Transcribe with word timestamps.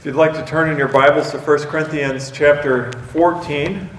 If 0.00 0.06
you'd 0.06 0.14
like 0.14 0.32
to 0.32 0.44
turn 0.46 0.70
in 0.70 0.78
your 0.78 0.88
Bibles 0.88 1.30
to 1.32 1.38
1 1.38 1.58
Corinthians 1.64 2.30
chapter 2.30 2.90
14, 3.08 3.90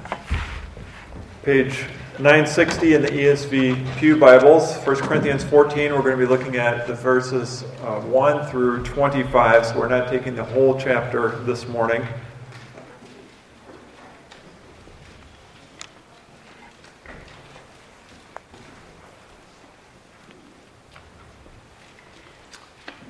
page 1.44 1.86
960 2.18 2.96
in 2.96 3.02
the 3.04 3.08
ESV 3.08 3.98
Pew 3.98 4.18
Bibles. 4.18 4.78
1 4.78 4.96
Corinthians 4.96 5.44
14, 5.44 5.94
we're 5.94 6.02
going 6.02 6.18
to 6.18 6.18
be 6.18 6.26
looking 6.26 6.56
at 6.56 6.88
the 6.88 6.96
verses 6.96 7.62
uh, 7.84 8.02
1 8.02 8.48
through 8.50 8.84
25, 8.84 9.68
so 9.68 9.78
we're 9.78 9.88
not 9.88 10.10
taking 10.10 10.34
the 10.34 10.44
whole 10.44 10.76
chapter 10.80 11.38
this 11.44 11.68
morning. 11.68 12.04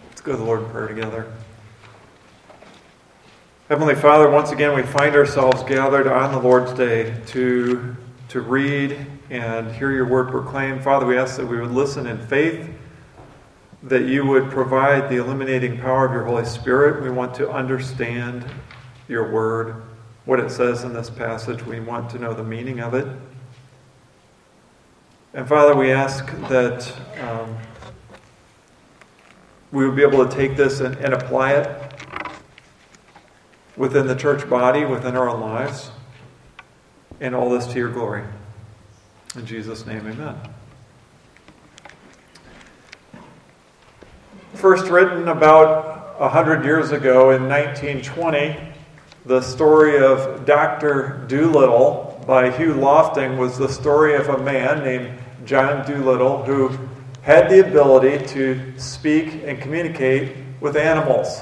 Let's 0.09 0.20
go 0.20 0.34
to 0.34 0.38
the 0.38 0.44
Lord 0.44 0.63
in 0.63 0.70
prayer 0.71 0.89
together. 0.89 1.31
Heavenly 3.71 3.95
Father, 3.95 4.30
once 4.30 4.52
again 4.52 4.75
we 4.75 4.84
find 4.84 5.16
ourselves 5.16 5.63
gathered 5.63 6.05
on 6.05 6.34
the 6.34 6.39
Lord's 6.39 6.73
Day 6.73 7.16
to, 7.27 7.95
to 8.27 8.41
read 8.41 9.07
and 9.29 9.71
hear 9.71 9.93
your 9.93 10.05
word 10.05 10.27
proclaimed. 10.27 10.84
Father, 10.84 11.05
we 11.05 11.17
ask 11.17 11.38
that 11.38 11.45
we 11.45 11.57
would 11.57 11.71
listen 11.71 12.05
in 12.05 12.17
faith, 12.27 12.70
that 13.84 14.02
you 14.02 14.26
would 14.26 14.52
provide 14.52 15.07
the 15.09 15.15
illuminating 15.15 15.79
power 15.79 16.05
of 16.05 16.12
your 16.12 16.26
Holy 16.26 16.43
Spirit. 16.43 17.02
We 17.02 17.12
want 17.12 17.34
to 17.35 17.49
understand 17.49 18.45
your 19.07 19.31
word, 19.31 19.81
what 20.26 20.41
it 20.41 20.51
says 20.51 20.84
in 20.84 20.91
this 20.91 21.09
passage. 21.09 21.65
We 21.65 21.79
want 21.79 22.09
to 22.09 22.20
know 22.20 22.34
the 22.34 22.43
meaning 22.43 22.81
of 22.81 22.93
it. 22.93 23.07
And 25.34 25.48
Father, 25.48 25.77
we 25.77 25.93
ask 25.93 26.26
that 26.49 26.93
um, 27.21 27.55
we 29.71 29.88
would 29.88 29.95
be 29.95 30.01
able 30.01 30.27
to 30.27 30.35
take 30.35 30.57
this 30.57 30.81
and, 30.81 30.93
and 30.98 31.13
apply 31.13 31.53
it 31.53 31.90
within 33.77 34.08
the 34.08 34.16
church 34.16 34.50
body, 34.50 34.86
within 34.86 35.16
our 35.16 35.30
own 35.30 35.41
lives, 35.41 35.91
and 37.20 37.36
all 37.36 37.50
this 37.50 37.68
to 37.68 37.76
your 37.76 37.90
glory. 37.90 38.24
In 39.36 39.46
Jesus' 39.46 39.86
name, 39.86 40.05
amen. 40.08 40.36
First 44.54 44.92
written 44.92 45.27
about 45.30 46.16
a 46.20 46.30
hundred 46.30 46.66
years 46.66 46.92
ago 46.92 47.32
in 47.32 47.48
1920, 47.48 48.58
the 49.26 49.42
story 49.42 49.98
of 49.98 50.46
Dr. 50.46 51.26
Dolittle 51.27 52.24
by 52.27 52.52
Hugh 52.52 52.74
Lofting 52.74 53.38
was 53.38 53.58
the 53.58 53.70
story 53.70 54.16
of 54.16 54.30
a 54.30 54.38
man 54.38 54.84
named 54.84 55.18
John 55.46 55.90
Dolittle 55.90 56.44
who 56.44 56.77
had 57.22 57.49
the 57.49 57.66
ability 57.66 58.26
to 58.27 58.74
speak 58.77 59.44
and 59.46 59.60
communicate 59.62 60.36
with 60.60 60.76
animals 60.76 61.42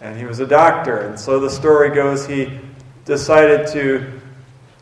and 0.00 0.16
he 0.16 0.24
was 0.24 0.40
a 0.40 0.46
doctor. 0.46 0.98
And 0.98 1.18
so 1.18 1.38
the 1.40 1.50
story 1.50 1.94
goes 1.94 2.26
he 2.26 2.58
decided 3.04 3.66
to 3.72 4.20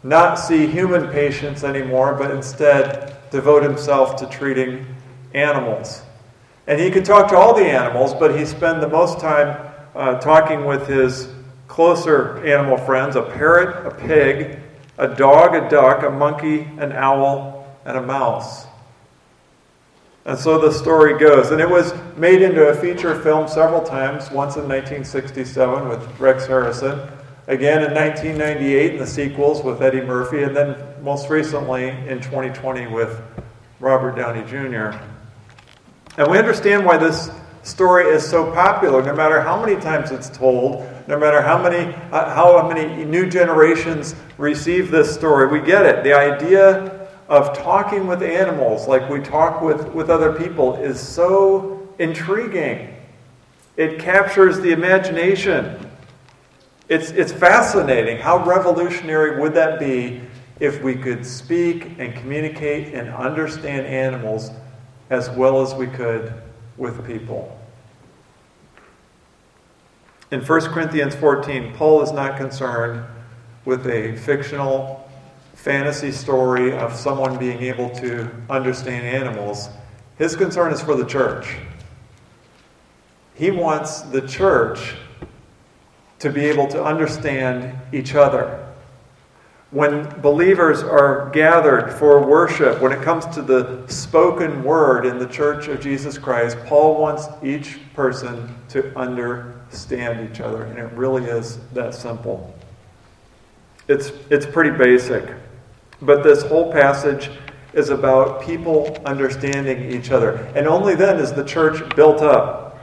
not 0.03 0.37
see 0.37 0.67
human 0.67 1.09
patients 1.09 1.65
anymore, 1.65 2.15
but 2.15 2.31
instead 2.31 3.17
devote 3.31 3.63
himself 3.63 4.17
to 4.17 4.27
treating 4.27 4.87
animals. 5.35 6.03
And 6.67 6.81
he 6.81 6.91
could 6.91 7.05
talk 7.05 7.29
to 7.31 7.37
all 7.37 7.55
the 7.55 7.65
animals, 7.65 8.15
but 8.15 8.39
he 8.39 8.45
spent 8.45 8.81
the 8.81 8.89
most 8.89 9.19
time 9.19 9.73
uh, 9.95 10.19
talking 10.21 10.65
with 10.65 10.87
his 10.87 11.29
closer 11.67 12.45
animal 12.47 12.77
friends 12.77 13.17
a 13.17 13.23
parrot, 13.23 13.87
a 13.87 13.91
pig, 13.91 14.59
a 14.99 15.09
dog, 15.09 15.55
a 15.55 15.69
duck, 15.69 16.03
a 16.03 16.11
monkey, 16.11 16.63
an 16.79 16.93
owl, 16.93 17.77
and 17.85 17.97
a 17.97 18.03
mouse. 18.03 18.67
And 20.29 20.39
so 20.39 20.59
the 20.61 20.71
story 20.71 21.19
goes. 21.19 21.53
And 21.53 21.61
it 21.61 21.69
was 21.69 21.95
made 22.19 22.43
into 22.43 22.69
a 22.69 22.75
feature 22.75 23.19
film 23.23 23.49
several 23.49 23.81
times, 23.81 24.31
once 24.31 24.57
in 24.57 24.69
1967 24.69 25.89
with 25.89 26.21
Rex 26.21 26.47
Harrison, 26.47 27.01
again 27.47 27.83
in 27.83 27.95
1998 27.95 28.93
in 28.93 28.99
the 28.99 29.07
sequels 29.07 29.63
with 29.63 29.81
Eddie 29.81 30.03
Murphy, 30.03 30.43
and 30.43 30.55
then 30.55 30.77
most 31.03 31.31
recently 31.31 31.89
in 31.89 32.21
2020 32.21 32.89
with 32.89 33.19
Robert 33.81 34.17
Downey 34.17 34.45
Jr. 34.47 34.99
And 36.19 36.31
we 36.31 36.37
understand 36.37 36.85
why 36.85 36.99
this 36.99 37.31
story 37.63 38.05
is 38.09 38.29
so 38.29 38.53
popular, 38.53 39.03
no 39.03 39.15
matter 39.15 39.41
how 39.41 39.59
many 39.65 39.81
times 39.81 40.11
it's 40.11 40.29
told, 40.29 40.87
no 41.07 41.19
matter 41.19 41.41
how 41.41 41.63
many, 41.63 41.95
uh, 42.13 42.35
how 42.35 42.69
many 42.69 43.03
new 43.07 43.31
generations 43.31 44.15
receive 44.37 44.91
this 44.91 45.15
story. 45.15 45.47
We 45.47 45.67
get 45.67 45.87
it. 45.87 46.05
The 46.05 46.13
idea 46.13 46.98
of 47.29 47.57
talking 47.57 48.07
with 48.07 48.23
animals 48.23 48.89
like 48.89 49.09
we 49.11 49.21
talk 49.21 49.61
with, 49.61 49.89
with 49.93 50.09
other 50.09 50.33
people 50.33 50.77
is 50.77 50.99
so 50.99 51.87
intriguing. 51.99 52.95
It 53.77 53.99
captures 53.99 54.61
the 54.61 54.73
imagination. 54.73 55.91
It's, 56.89 57.11
it's 57.11 57.33
fascinating. 57.33 58.19
How 58.19 58.45
revolutionary 58.45 59.41
would 59.41 59.53
that 59.55 59.79
be 59.79 60.23
if 60.59 60.83
we 60.83 60.95
could 60.95 61.25
speak 61.25 61.99
and 61.99 62.15
communicate 62.15 62.95
and 62.95 63.11
understand 63.11 63.87
animals 63.87 64.51
as 65.11 65.29
well 65.31 65.61
as 65.61 65.75
we 65.75 65.87
could 65.87 66.33
with 66.79 67.07
people? 67.07 67.55
In 70.31 70.41
1 70.41 70.61
Corinthians 70.73 71.15
14, 71.15 71.75
Paul 71.75 72.03
is 72.03 72.13
not 72.13 72.39
concerned 72.39 73.05
with 73.65 73.87
a 73.87 74.17
fictional 74.17 75.08
fantasy 75.69 76.11
story 76.11 76.73
of 76.73 76.95
someone 76.95 77.37
being 77.37 77.61
able 77.61 77.91
to 77.91 78.27
understand 78.49 79.07
animals. 79.07 79.69
His 80.17 80.35
concern 80.35 80.73
is 80.73 80.81
for 80.81 80.97
the 80.97 81.05
church. 81.05 81.57
He 83.35 83.51
wants 83.51 84.01
the 84.01 84.23
church 84.23 84.95
to 86.21 86.31
be 86.31 86.47
able 86.47 86.69
to 86.69 86.83
understand 86.83 87.79
each 87.93 88.15
other. 88.15 88.67
When 89.71 90.09
believers 90.23 90.83
are 90.83 91.29
gathered 91.35 91.93
for 91.93 92.27
worship, 92.27 92.81
when 92.81 92.93
it 92.93 93.03
comes 93.03 93.27
to 93.27 93.43
the 93.43 93.87
spoken 93.89 94.65
word 94.65 95.05
in 95.05 95.19
the 95.19 95.27
church 95.27 95.69
of 95.69 95.83
Jesus 95.83 96.17
Christ, 96.17 96.57
Paul 96.65 96.99
wants 96.99 97.27
each 97.43 97.79
person 97.93 98.55
to 98.71 98.99
understand 98.99 100.31
each 100.31 100.41
other. 100.41 100.63
And 100.63 100.79
it 100.79 100.91
really 100.95 101.25
is 101.25 101.59
that 101.75 101.95
simple. 101.95 102.55
It's, 103.87 104.13
it's 104.31 104.47
pretty 104.47 104.71
basic. 104.71 105.29
But 106.01 106.23
this 106.23 106.43
whole 106.43 106.73
passage 106.73 107.31
is 107.73 107.91
about 107.91 108.43
people 108.43 108.97
understanding 109.05 109.91
each 109.91 110.11
other. 110.11 110.37
And 110.55 110.67
only 110.67 110.95
then 110.95 111.19
is 111.19 111.33
the 111.33 111.45
church 111.45 111.95
built 111.95 112.23
up. 112.23 112.79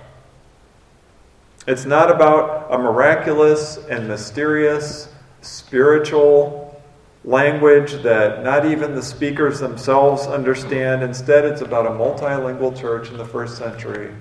It's 1.67 1.85
not 1.85 2.11
about 2.11 2.67
a 2.71 2.77
miraculous 2.77 3.77
and 3.89 4.07
mysterious 4.07 5.09
spiritual 5.41 6.81
language 7.23 8.03
that 8.03 8.43
not 8.43 8.65
even 8.65 8.93
the 8.93 9.01
speakers 9.01 9.59
themselves 9.59 10.27
understand. 10.27 11.01
Instead, 11.01 11.45
it's 11.45 11.61
about 11.61 11.87
a 11.87 11.89
multilingual 11.89 12.79
church 12.79 13.09
in 13.09 13.17
the 13.17 13.25
first 13.25 13.57
century 13.57 14.11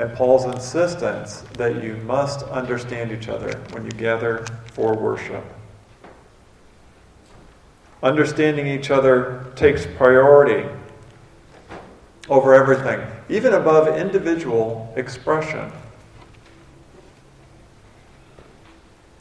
and 0.00 0.14
Paul's 0.14 0.46
insistence 0.46 1.42
that 1.58 1.82
you 1.82 1.96
must 1.98 2.42
understand 2.44 3.12
each 3.12 3.28
other 3.28 3.52
when 3.72 3.84
you 3.84 3.90
gather 3.90 4.46
for 4.72 4.94
worship. 4.94 5.44
Understanding 8.02 8.66
each 8.66 8.90
other 8.90 9.46
takes 9.56 9.86
priority 9.86 10.66
over 12.28 12.54
everything, 12.54 13.06
even 13.28 13.52
above 13.52 13.98
individual 13.98 14.92
expression. 14.96 15.70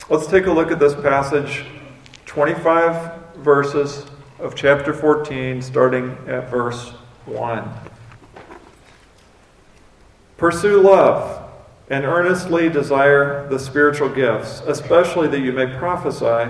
Let's 0.09 0.27
take 0.27 0.45
a 0.45 0.51
look 0.51 0.71
at 0.71 0.79
this 0.79 0.95
passage 0.95 1.65
25 2.25 3.35
verses 3.37 4.05
of 4.39 4.55
chapter 4.55 4.93
14, 4.93 5.61
starting 5.61 6.17
at 6.27 6.49
verse 6.49 6.91
1. 7.25 7.69
Pursue 10.37 10.81
love 10.81 11.51
and 11.89 12.05
earnestly 12.05 12.69
desire 12.69 13.47
the 13.49 13.59
spiritual 13.59 14.07
gifts, 14.07 14.61
especially 14.65 15.27
that 15.27 15.39
you 15.39 15.51
may 15.51 15.67
prophesy. 15.77 16.49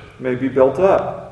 may 0.21 0.35
be 0.35 0.47
built 0.47 0.79
up. 0.79 1.31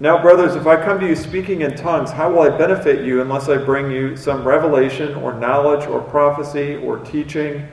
Now, 0.00 0.22
brothers, 0.22 0.54
if 0.54 0.66
I 0.66 0.76
come 0.76 1.00
to 1.00 1.08
you 1.08 1.16
speaking 1.16 1.62
in 1.62 1.74
tongues, 1.74 2.12
how 2.12 2.30
will 2.30 2.42
I 2.42 2.56
benefit 2.56 3.04
you 3.04 3.20
unless 3.20 3.48
I 3.48 3.56
bring 3.56 3.90
you 3.90 4.16
some 4.16 4.46
revelation 4.46 5.14
or 5.16 5.34
knowledge 5.34 5.86
or 5.88 6.00
prophecy 6.00 6.76
or 6.76 6.98
teaching? 6.98 7.66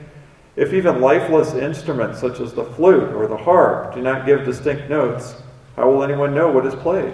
If 0.55 0.73
even 0.73 1.01
lifeless 1.01 1.53
instruments 1.53 2.19
such 2.19 2.39
as 2.39 2.53
the 2.53 2.63
flute 2.63 3.13
or 3.13 3.27
the 3.27 3.37
harp 3.37 3.93
do 3.93 4.01
not 4.01 4.25
give 4.25 4.43
distinct 4.43 4.89
notes, 4.89 5.35
how 5.75 5.91
will 5.91 6.03
anyone 6.03 6.33
know 6.33 6.49
what 6.49 6.65
is 6.65 6.73
played? 6.73 7.13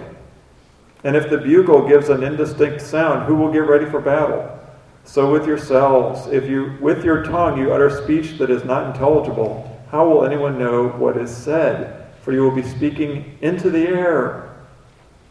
And 1.04 1.16
if 1.16 1.28
the 1.28 1.38
bugle 1.38 1.86
gives 1.86 2.08
an 2.08 2.22
indistinct 2.22 2.80
sound, 2.80 3.26
who 3.26 3.34
will 3.34 3.52
get 3.52 3.66
ready 3.66 3.84
for 3.84 4.00
battle? 4.00 4.58
So 5.04 5.30
with 5.30 5.46
yourselves, 5.46 6.28
if 6.28 6.48
you 6.48 6.78
with 6.80 7.04
your 7.04 7.24
tongue 7.24 7.58
you 7.58 7.72
utter 7.72 7.90
speech 7.90 8.38
that 8.38 8.50
is 8.50 8.64
not 8.64 8.86
intelligible, 8.86 9.68
how 9.90 10.08
will 10.08 10.24
anyone 10.24 10.58
know 10.58 10.88
what 10.88 11.16
is 11.16 11.36
said? 11.36 12.01
For 12.22 12.32
you 12.32 12.42
will 12.42 12.54
be 12.54 12.62
speaking 12.62 13.36
into 13.40 13.70
the 13.70 13.86
air. 13.86 14.54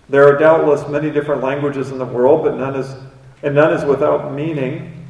There 0.10 0.28
are 0.28 0.38
doubtless 0.38 0.88
many 0.90 1.10
different 1.10 1.42
languages 1.42 1.92
in 1.92 1.98
the 1.98 2.06
world, 2.06 2.44
but 2.44 2.58
none 2.58 2.76
is 2.76 2.96
and 3.44 3.56
none 3.56 3.74
is 3.74 3.84
without 3.86 4.34
meaning. 4.34 5.06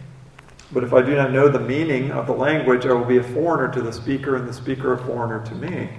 But 0.71 0.83
if 0.83 0.93
I 0.93 1.01
do 1.01 1.15
not 1.15 1.31
know 1.31 1.49
the 1.49 1.59
meaning 1.59 2.11
of 2.11 2.27
the 2.27 2.33
language, 2.33 2.85
I 2.85 2.93
will 2.93 3.03
be 3.03 3.17
a 3.17 3.23
foreigner 3.23 3.73
to 3.73 3.81
the 3.81 3.91
speaker, 3.91 4.37
and 4.37 4.47
the 4.47 4.53
speaker 4.53 4.93
a 4.93 4.97
foreigner 4.97 5.45
to 5.45 5.55
me. 5.55 5.89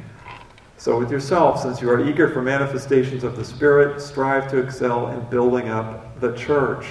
So, 0.79 0.99
with 0.99 1.11
yourself, 1.11 1.61
since 1.61 1.81
you 1.83 1.91
are 1.91 2.09
eager 2.09 2.29
for 2.29 2.43
manifestations 2.43 3.23
of 3.23 3.37
the 3.37 3.45
Spirit, 3.45 4.01
strive 4.01 4.51
to 4.51 4.59
excel 4.59 5.09
in 5.09 5.21
building 5.27 5.69
up 5.69 6.19
the 6.21 6.35
church. 6.37 6.87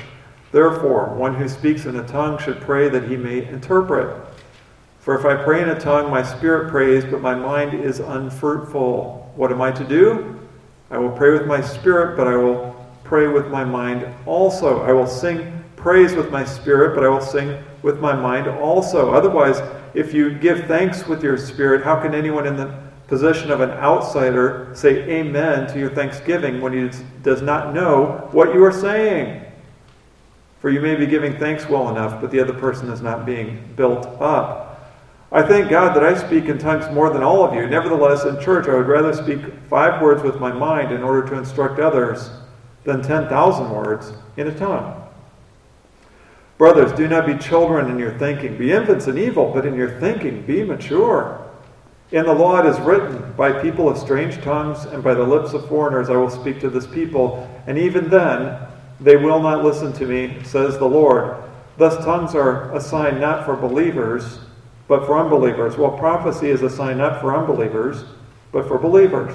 Therefore, 0.51 1.13
one 1.15 1.33
who 1.35 1.49
speaks 1.49 1.85
in 1.85 1.95
a 1.95 2.07
tongue 2.07 2.38
should 2.38 2.61
pray 2.61 2.88
that 2.88 3.09
he 3.09 3.17
may 3.17 3.47
interpret. 3.47 4.15
For 5.01 5.18
if 5.18 5.25
I 5.25 5.44
pray 5.44 5.63
in 5.63 5.69
a 5.69 5.80
tongue, 5.80 6.12
my 6.12 6.21
spirit 6.21 6.69
prays, 6.69 7.03
but 7.03 7.21
my 7.21 7.33
mind 7.33 7.74
is 7.74 8.00
unfruitful. 8.00 9.33
What 9.36 9.51
am 9.51 9.59
I 9.59 9.71
to 9.71 9.83
do? 9.83 10.39
I 10.92 11.00
will 11.00 11.09
pray 11.09 11.31
with 11.31 11.48
my 11.48 11.59
spirit, 11.59 12.15
but 12.15 12.27
I 12.27 12.38
will 12.38 12.75
pray 13.03 13.27
with 13.27 13.48
my 13.48 13.63
mind 13.63 14.07
also. 14.27 14.81
I 14.81 14.92
will 14.92 15.07
sing 15.07 15.63
praise 15.75 16.13
with 16.13 16.30
my 16.30 16.45
spirit, 16.45 16.94
but 16.94 17.03
I 17.03 17.09
will 17.09 17.19
sing 17.19 17.63
with 17.81 18.00
my 18.00 18.13
mind 18.13 18.48
also. 18.48 19.12
Otherwise, 19.12 19.59
if 19.95 20.13
you 20.13 20.38
give 20.38 20.68
thanks 20.68 21.07
with 21.07 21.24
your 21.24 21.36
spirit, 21.36 21.83
how 21.83 22.00
can 22.00 22.13
anyone 22.13 22.45
in 22.45 22.56
the 22.56 22.71
position 23.07 23.50
of 23.50 23.59
an 23.59 23.71
outsider 23.71 24.69
say 24.75 24.98
amen 25.09 25.68
to 25.74 25.80
your 25.80 25.89
thanksgiving 25.89 26.62
when 26.62 26.74
he 26.74 26.95
does 27.24 27.42
not 27.42 27.74
know 27.74 28.30
what 28.33 28.53
you 28.53 28.63
are 28.63 28.71
saying? 28.71 29.45
For 30.59 30.69
you 30.69 30.80
may 30.80 30.94
be 30.94 31.07
giving 31.07 31.39
thanks 31.39 31.68
well 31.68 31.89
enough, 31.89 32.21
but 32.21 32.30
the 32.30 32.39
other 32.39 32.53
person 32.53 32.89
is 32.89 33.01
not 33.01 33.25
being 33.25 33.63
built 33.75 34.06
up. 34.21 34.60
I 35.33 35.41
thank 35.43 35.69
God 35.69 35.95
that 35.95 36.03
I 36.03 36.13
speak 36.17 36.45
in 36.45 36.57
tongues 36.57 36.93
more 36.93 37.09
than 37.09 37.23
all 37.23 37.45
of 37.45 37.53
you. 37.53 37.65
Nevertheless, 37.65 38.25
in 38.25 38.39
church, 38.41 38.67
I 38.67 38.75
would 38.75 38.87
rather 38.87 39.13
speak 39.13 39.39
five 39.69 40.01
words 40.01 40.23
with 40.23 40.41
my 40.41 40.51
mind 40.51 40.91
in 40.91 41.03
order 41.03 41.27
to 41.29 41.37
instruct 41.37 41.79
others 41.79 42.29
than 42.83 43.01
10,000 43.01 43.69
words 43.69 44.11
in 44.35 44.47
a 44.47 44.57
tongue. 44.57 44.97
Brothers, 46.57 46.91
do 46.91 47.07
not 47.07 47.25
be 47.25 47.37
children 47.37 47.89
in 47.89 47.97
your 47.97 48.17
thinking. 48.19 48.57
Be 48.57 48.73
infants 48.73 49.07
in 49.07 49.17
evil, 49.17 49.51
but 49.53 49.65
in 49.65 49.73
your 49.73 49.99
thinking 49.99 50.41
be 50.41 50.63
mature. 50.63 51.49
In 52.11 52.25
the 52.25 52.33
law 52.33 52.59
it 52.59 52.65
is 52.65 52.79
written, 52.81 53.33
By 53.37 53.53
people 53.61 53.87
of 53.87 53.97
strange 53.97 54.41
tongues 54.41 54.83
and 54.83 55.01
by 55.01 55.13
the 55.13 55.23
lips 55.23 55.53
of 55.53 55.67
foreigners 55.69 56.09
I 56.09 56.17
will 56.17 56.29
speak 56.29 56.59
to 56.59 56.69
this 56.69 56.85
people, 56.85 57.49
and 57.67 57.77
even 57.77 58.09
then 58.09 58.59
they 58.99 59.15
will 59.15 59.41
not 59.41 59.63
listen 59.63 59.93
to 59.93 60.05
me, 60.05 60.43
says 60.43 60.77
the 60.77 60.85
Lord. 60.85 61.37
Thus 61.77 62.03
tongues 62.03 62.35
are 62.35 62.71
a 62.75 62.81
sign 62.81 63.21
not 63.21 63.45
for 63.45 63.55
believers, 63.55 64.39
but 64.91 65.05
for 65.05 65.17
unbelievers. 65.17 65.77
Well, 65.77 65.97
prophecy 65.97 66.49
is 66.49 66.63
a 66.63 66.69
sign 66.69 66.97
not 66.97 67.21
for 67.21 67.33
unbelievers, 67.33 68.03
but 68.51 68.67
for 68.67 68.77
believers. 68.77 69.33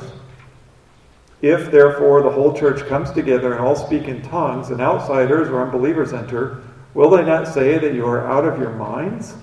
If, 1.41 1.71
therefore, 1.71 2.21
the 2.21 2.31
whole 2.31 2.53
church 2.53 2.87
comes 2.87 3.11
together 3.11 3.55
and 3.55 3.65
all 3.65 3.75
speak 3.75 4.07
in 4.07 4.21
tongues, 4.21 4.69
and 4.69 4.83
outsiders 4.83 5.49
or 5.49 5.63
unbelievers 5.63 6.13
enter, 6.13 6.63
Will 6.93 7.09
they 7.09 7.25
not 7.25 7.49
say 7.49 7.79
that 7.79 7.95
you 7.95 8.05
are 8.05 8.27
out 8.27 8.45
of 8.45 8.61
your 8.61 8.73
minds? 8.73 9.35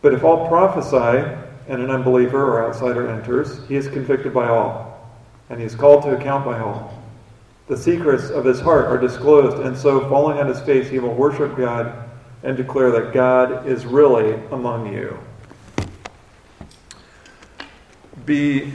But 0.00 0.14
if 0.14 0.24
all 0.24 0.48
prophesy, 0.48 1.36
and 1.68 1.82
an 1.82 1.90
unbeliever 1.90 2.42
or 2.42 2.66
outsider 2.66 3.06
enters, 3.10 3.66
he 3.68 3.76
is 3.76 3.88
convicted 3.88 4.32
by 4.32 4.48
all, 4.48 5.06
and 5.50 5.60
he 5.60 5.66
is 5.66 5.74
called 5.74 6.02
to 6.04 6.16
account 6.16 6.46
by 6.46 6.60
all. 6.60 6.98
The 7.66 7.76
secrets 7.76 8.30
of 8.30 8.46
his 8.46 8.58
heart 8.58 8.86
are 8.86 8.98
disclosed, 8.98 9.58
and 9.58 9.76
so, 9.76 10.08
falling 10.08 10.38
on 10.38 10.46
his 10.46 10.62
face, 10.62 10.88
he 10.88 10.98
will 10.98 11.14
worship 11.14 11.58
God 11.58 12.03
and 12.44 12.56
declare 12.56 12.90
that 12.92 13.12
God 13.12 13.66
is 13.66 13.86
really 13.86 14.34
among 14.52 14.92
you. 14.92 15.18
Be, 18.26 18.72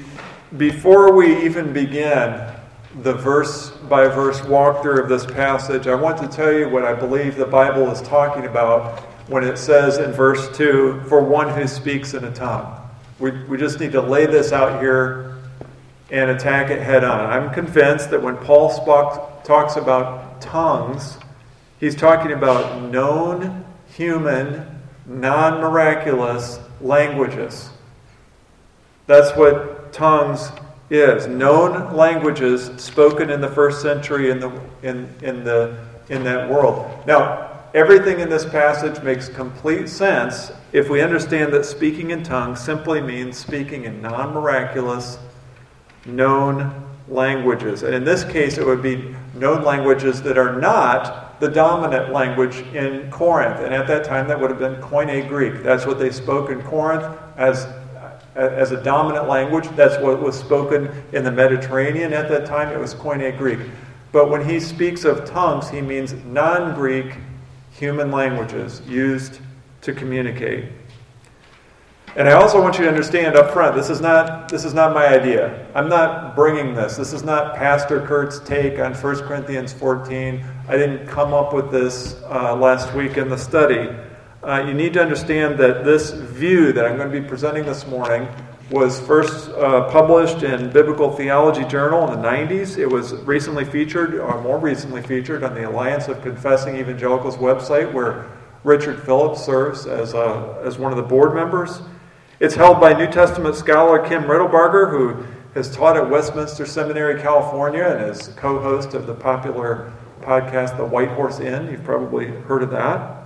before 0.57 1.13
we 1.13 1.45
even 1.45 1.71
begin, 1.71 2.51
the 3.03 3.13
verse 3.13 3.69
by 3.87 4.07
verse 4.07 4.41
walkthrough 4.41 5.03
of 5.03 5.09
this 5.09 5.25
passage, 5.25 5.87
I 5.87 5.93
want 5.93 6.17
to 6.17 6.27
tell 6.27 6.51
you 6.51 6.67
what 6.67 6.83
I 6.83 6.93
believe 6.93 7.35
the 7.35 7.45
Bible 7.45 7.89
is 7.91 8.01
talking 8.01 8.45
about 8.45 8.99
when 9.27 9.43
it 9.43 9.57
says 9.57 9.99
in 9.99 10.11
verse 10.11 10.55
2 10.57 11.03
for 11.07 11.23
one 11.23 11.49
who 11.49 11.67
speaks 11.67 12.15
in 12.15 12.23
a 12.23 12.31
tongue. 12.31 12.75
We, 13.19 13.31
we 13.45 13.57
just 13.57 13.79
need 13.79 13.91
to 13.91 14.01
lay 14.01 14.25
this 14.25 14.51
out 14.51 14.81
here 14.81 15.35
and 16.09 16.31
attack 16.31 16.71
it 16.71 16.81
head 16.81 17.03
on. 17.03 17.29
I'm 17.29 17.53
convinced 17.53 18.09
that 18.09 18.21
when 18.21 18.37
Paul 18.37 18.69
talks 19.43 19.75
about 19.75 20.41
tongues, 20.41 21.19
he's 21.79 21.95
talking 21.95 22.31
about 22.31 22.89
known 22.91 23.65
human, 23.87 24.81
non 25.05 25.61
miraculous 25.61 26.59
languages. 26.81 27.69
That's 29.07 29.35
what 29.35 29.91
tongues 29.91 30.51
is 30.89 31.27
known 31.27 31.95
languages 31.95 32.71
spoken 32.77 33.29
in 33.29 33.41
the 33.41 33.49
first 33.49 33.81
century 33.81 34.31
in 34.31 34.39
the 34.39 34.61
in 34.81 35.13
in 35.21 35.43
the 35.43 35.77
in 36.09 36.23
that 36.23 36.49
world. 36.49 36.91
Now, 37.05 37.49
everything 37.73 38.19
in 38.19 38.29
this 38.29 38.45
passage 38.45 39.01
makes 39.03 39.29
complete 39.29 39.87
sense 39.89 40.51
if 40.71 40.89
we 40.89 41.01
understand 41.01 41.53
that 41.53 41.65
speaking 41.65 42.11
in 42.11 42.23
tongues 42.23 42.59
simply 42.59 43.01
means 43.01 43.37
speaking 43.37 43.85
in 43.85 44.01
non-miraculous 44.01 45.19
known 46.05 46.85
languages. 47.07 47.83
And 47.83 47.93
in 47.93 48.03
this 48.03 48.23
case 48.23 48.57
it 48.57 48.65
would 48.65 48.81
be 48.81 49.15
known 49.35 49.63
languages 49.63 50.21
that 50.23 50.37
are 50.37 50.59
not 50.59 51.28
the 51.39 51.47
dominant 51.47 52.11
language 52.11 52.57
in 52.73 53.09
Corinth. 53.11 53.59
And 53.59 53.73
at 53.73 53.87
that 53.87 54.03
time 54.03 54.27
that 54.27 54.39
would 54.39 54.49
have 54.49 54.59
been 54.59 54.75
Koine 54.75 55.27
Greek. 55.27 55.63
That's 55.63 55.85
what 55.85 55.99
they 55.99 56.11
spoke 56.11 56.49
in 56.49 56.61
Corinth 56.63 57.05
as 57.37 57.67
as 58.35 58.71
a 58.71 58.81
dominant 58.81 59.27
language. 59.27 59.67
That's 59.75 60.01
what 60.01 60.21
was 60.21 60.37
spoken 60.39 60.89
in 61.11 61.23
the 61.23 61.31
Mediterranean 61.31 62.13
at 62.13 62.29
that 62.29 62.45
time. 62.45 62.69
It 62.69 62.79
was 62.79 62.93
Koine 62.93 63.37
Greek. 63.37 63.59
But 64.11 64.29
when 64.29 64.47
he 64.47 64.59
speaks 64.59 65.03
of 65.03 65.25
tongues, 65.25 65.69
he 65.69 65.81
means 65.81 66.13
non 66.25 66.73
Greek 66.73 67.15
human 67.71 68.11
languages 68.11 68.81
used 68.87 69.39
to 69.81 69.93
communicate. 69.93 70.65
And 72.15 72.27
I 72.27 72.33
also 72.33 72.61
want 72.61 72.77
you 72.77 72.83
to 72.83 72.89
understand 72.89 73.35
up 73.35 73.51
front 73.53 73.75
this 73.75 73.89
is 73.89 74.01
not, 74.01 74.49
this 74.49 74.65
is 74.65 74.73
not 74.73 74.93
my 74.93 75.07
idea. 75.07 75.67
I'm 75.75 75.89
not 75.89 76.35
bringing 76.35 76.73
this. 76.73 76.97
This 76.97 77.13
is 77.13 77.23
not 77.23 77.55
Pastor 77.55 78.05
Kurt's 78.05 78.39
take 78.39 78.79
on 78.79 78.93
1 78.93 79.15
Corinthians 79.27 79.73
14. 79.73 80.43
I 80.67 80.77
didn't 80.77 81.07
come 81.07 81.33
up 81.33 81.53
with 81.53 81.71
this 81.71 82.15
uh, 82.23 82.55
last 82.55 82.93
week 82.93 83.17
in 83.17 83.29
the 83.29 83.37
study 83.37 83.89
uh, 84.41 84.63
you 84.65 84.73
need 84.73 84.93
to 84.93 85.01
understand 85.01 85.57
that 85.57 85.83
this 85.83 86.11
view 86.11 86.71
that 86.71 86.85
I'm 86.85 86.95
going 86.95 87.11
to 87.11 87.21
be 87.21 87.27
presenting 87.27 87.65
this 87.65 87.85
morning 87.87 88.27
was 88.71 88.99
first 89.01 89.49
uh, 89.49 89.89
published 89.89 90.43
in 90.43 90.71
Biblical 90.71 91.11
Theology 91.11 91.65
Journal 91.65 92.09
in 92.09 92.21
the 92.21 92.27
90s. 92.27 92.77
It 92.77 92.85
was 92.85 93.13
recently 93.13 93.65
featured, 93.65 94.15
or 94.15 94.41
more 94.41 94.57
recently 94.57 95.01
featured, 95.01 95.43
on 95.43 95.55
the 95.55 95.67
Alliance 95.67 96.07
of 96.07 96.21
Confessing 96.21 96.77
Evangelicals 96.77 97.35
website, 97.35 97.91
where 97.91 98.27
Richard 98.63 99.03
Phillips 99.03 99.43
serves 99.43 99.85
as, 99.85 100.13
a, 100.13 100.19
uh, 100.19 100.61
as 100.63 100.77
one 100.77 100.93
of 100.93 100.97
the 100.97 101.03
board 101.03 101.35
members. 101.35 101.81
It's 102.39 102.55
held 102.55 102.79
by 102.79 102.93
New 102.93 103.07
Testament 103.07 103.55
scholar 103.55 103.99
Kim 103.99 104.23
Riddlebarger, 104.23 104.89
who 104.89 105.25
has 105.55 105.75
taught 105.75 105.97
at 105.97 106.09
Westminster 106.09 106.65
Seminary, 106.65 107.21
California, 107.21 107.83
and 107.83 108.09
is 108.09 108.29
co 108.29 108.61
host 108.61 108.93
of 108.93 109.07
the 109.07 109.13
popular 109.13 109.91
podcast, 110.21 110.77
The 110.77 110.85
White 110.85 111.09
Horse 111.09 111.41
Inn. 111.41 111.69
You've 111.69 111.83
probably 111.83 112.27
heard 112.27 112.63
of 112.63 112.71
that. 112.71 113.25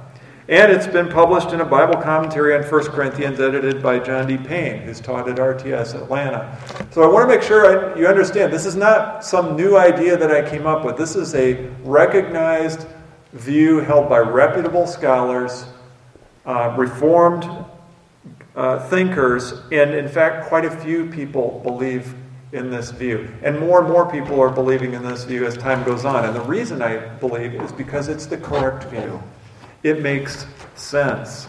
And 0.50 0.72
it's 0.72 0.88
been 0.88 1.10
published 1.10 1.52
in 1.52 1.62
a 1.62 1.66
Bible 1.66 2.02
commentary 2.02 2.56
on 2.56 2.64
1 2.64 2.86
Corinthians 2.86 3.40
edited 3.40 3.84
by 3.84 4.00
John 4.00 4.28
D. 4.28 4.36
Payne, 4.36 4.82
who's 4.82 5.00
taught 5.00 5.30
at 5.30 5.36
RTS 5.36 5.94
Atlanta. 5.94 6.58
So 6.90 7.04
I 7.04 7.08
want 7.08 7.30
to 7.30 7.36
make 7.36 7.44
sure 7.44 7.94
I, 7.94 8.00
you 8.00 8.08
understand 8.08 8.52
this 8.52 8.66
is 8.66 8.76
not 8.76 9.24
some 9.24 9.56
new 9.56 9.78
idea 9.78 10.18
that 10.18 10.32
I 10.32 10.50
came 10.50 10.66
up 10.66 10.84
with. 10.84 10.98
This 10.98 11.16
is 11.16 11.36
a 11.36 11.70
recognized 11.84 12.88
view 13.34 13.80
held 13.80 14.10
by 14.10 14.18
reputable 14.18 14.88
scholars, 14.88 15.66
uh, 16.48 16.74
reformed 16.76 17.48
uh, 18.56 18.88
thinkers, 18.90 19.54
and 19.72 19.94
in 19.94 20.08
fact, 20.08 20.48
quite 20.48 20.66
a 20.66 20.72
few 20.72 21.08
people 21.08 21.62
believe 21.64 22.16
in 22.52 22.70
this 22.70 22.92
view. 22.92 23.28
And 23.42 23.60
more 23.60 23.82
and 23.82 23.90
more 23.90 24.10
people 24.10 24.40
are 24.40 24.50
believing 24.50 24.94
in 24.94 25.04
this 25.04 25.24
view 25.24 25.46
as 25.46 25.58
time 25.58 25.84
goes 25.84 26.06
on. 26.06 26.24
And 26.24 26.36
the 26.36 26.42
reason 26.42 26.82
I 26.82 26.98
believe 26.98 27.56
is 27.56 27.72
because 27.72 28.08
it's 28.08 28.28
the 28.28 28.38
correct 28.38 28.86
view. 28.86 29.22
It 29.82 30.02
makes 30.02 30.46
sense. 30.76 31.48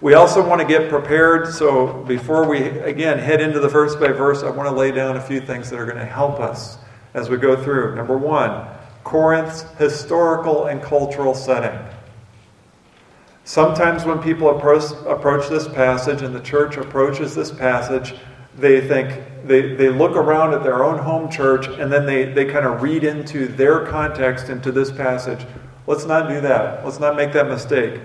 We 0.00 0.14
also 0.14 0.46
want 0.46 0.60
to 0.60 0.66
get 0.66 0.88
prepared. 0.88 1.52
So, 1.52 2.04
before 2.04 2.48
we 2.48 2.58
again 2.58 3.18
head 3.18 3.40
into 3.40 3.60
the 3.60 3.68
verse 3.68 3.96
by 3.96 4.08
verse, 4.08 4.42
I 4.42 4.50
want 4.50 4.68
to 4.68 4.74
lay 4.74 4.92
down 4.92 5.16
a 5.16 5.20
few 5.20 5.40
things 5.40 5.70
that 5.70 5.80
are 5.80 5.86
going 5.86 5.98
to 5.98 6.04
help 6.04 6.38
us 6.38 6.78
as 7.14 7.28
we 7.30 7.38
go 7.38 7.60
through. 7.60 7.96
Number 7.96 8.16
one, 8.16 8.68
Corinth's 9.04 9.62
historical 9.78 10.66
and 10.66 10.82
cultural 10.82 11.34
setting. 11.34 11.78
Sometimes 13.46 14.04
when 14.04 14.18
people 14.18 14.50
approach, 14.50 15.48
this 15.48 15.68
passage 15.68 16.22
and 16.22 16.34
the 16.34 16.40
church 16.40 16.76
approaches 16.76 17.32
this 17.32 17.52
passage, 17.52 18.12
they 18.58 18.80
think 18.88 19.22
they, 19.46 19.76
they 19.76 19.88
look 19.88 20.16
around 20.16 20.52
at 20.52 20.64
their 20.64 20.82
own 20.82 20.98
home 20.98 21.30
church 21.30 21.68
and 21.68 21.90
then 21.92 22.06
they, 22.06 22.24
they 22.24 22.44
kind 22.44 22.66
of 22.66 22.82
read 22.82 23.04
into 23.04 23.46
their 23.46 23.86
context 23.86 24.48
into 24.48 24.72
this 24.72 24.90
passage. 24.90 25.46
Let's 25.86 26.06
not 26.06 26.28
do 26.28 26.40
that. 26.40 26.84
Let's 26.84 26.98
not 26.98 27.14
make 27.14 27.32
that 27.34 27.46
mistake. 27.46 28.00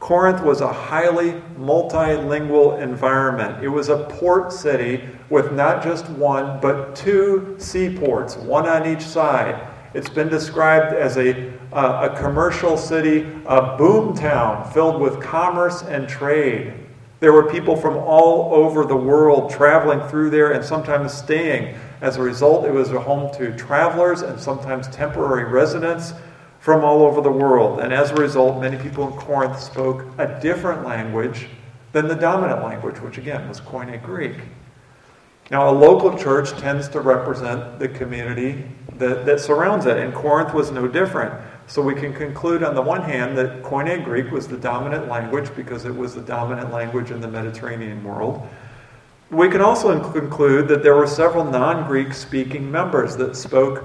Corinth 0.00 0.42
was 0.42 0.62
a 0.62 0.72
highly 0.72 1.32
multilingual 1.58 2.80
environment. 2.80 3.62
It 3.62 3.68
was 3.68 3.90
a 3.90 4.04
port 4.04 4.50
city 4.50 5.06
with 5.28 5.52
not 5.52 5.82
just 5.82 6.08
one, 6.08 6.58
but 6.58 6.96
two 6.96 7.54
seaports, 7.58 8.36
one 8.36 8.66
on 8.66 8.86
each 8.86 9.02
side. 9.02 9.68
It's 9.92 10.08
been 10.08 10.30
described 10.30 10.94
as 10.94 11.18
a, 11.18 11.52
uh, 11.76 12.08
a 12.10 12.18
commercial 12.18 12.74
city, 12.78 13.26
a 13.44 13.76
boom 13.76 14.16
town 14.16 14.68
filled 14.72 14.98
with 14.98 15.20
commerce 15.20 15.82
and 15.82 16.08
trade. 16.08 16.72
There 17.20 17.34
were 17.34 17.50
people 17.50 17.76
from 17.76 17.98
all 17.98 18.54
over 18.54 18.86
the 18.86 18.96
world 18.96 19.50
traveling 19.50 20.00
through 20.08 20.30
there 20.30 20.52
and 20.52 20.64
sometimes 20.64 21.12
staying. 21.12 21.76
As 22.00 22.16
a 22.16 22.22
result, 22.22 22.64
it 22.64 22.72
was 22.72 22.92
a 22.92 23.00
home 23.00 23.30
to 23.34 23.54
travelers 23.58 24.22
and 24.22 24.40
sometimes 24.40 24.88
temporary 24.88 25.44
residents 25.44 26.14
from 26.60 26.82
all 26.82 27.02
over 27.02 27.20
the 27.20 27.30
world. 27.30 27.80
And 27.80 27.92
as 27.92 28.10
a 28.10 28.14
result, 28.14 28.58
many 28.58 28.78
people 28.78 29.06
in 29.08 29.12
Corinth 29.18 29.60
spoke 29.60 30.06
a 30.16 30.40
different 30.40 30.82
language 30.82 31.46
than 31.92 32.08
the 32.08 32.14
dominant 32.14 32.62
language, 32.62 33.00
which 33.00 33.18
again 33.18 33.46
was 33.48 33.60
Koine 33.60 34.02
Greek. 34.02 34.36
Now, 35.50 35.68
a 35.68 35.72
local 35.72 36.18
church 36.18 36.52
tends 36.52 36.88
to 36.88 37.00
represent 37.00 37.78
the 37.78 37.88
community 37.88 38.64
that, 38.94 39.26
that 39.26 39.40
surrounds 39.40 39.84
it, 39.86 39.98
and 39.98 40.14
Corinth 40.14 40.54
was 40.54 40.70
no 40.70 40.88
different. 40.88 41.34
So 41.68 41.82
we 41.82 41.94
can 41.94 42.12
conclude 42.12 42.62
on 42.62 42.74
the 42.74 42.82
one 42.82 43.02
hand 43.02 43.36
that 43.38 43.62
Koine 43.62 44.04
Greek 44.04 44.30
was 44.30 44.46
the 44.46 44.56
dominant 44.56 45.08
language 45.08 45.54
because 45.56 45.84
it 45.84 45.94
was 45.94 46.14
the 46.14 46.20
dominant 46.20 46.72
language 46.72 47.10
in 47.10 47.20
the 47.20 47.28
Mediterranean 47.28 48.02
world. 48.04 48.46
We 49.30 49.48
can 49.48 49.60
also 49.60 50.12
conclude 50.12 50.68
that 50.68 50.84
there 50.84 50.94
were 50.94 51.08
several 51.08 51.44
non 51.44 51.88
Greek 51.88 52.14
speaking 52.14 52.70
members 52.70 53.16
that 53.16 53.34
spoke 53.34 53.84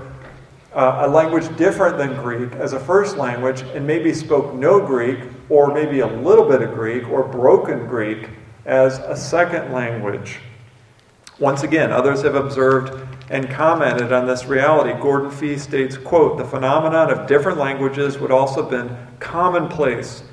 uh, 0.73 0.99
a 1.01 1.07
language 1.07 1.55
different 1.57 1.97
than 1.97 2.15
Greek 2.21 2.53
as 2.53 2.73
a 2.73 2.79
first 2.79 3.17
language 3.17 3.61
and 3.61 3.85
maybe 3.85 4.13
spoke 4.13 4.53
no 4.53 4.85
Greek 4.85 5.19
or 5.49 5.73
maybe 5.73 5.99
a 6.01 6.07
little 6.07 6.47
bit 6.47 6.61
of 6.61 6.73
Greek 6.73 7.09
or 7.09 7.23
broken 7.23 7.87
Greek 7.87 8.29
as 8.65 8.99
a 8.99 9.15
second 9.15 9.73
language. 9.73 10.39
Once 11.39 11.63
again, 11.63 11.91
others 11.91 12.21
have 12.21 12.35
observed 12.35 12.93
and 13.31 13.49
commented 13.49 14.11
on 14.11 14.27
this 14.27 14.45
reality. 14.45 14.91
Gordon 15.01 15.31
Fee 15.31 15.57
states, 15.57 15.97
quote, 15.97 16.37
the 16.37 16.43
phenomenon 16.43 17.09
of 17.09 17.27
different 17.27 17.57
languages 17.57 18.17
would 18.17 18.29
also 18.29 18.61
have 18.61 18.69
been 18.69 18.95
commonplace 19.21 20.23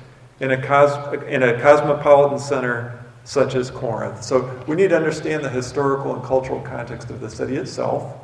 in 0.41 0.51
a, 0.51 0.61
cos- 0.61 1.13
in 1.23 1.41
a 1.41 1.59
cosmopolitan 1.61 2.37
center 2.37 2.99
such 3.23 3.55
as 3.55 3.71
Corinth. 3.71 4.21
So 4.21 4.61
we 4.67 4.75
need 4.75 4.89
to 4.89 4.97
understand 4.97 5.45
the 5.45 5.49
historical 5.49 6.13
and 6.13 6.21
cultural 6.23 6.59
context 6.59 7.09
of 7.09 7.21
the 7.21 7.29
city 7.29 7.55
itself. 7.55 8.17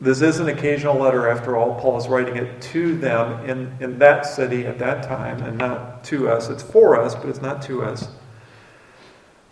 This 0.00 0.22
is 0.22 0.38
an 0.38 0.48
occasional 0.48 0.96
letter, 0.96 1.28
after 1.28 1.56
all. 1.56 1.80
Paul 1.80 1.96
is 1.96 2.06
writing 2.06 2.36
it 2.36 2.62
to 2.62 2.96
them 2.96 3.48
in, 3.50 3.76
in 3.80 3.98
that 3.98 4.26
city 4.26 4.64
at 4.66 4.78
that 4.78 5.02
time 5.02 5.42
and 5.42 5.58
not 5.58 6.04
to 6.04 6.28
us. 6.28 6.50
It's 6.50 6.62
for 6.62 7.00
us, 7.00 7.16
but 7.16 7.28
it's 7.28 7.42
not 7.42 7.62
to 7.62 7.82
us. 7.82 8.06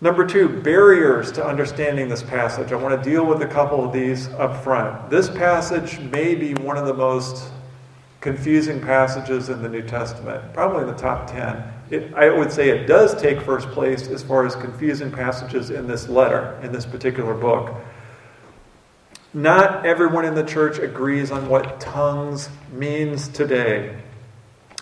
Number 0.04 0.26
two, 0.26 0.60
barriers 0.60 1.32
to 1.32 1.46
understanding 1.46 2.10
this 2.10 2.22
passage. 2.22 2.72
I 2.72 2.76
want 2.76 3.02
to 3.02 3.10
deal 3.10 3.24
with 3.24 3.40
a 3.40 3.46
couple 3.46 3.82
of 3.82 3.90
these 3.90 4.28
up 4.34 4.62
front. 4.62 5.08
This 5.08 5.30
passage 5.30 5.98
may 5.98 6.34
be 6.34 6.52
one 6.52 6.76
of 6.76 6.84
the 6.84 6.92
most 6.92 7.50
confusing 8.20 8.82
passages 8.82 9.48
in 9.48 9.62
the 9.62 9.68
New 9.70 9.80
Testament, 9.80 10.52
probably 10.52 10.82
in 10.82 10.88
the 10.88 10.92
top 10.92 11.26
10. 11.30 11.64
It, 11.88 12.12
I 12.12 12.28
would 12.28 12.52
say 12.52 12.68
it 12.68 12.86
does 12.86 13.18
take 13.18 13.40
first 13.40 13.66
place 13.70 14.06
as 14.08 14.22
far 14.22 14.44
as 14.44 14.54
confusing 14.54 15.10
passages 15.10 15.70
in 15.70 15.86
this 15.86 16.06
letter, 16.06 16.60
in 16.62 16.70
this 16.70 16.84
particular 16.84 17.32
book. 17.32 17.74
Not 19.32 19.86
everyone 19.86 20.26
in 20.26 20.34
the 20.34 20.44
church 20.44 20.78
agrees 20.78 21.30
on 21.30 21.48
what 21.48 21.80
tongues 21.80 22.50
means 22.74 23.26
today. 23.28 23.98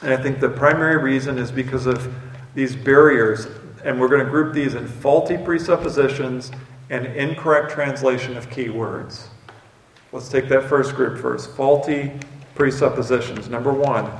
And 0.03 0.13
I 0.13 0.21
think 0.21 0.41
the 0.41 0.51
primary 0.51 1.01
reason 1.01 1.39
is 1.39 1.53
because 1.53 1.87
of 1.87 2.13
these 2.57 2.75
barriers. 2.75 3.47
And 3.85 4.01
we're 4.01 4.09
going 4.09 4.25
to 4.25 4.31
group 4.31 4.55
these 4.55 4.75
in 4.75 4.87
faulty 4.87 5.37
presuppositions 5.37 6.51
and 6.91 7.07
incorrect 7.07 7.71
translation 7.71 8.37
of 8.37 8.51
key 8.51 8.69
words. 8.69 9.29
Let's 10.13 10.29
take 10.29 10.49
that 10.49 10.65
first 10.65 10.95
group 10.95 11.19
first 11.19 11.51
faulty 11.57 12.13
presuppositions. 12.55 13.49
Number 13.49 13.73
one, 13.73 14.11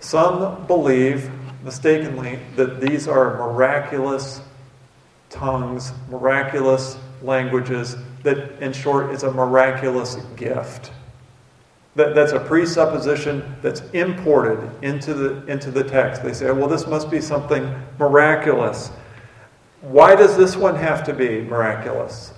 some 0.00 0.66
believe 0.66 1.30
mistakenly 1.62 2.38
that 2.56 2.80
these 2.80 3.06
are 3.06 3.36
miraculous 3.36 4.40
tongues, 5.28 5.92
miraculous 6.10 6.96
languages 7.22 7.96
that, 8.22 8.60
in 8.60 8.72
short, 8.72 9.12
is 9.12 9.22
a 9.22 9.30
miraculous 9.30 10.16
gift. 10.36 10.90
That, 11.94 12.14
that's 12.14 12.32
a 12.32 12.40
presupposition 12.40 13.56
that's 13.60 13.80
imported 13.92 14.70
into 14.82 15.12
the, 15.12 15.46
into 15.46 15.70
the 15.70 15.84
text. 15.84 16.22
They 16.22 16.32
say, 16.32 16.50
well, 16.50 16.68
this 16.68 16.86
must 16.86 17.10
be 17.10 17.20
something 17.20 17.74
miraculous. 17.98 18.90
Why 19.82 20.14
does 20.14 20.36
this 20.36 20.56
one 20.56 20.76
have 20.76 21.04
to 21.04 21.12
be 21.12 21.42
miraculous? 21.42 22.32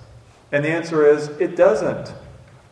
And 0.51 0.65
the 0.65 0.69
answer 0.69 1.07
is, 1.07 1.29
it 1.39 1.55
doesn't. 1.55 2.13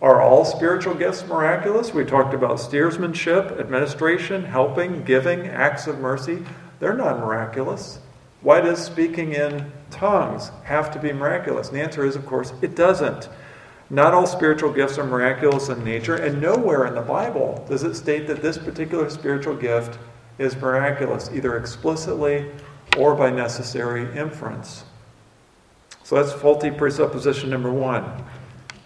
Are 0.01 0.21
all 0.21 0.43
spiritual 0.43 0.95
gifts 0.95 1.25
miraculous? 1.25 1.93
We 1.93 2.03
talked 2.03 2.33
about 2.33 2.59
steersmanship, 2.59 3.57
administration, 3.57 4.43
helping, 4.43 5.03
giving, 5.05 5.47
acts 5.47 5.87
of 5.87 5.99
mercy. 5.99 6.43
They're 6.81 6.93
not 6.93 7.19
miraculous. 7.19 7.99
Why 8.41 8.59
does 8.59 8.83
speaking 8.83 9.31
in 9.33 9.71
tongues 9.89 10.51
have 10.65 10.91
to 10.91 10.99
be 10.99 11.13
miraculous? 11.13 11.69
And 11.69 11.77
the 11.77 11.81
answer 11.81 12.05
is, 12.05 12.17
of 12.17 12.25
course, 12.25 12.51
it 12.61 12.75
doesn't. 12.75 13.29
Not 13.93 14.15
all 14.15 14.25
spiritual 14.25 14.73
gifts 14.73 14.97
are 14.97 15.05
miraculous 15.05 15.69
in 15.69 15.83
nature, 15.83 16.15
and 16.15 16.41
nowhere 16.41 16.88
in 16.88 16.95
the 16.95 17.01
Bible 17.01 17.63
does 17.69 17.83
it 17.83 17.93
state 17.93 18.25
that 18.25 18.41
this 18.41 18.57
particular 18.57 19.07
spiritual 19.12 19.55
gift 19.55 20.00
is 20.39 20.55
miraculous, 20.55 21.29
either 21.31 21.55
explicitly 21.57 22.50
or 22.97 23.13
by 23.13 23.29
necessary 23.29 24.17
inference. 24.17 24.83
So 26.01 26.15
that's 26.15 26.33
faulty 26.33 26.71
presupposition 26.71 27.51
number 27.51 27.71
one 27.71 28.03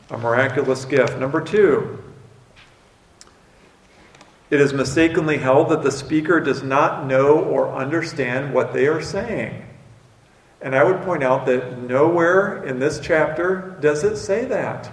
a 0.10 0.18
miraculous 0.18 0.84
gift. 0.84 1.18
Number 1.18 1.40
two, 1.40 2.04
it 4.50 4.60
is 4.60 4.74
mistakenly 4.74 5.38
held 5.38 5.70
that 5.70 5.84
the 5.84 5.92
speaker 5.92 6.42
does 6.42 6.64
not 6.64 7.06
know 7.08 7.40
or 7.40 7.74
understand 7.74 8.54
what 8.54 8.74
they 8.74 8.88
are 8.88 9.02
saying. 9.02 9.64
And 10.62 10.76
I 10.76 10.84
would 10.84 11.02
point 11.04 11.24
out 11.24 11.46
that 11.46 11.78
nowhere 11.80 12.62
in 12.66 12.80
this 12.80 13.00
chapter 13.00 13.78
does 13.80 14.04
it 14.04 14.18
say 14.18 14.44
that. 14.46 14.92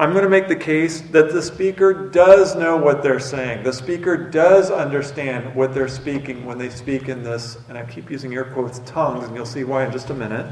I'm 0.00 0.12
going 0.12 0.24
to 0.24 0.30
make 0.30 0.48
the 0.48 0.56
case 0.56 1.02
that 1.10 1.30
the 1.30 1.42
speaker 1.42 1.92
does 1.92 2.56
know 2.56 2.74
what 2.78 3.02
they're 3.02 3.20
saying. 3.20 3.64
The 3.64 3.72
speaker 3.74 4.16
does 4.16 4.70
understand 4.70 5.54
what 5.54 5.74
they're 5.74 5.88
speaking 5.88 6.46
when 6.46 6.56
they 6.56 6.70
speak 6.70 7.10
in 7.10 7.22
this, 7.22 7.58
and 7.68 7.76
I 7.76 7.84
keep 7.84 8.10
using 8.10 8.32
air 8.32 8.44
quotes, 8.44 8.78
tongues, 8.86 9.26
and 9.26 9.36
you'll 9.36 9.44
see 9.44 9.62
why 9.62 9.84
in 9.84 9.92
just 9.92 10.08
a 10.08 10.14
minute. 10.14 10.50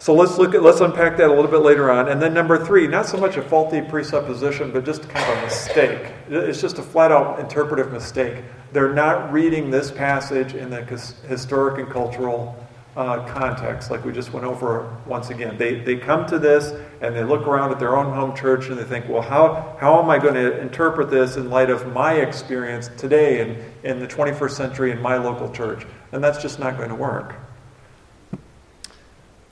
So 0.00 0.14
let's 0.14 0.36
look 0.36 0.52
at 0.56 0.64
let's 0.64 0.80
unpack 0.80 1.16
that 1.18 1.30
a 1.30 1.32
little 1.32 1.50
bit 1.50 1.60
later 1.60 1.92
on. 1.92 2.08
And 2.08 2.20
then 2.20 2.34
number 2.34 2.58
three, 2.64 2.88
not 2.88 3.06
so 3.06 3.18
much 3.18 3.36
a 3.36 3.42
faulty 3.42 3.82
presupposition, 3.82 4.72
but 4.72 4.84
just 4.84 5.08
kind 5.08 5.24
of 5.30 5.38
a 5.38 5.42
mistake. 5.42 6.12
It's 6.28 6.60
just 6.60 6.78
a 6.78 6.82
flat 6.82 7.12
out 7.12 7.38
interpretive 7.38 7.92
mistake. 7.92 8.42
They're 8.72 8.92
not 8.92 9.32
reading 9.32 9.70
this 9.70 9.92
passage 9.92 10.54
in 10.54 10.70
the 10.70 10.82
historic 11.28 11.78
and 11.78 11.88
cultural 11.88 12.63
uh, 12.96 13.26
context, 13.26 13.90
like 13.90 14.04
we 14.04 14.12
just 14.12 14.32
went 14.32 14.46
over 14.46 14.96
once 15.06 15.30
again. 15.30 15.56
They, 15.58 15.80
they 15.80 15.96
come 15.96 16.26
to 16.26 16.38
this 16.38 16.72
and 17.00 17.14
they 17.14 17.24
look 17.24 17.46
around 17.46 17.72
at 17.72 17.80
their 17.80 17.96
own 17.96 18.14
home 18.14 18.36
church 18.36 18.68
and 18.68 18.78
they 18.78 18.84
think, 18.84 19.08
well, 19.08 19.22
how, 19.22 19.76
how 19.80 20.00
am 20.00 20.08
I 20.08 20.18
going 20.18 20.34
to 20.34 20.60
interpret 20.60 21.10
this 21.10 21.36
in 21.36 21.50
light 21.50 21.70
of 21.70 21.92
my 21.92 22.14
experience 22.14 22.88
today 22.96 23.40
in, 23.40 23.90
in 23.90 23.98
the 23.98 24.06
21st 24.06 24.50
century 24.50 24.92
in 24.92 25.02
my 25.02 25.16
local 25.16 25.50
church? 25.50 25.84
And 26.12 26.22
that's 26.22 26.40
just 26.40 26.58
not 26.58 26.76
going 26.76 26.90
to 26.90 26.94
work. 26.94 27.34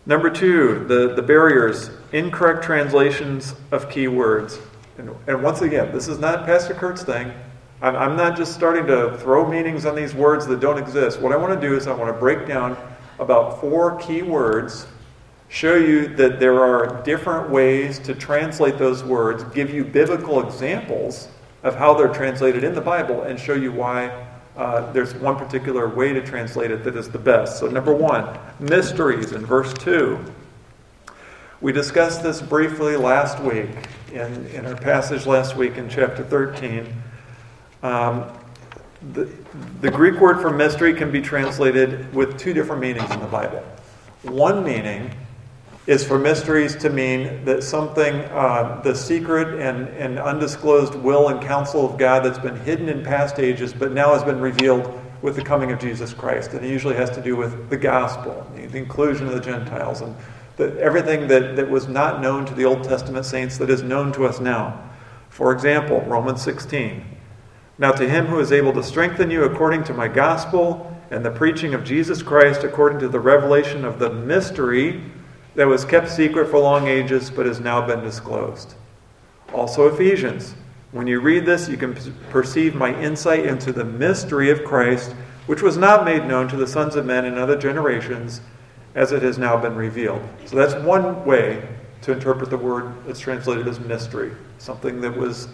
Number 0.06 0.30
two, 0.30 0.84
the, 0.87 1.14
the 1.14 1.22
barriers, 1.22 1.90
incorrect 2.12 2.64
translations 2.64 3.54
of 3.70 3.88
key 3.88 4.08
words. 4.08 4.58
And, 4.99 5.11
and 5.26 5.42
once 5.42 5.62
again, 5.62 5.92
this 5.92 6.08
is 6.08 6.18
not 6.18 6.44
Pastor 6.44 6.75
Kurt's 6.75 7.02
thing. 7.02 7.32
I'm, 7.80 7.96
I'm 7.96 8.16
not 8.16 8.37
just 8.37 8.54
starting 8.54 8.87
to 8.87 9.16
throw 9.18 9.49
meanings 9.49 9.87
on 9.87 9.96
these 9.96 10.14
words 10.14 10.46
that 10.46 10.61
don't 10.61 10.78
exist. 10.78 11.20
What 11.20 11.32
I 11.32 11.37
want 11.37 11.61
to 11.61 11.68
do 11.68 11.76
is 11.76 11.87
I 11.87 11.94
want 11.94 12.12
to 12.12 12.18
break 12.18 12.46
down 12.46 12.76
about 13.19 13.61
four 13.61 13.97
key 13.99 14.23
words, 14.23 14.87
show 15.49 15.75
you 15.75 16.09
that 16.16 16.40
there 16.40 16.61
are 16.61 17.02
different 17.02 17.50
ways 17.50 17.99
to 18.00 18.14
translate 18.14 18.78
those 18.78 19.04
words, 19.04 19.45
give 19.54 19.71
you 19.71 19.85
biblical 19.85 20.47
examples 20.47 21.28
of 21.62 21.75
how 21.75 21.95
they're 21.95 22.12
translated 22.12 22.64
in 22.64 22.75
the 22.75 22.81
Bible, 22.81 23.23
and 23.23 23.38
show 23.38 23.54
you 23.54 23.73
why 23.73 24.26
uh, 24.57 24.90
there's 24.92 25.14
one 25.14 25.37
particular 25.37 25.88
way 25.88 26.12
to 26.12 26.21
translate 26.21 26.71
it 26.71 26.85
that 26.85 26.97
is 26.97 27.09
the 27.09 27.19
best. 27.19 27.59
So, 27.59 27.69
number 27.69 27.95
one, 27.95 28.38
mysteries 28.59 29.33
in 29.33 29.47
verse 29.47 29.73
2. 29.75 30.19
We 31.61 31.73
discussed 31.73 32.23
this 32.23 32.42
briefly 32.42 32.97
last 32.97 33.38
week 33.40 33.71
in, 34.12 34.47
in 34.47 34.66
our 34.66 34.75
passage 34.75 35.26
last 35.26 35.57
week 35.57 35.76
in 35.76 35.88
chapter 35.88 36.25
13. 36.25 36.92
Um, 37.83 38.25
The, 39.11 39.90
Greek 39.90 40.21
word 40.21 40.40
for 40.40 40.50
mystery 40.50 40.94
can 40.94 41.11
be 41.11 41.21
translated 41.21 42.14
with 42.14 42.38
two 42.38 42.52
different 42.52 42.80
meanings 42.80 43.11
in 43.11 43.18
the 43.18 43.26
Bible. 43.26 43.64
One 44.23 44.62
meaning 44.64 45.12
is 45.88 46.04
for 46.04 46.18
mysteries 46.18 46.76
to 46.76 46.90
mean 46.90 47.44
that 47.44 47.64
something, 47.64 48.14
uh, 48.14 48.80
the 48.85 48.94
secret 48.94 49.61
and, 49.61 49.88
and 49.88 50.21
undisclosed 50.21 50.94
will 50.94 51.28
and 51.28 51.42
counsel 51.42 51.90
of 51.90 51.99
God 51.99 52.25
that's 52.25 52.38
been 52.38 52.56
hidden 52.61 52.88
in 52.88 53.02
past 53.02 53.40
ages, 53.40 53.73
but 53.73 53.90
now 53.90 54.12
has 54.12 54.23
been 54.23 54.40
revealed 54.40 55.00
with 55.23 55.35
the 55.35 55.42
coming 55.42 55.73
of 55.73 55.80
Jesus 55.80 56.14
Christ. 56.14 56.52
And 56.52 56.64
it 56.64 56.68
usually 56.68 56.94
has 56.94 57.11
to 57.11 57.21
do 57.21 57.35
with 57.35 57.71
the 57.71 57.76
gospel, 57.76 58.47
the 58.54 58.78
inclusion 58.78 59.26
of 59.26 59.35
the 59.35 59.40
Gentiles, 59.40 60.00
and 60.00 60.14
the, 60.56 60.78
everything 60.80 61.26
that, 61.26 61.56
that 61.56 61.68
was 61.68 61.88
not 61.88 62.21
known 62.21 62.47
to 62.47 62.54
the 62.54 62.64
Old 62.64 62.85
Testament 62.85 63.26
saints 63.26 63.59
that 63.59 63.68
is 63.68 63.82
known 63.82 64.12
to 64.12 64.26
us 64.26 64.38
now. 64.38 64.88
For 65.30 65.52
example, 65.52 66.02
Romans 66.02 66.42
16. 66.42 67.12
Now, 67.78 67.92
to 67.92 68.08
him 68.08 68.26
who 68.26 68.38
is 68.38 68.52
able 68.52 68.72
to 68.74 68.82
strengthen 68.82 69.30
you 69.30 69.44
according 69.44 69.84
to 69.84 69.94
my 69.94 70.08
gospel 70.08 70.94
and 71.10 71.24
the 71.24 71.30
preaching 71.30 71.74
of 71.74 71.84
Jesus 71.84 72.22
Christ 72.22 72.64
according 72.64 72.98
to 73.00 73.08
the 73.08 73.20
revelation 73.20 73.84
of 73.84 73.98
the 73.98 74.10
mystery 74.10 75.02
that 75.54 75.66
was 75.66 75.84
kept 75.84 76.10
secret 76.10 76.48
for 76.48 76.58
long 76.58 76.86
ages 76.86 77.30
but 77.30 77.46
has 77.46 77.60
now 77.60 77.86
been 77.86 78.02
disclosed. 78.02 78.74
Also, 79.52 79.92
Ephesians. 79.92 80.54
When 80.92 81.06
you 81.06 81.20
read 81.20 81.46
this, 81.46 81.70
you 81.70 81.78
can 81.78 81.94
perceive 82.28 82.74
my 82.74 82.94
insight 83.00 83.46
into 83.46 83.72
the 83.72 83.84
mystery 83.84 84.50
of 84.50 84.62
Christ, 84.62 85.14
which 85.46 85.62
was 85.62 85.78
not 85.78 86.04
made 86.04 86.26
known 86.26 86.48
to 86.48 86.56
the 86.56 86.66
sons 86.66 86.96
of 86.96 87.06
men 87.06 87.24
in 87.24 87.38
other 87.38 87.56
generations, 87.56 88.42
as 88.94 89.10
it 89.10 89.22
has 89.22 89.38
now 89.38 89.56
been 89.56 89.74
revealed. 89.74 90.22
So 90.44 90.56
that's 90.56 90.74
one 90.84 91.24
way 91.24 91.66
to 92.02 92.12
interpret 92.12 92.50
the 92.50 92.58
word 92.58 92.92
that's 93.06 93.20
translated 93.20 93.66
as 93.66 93.80
mystery, 93.80 94.32
something 94.58 95.00
that 95.00 95.16
was 95.16 95.48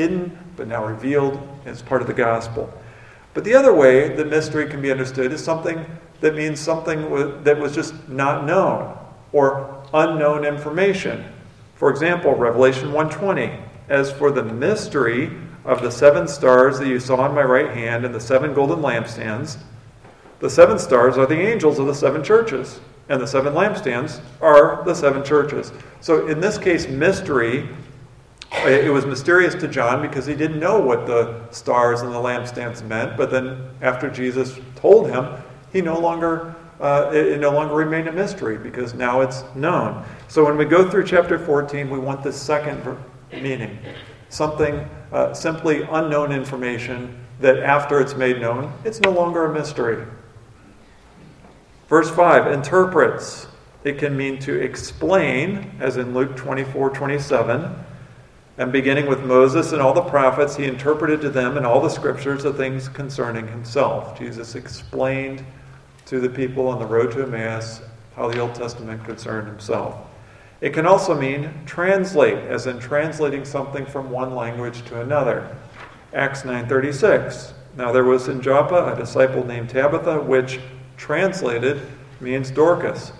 hidden 0.00 0.38
but 0.56 0.66
now 0.66 0.82
revealed 0.82 1.38
as 1.66 1.82
part 1.82 2.00
of 2.00 2.06
the 2.06 2.14
gospel. 2.14 2.72
But 3.34 3.44
the 3.44 3.54
other 3.54 3.74
way 3.74 4.16
that 4.16 4.28
mystery 4.28 4.66
can 4.66 4.80
be 4.80 4.90
understood 4.90 5.30
is 5.30 5.44
something 5.44 5.84
that 6.20 6.34
means 6.34 6.58
something 6.58 7.42
that 7.44 7.58
was 7.58 7.74
just 7.74 8.08
not 8.08 8.46
known 8.46 8.96
or 9.32 9.82
unknown 9.92 10.44
information. 10.44 11.24
For 11.76 11.90
example, 11.90 12.34
Revelation 12.34 12.92
1:20, 12.92 13.58
as 13.88 14.10
for 14.10 14.30
the 14.30 14.42
mystery 14.42 15.30
of 15.64 15.82
the 15.82 15.90
seven 15.90 16.26
stars 16.26 16.78
that 16.78 16.88
you 16.88 16.98
saw 16.98 17.26
in 17.26 17.34
my 17.34 17.42
right 17.42 17.70
hand 17.70 18.04
and 18.04 18.14
the 18.14 18.20
seven 18.20 18.54
golden 18.54 18.80
lampstands, 18.80 19.58
the 20.40 20.50
seven 20.50 20.78
stars 20.78 21.18
are 21.18 21.26
the 21.26 21.38
angels 21.38 21.78
of 21.78 21.86
the 21.86 21.94
seven 21.94 22.24
churches, 22.24 22.80
and 23.10 23.20
the 23.20 23.26
seven 23.26 23.52
lampstands 23.52 24.20
are 24.40 24.82
the 24.84 24.94
seven 24.94 25.22
churches. 25.22 25.72
So 26.00 26.26
in 26.26 26.40
this 26.40 26.56
case, 26.56 26.88
mystery 26.88 27.68
it 28.52 28.92
was 28.92 29.06
mysterious 29.06 29.54
to 29.56 29.68
John 29.68 30.02
because 30.02 30.26
he 30.26 30.34
didn't 30.34 30.58
know 30.58 30.80
what 30.80 31.06
the 31.06 31.48
stars 31.50 32.02
and 32.02 32.12
the 32.12 32.18
lampstands 32.18 32.84
meant. 32.86 33.16
But 33.16 33.30
then, 33.30 33.70
after 33.80 34.10
Jesus 34.10 34.58
told 34.76 35.08
him, 35.08 35.28
he 35.72 35.80
no 35.80 35.98
longer 35.98 36.54
uh, 36.80 37.10
it, 37.12 37.26
it, 37.26 37.40
no 37.40 37.50
longer 37.50 37.74
remained 37.74 38.08
a 38.08 38.12
mystery 38.12 38.56
because 38.56 38.94
now 38.94 39.20
it's 39.20 39.44
known. 39.54 40.02
So 40.28 40.44
when 40.44 40.56
we 40.56 40.64
go 40.64 40.88
through 40.88 41.04
chapter 41.04 41.38
14, 41.38 41.90
we 41.90 41.98
want 41.98 42.22
the 42.22 42.32
second 42.32 42.96
meaning 43.30 43.78
something 44.30 44.88
uh, 45.12 45.34
simply 45.34 45.82
unknown 45.82 46.32
information 46.32 47.18
that 47.40 47.58
after 47.58 48.00
it's 48.00 48.14
made 48.14 48.40
known, 48.40 48.72
it's 48.84 49.00
no 49.00 49.10
longer 49.10 49.44
a 49.44 49.52
mystery. 49.52 50.06
Verse 51.88 52.08
5 52.08 52.50
interprets. 52.52 53.48
It 53.82 53.98
can 53.98 54.16
mean 54.16 54.38
to 54.40 54.60
explain, 54.60 55.70
as 55.80 55.96
in 55.96 56.14
Luke 56.14 56.36
24 56.36 56.90
27. 56.90 57.74
And 58.60 58.70
beginning 58.70 59.06
with 59.06 59.24
Moses 59.24 59.72
and 59.72 59.80
all 59.80 59.94
the 59.94 60.02
prophets, 60.02 60.54
he 60.54 60.66
interpreted 60.66 61.22
to 61.22 61.30
them 61.30 61.56
in 61.56 61.64
all 61.64 61.80
the 61.80 61.88
scriptures 61.88 62.42
the 62.42 62.52
things 62.52 62.90
concerning 62.90 63.48
himself. 63.48 64.18
Jesus 64.18 64.54
explained 64.54 65.42
to 66.04 66.20
the 66.20 66.28
people 66.28 66.68
on 66.68 66.78
the 66.78 66.84
road 66.84 67.10
to 67.12 67.22
Emmaus 67.22 67.80
how 68.14 68.28
the 68.28 68.38
Old 68.38 68.54
Testament 68.54 69.02
concerned 69.02 69.48
himself. 69.48 69.94
It 70.60 70.74
can 70.74 70.84
also 70.84 71.18
mean 71.18 71.50
translate, 71.64 72.36
as 72.36 72.66
in 72.66 72.78
translating 72.78 73.46
something 73.46 73.86
from 73.86 74.10
one 74.10 74.34
language 74.34 74.84
to 74.88 75.00
another. 75.00 75.56
Acts 76.12 76.44
9:36. 76.44 77.54
Now 77.78 77.92
there 77.92 78.04
was 78.04 78.28
in 78.28 78.42
Joppa 78.42 78.92
a 78.92 78.94
disciple 78.94 79.42
named 79.42 79.70
Tabitha, 79.70 80.20
which 80.20 80.60
translated 80.98 81.80
means 82.20 82.50
Dorcas. 82.50 83.14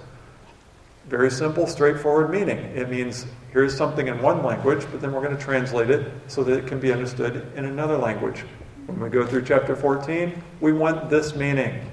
Very 1.09 1.31
simple, 1.31 1.67
straightforward 1.67 2.29
meaning. 2.29 2.59
It 2.77 2.91
means 2.91 3.25
here's 3.53 3.77
something 3.77 4.09
in 4.09 4.21
one 4.23 4.43
language, 4.43 4.87
but 4.91 5.01
then 5.01 5.13
we're 5.13 5.23
going 5.23 5.37
to 5.37 5.43
translate 5.43 5.91
it 5.91 6.13
so 6.29 6.45
that 6.45 6.59
it 6.59 6.67
can 6.67 6.81
be 6.81 6.93
understood 6.93 7.53
in 7.57 7.65
another 7.65 7.97
language. 7.97 8.45
When 8.87 9.01
we 9.01 9.09
go 9.09 9.27
through 9.27 9.45
chapter 9.45 9.77
14, 9.77 10.43
we 10.61 10.73
want 10.73 11.11
this 11.11 11.35
meaning. 11.35 11.85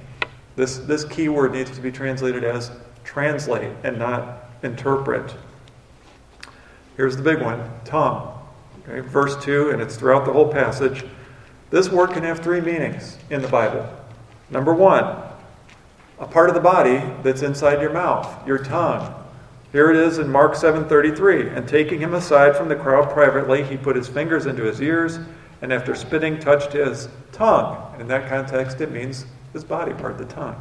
This, 0.56 0.78
this 0.80 1.04
key 1.04 1.30
word 1.30 1.54
needs 1.54 1.72
to 1.72 1.82
be 1.82 1.91
translated 1.91 2.43
as 2.43 2.72
translate 3.04 3.72
and 3.84 4.00
not 4.00 4.50
interpret. 4.63 5.36
Here's 6.96 7.15
the 7.15 7.24
big 7.24 7.41
one 7.41 7.70
tongue. 7.86 8.34
Okay, 8.88 9.02
verse 9.02 9.36
2, 9.43 9.72
and 9.72 9.82
it's 9.82 9.96
throughout 9.96 10.26
the 10.26 10.34
whole 10.34 10.52
passage. 10.52 11.04
This 11.70 11.89
word 11.89 12.12
can 12.12 12.24
have 12.24 12.39
three 12.39 12.62
meanings 12.62 13.17
in 13.30 13.41
the 13.41 13.48
Bible. 13.48 13.88
Number 14.50 14.74
one, 14.74 15.24
a 16.20 16.26
part 16.26 16.50
of 16.50 16.56
the 16.56 16.62
body 16.62 17.02
that's 17.22 17.41
inside 17.41 17.82
your 17.82 17.91
mouth, 17.91 18.48
your 18.48 18.58
tongue. 18.58 19.13
Here 19.71 19.91
it 19.91 19.97
is 19.97 20.17
in 20.17 20.32
Mark 20.32 20.56
7:33, 20.56 21.49
and 21.49 21.67
taking 21.67 21.99
him 21.99 22.13
aside 22.13 22.56
from 22.56 22.69
the 22.69 22.75
crowd 22.75 23.10
privately, 23.10 23.63
he 23.63 23.75
put 23.75 23.95
his 23.95 24.08
fingers 24.08 24.45
into 24.45 24.63
his 24.63 24.82
ears, 24.82 25.19
and 25.62 25.73
after 25.73 25.93
spitting 25.93 26.39
touched 26.39 26.73
his 26.73 27.10
tongue. 27.32 27.77
In 27.99 28.08
that 28.08 28.30
context, 28.30 28.80
it 28.80 28.91
means 28.91 29.25
his 29.53 29.63
body 29.63 29.93
part, 29.93 30.17
the 30.17 30.25
tongue. 30.25 30.56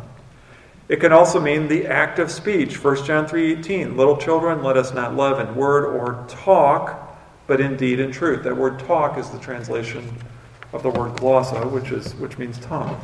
It 0.89 1.01
can 1.01 1.13
also 1.13 1.41
mean 1.41 1.69
the 1.69 1.87
act 1.87 2.19
of 2.19 2.31
speech. 2.31 2.83
1 2.83 3.05
John 3.05 3.27
3:18, 3.27 3.97
little 3.97 4.17
children, 4.17 4.63
let 4.63 4.77
us 4.77 4.95
not 4.95 5.15
love 5.15 5.41
in 5.41 5.55
word 5.55 5.85
or 5.85 6.25
talk, 6.29 7.17
but 7.47 7.61
in 7.61 7.77
deed 7.77 8.01
and 8.01 8.13
truth. 8.13 8.43
That 8.43 8.57
word 8.57 8.79
talk 8.81 9.19
is 9.19 9.31
the 9.31 9.39
translation 9.39 10.17
of 10.73 10.83
the 10.83 10.91
word 10.91 11.13
glossa, 11.17 11.71
which 11.71 11.91
is 11.91 12.15
which 12.17 12.39
means 12.39 12.59
tongue. 12.59 13.01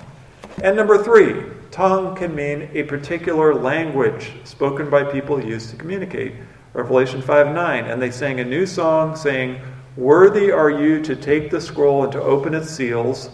And 0.62 0.76
number 0.76 1.02
3, 1.02 1.44
tongue 1.70 2.14
can 2.14 2.34
mean 2.34 2.68
a 2.74 2.82
particular 2.82 3.54
language 3.54 4.32
spoken 4.44 4.90
by 4.90 5.04
people 5.04 5.42
used 5.42 5.70
to 5.70 5.76
communicate. 5.76 6.34
Revelation 6.74 7.22
5 7.22 7.54
9, 7.54 7.84
and 7.84 8.00
they 8.00 8.10
sang 8.10 8.40
a 8.40 8.44
new 8.44 8.66
song 8.66 9.16
saying, 9.16 9.60
Worthy 9.96 10.50
are 10.50 10.70
you 10.70 11.02
to 11.02 11.14
take 11.14 11.50
the 11.50 11.60
scroll 11.60 12.04
and 12.04 12.12
to 12.12 12.22
open 12.22 12.54
its 12.54 12.70
seals, 12.70 13.30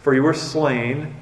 for 0.00 0.14
you 0.14 0.22
were 0.22 0.34
slain 0.34 1.14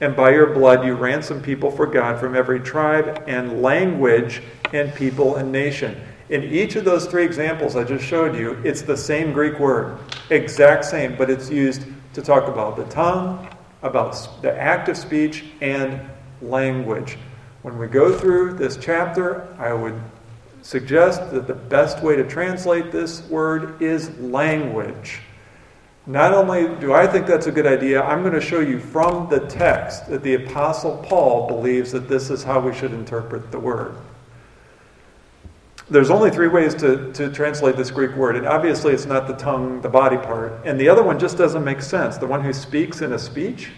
and 0.00 0.16
by 0.16 0.30
your 0.30 0.52
blood 0.52 0.84
you 0.84 0.94
ransom 0.94 1.40
people 1.40 1.70
for 1.70 1.86
God 1.86 2.18
from 2.18 2.34
every 2.34 2.60
tribe 2.60 3.22
and 3.26 3.62
language 3.62 4.42
and 4.72 4.92
people 4.94 5.36
and 5.36 5.52
nation. 5.52 6.00
In 6.30 6.42
each 6.42 6.74
of 6.76 6.84
those 6.84 7.06
three 7.06 7.24
examples 7.24 7.76
I 7.76 7.84
just 7.84 8.04
showed 8.04 8.36
you, 8.36 8.60
it's 8.64 8.82
the 8.82 8.96
same 8.96 9.32
Greek 9.32 9.58
word, 9.58 9.98
exact 10.30 10.84
same, 10.84 11.16
but 11.16 11.30
it's 11.30 11.48
used 11.48 11.86
to 12.14 12.22
talk 12.22 12.48
about 12.48 12.76
the 12.76 12.84
tongue, 12.84 13.48
about 13.84 14.42
the 14.42 14.52
act 14.52 14.88
of 14.88 14.96
speech, 14.96 15.44
and 15.60 16.00
language. 16.42 17.16
When 17.62 17.78
we 17.78 17.86
go 17.86 18.16
through 18.18 18.54
this 18.54 18.76
chapter, 18.76 19.46
I 19.58 19.72
would 19.72 20.00
suggest 20.62 21.30
that 21.30 21.46
the 21.46 21.54
best 21.54 22.02
way 22.02 22.16
to 22.16 22.24
translate 22.24 22.90
this 22.90 23.22
word 23.28 23.80
is 23.80 24.18
language. 24.18 25.20
Not 26.06 26.34
only 26.34 26.74
do 26.80 26.92
I 26.92 27.06
think 27.06 27.26
that's 27.26 27.46
a 27.46 27.52
good 27.52 27.66
idea, 27.66 28.02
I'm 28.02 28.22
going 28.22 28.34
to 28.34 28.40
show 28.40 28.60
you 28.60 28.78
from 28.78 29.28
the 29.30 29.40
text 29.40 30.08
that 30.08 30.22
the 30.22 30.34
Apostle 30.34 30.98
Paul 31.06 31.46
believes 31.46 31.92
that 31.92 32.08
this 32.08 32.30
is 32.30 32.42
how 32.42 32.60
we 32.60 32.74
should 32.74 32.92
interpret 32.92 33.50
the 33.50 33.58
word. 33.58 33.94
There's 35.90 36.10
only 36.10 36.30
three 36.30 36.48
ways 36.48 36.74
to, 36.76 37.12
to 37.12 37.30
translate 37.30 37.76
this 37.76 37.90
Greek 37.90 38.16
word, 38.16 38.36
and 38.36 38.46
obviously 38.46 38.94
it's 38.94 39.04
not 39.04 39.26
the 39.26 39.34
tongue, 39.34 39.82
the 39.82 39.88
body 39.88 40.16
part. 40.16 40.52
And 40.64 40.80
the 40.80 40.88
other 40.88 41.02
one 41.02 41.18
just 41.18 41.36
doesn't 41.36 41.62
make 41.62 41.82
sense. 41.82 42.16
The 42.16 42.26
one 42.26 42.42
who 42.42 42.54
speaks 42.54 43.02
in 43.02 43.12
a 43.12 43.18
speech, 43.18 43.70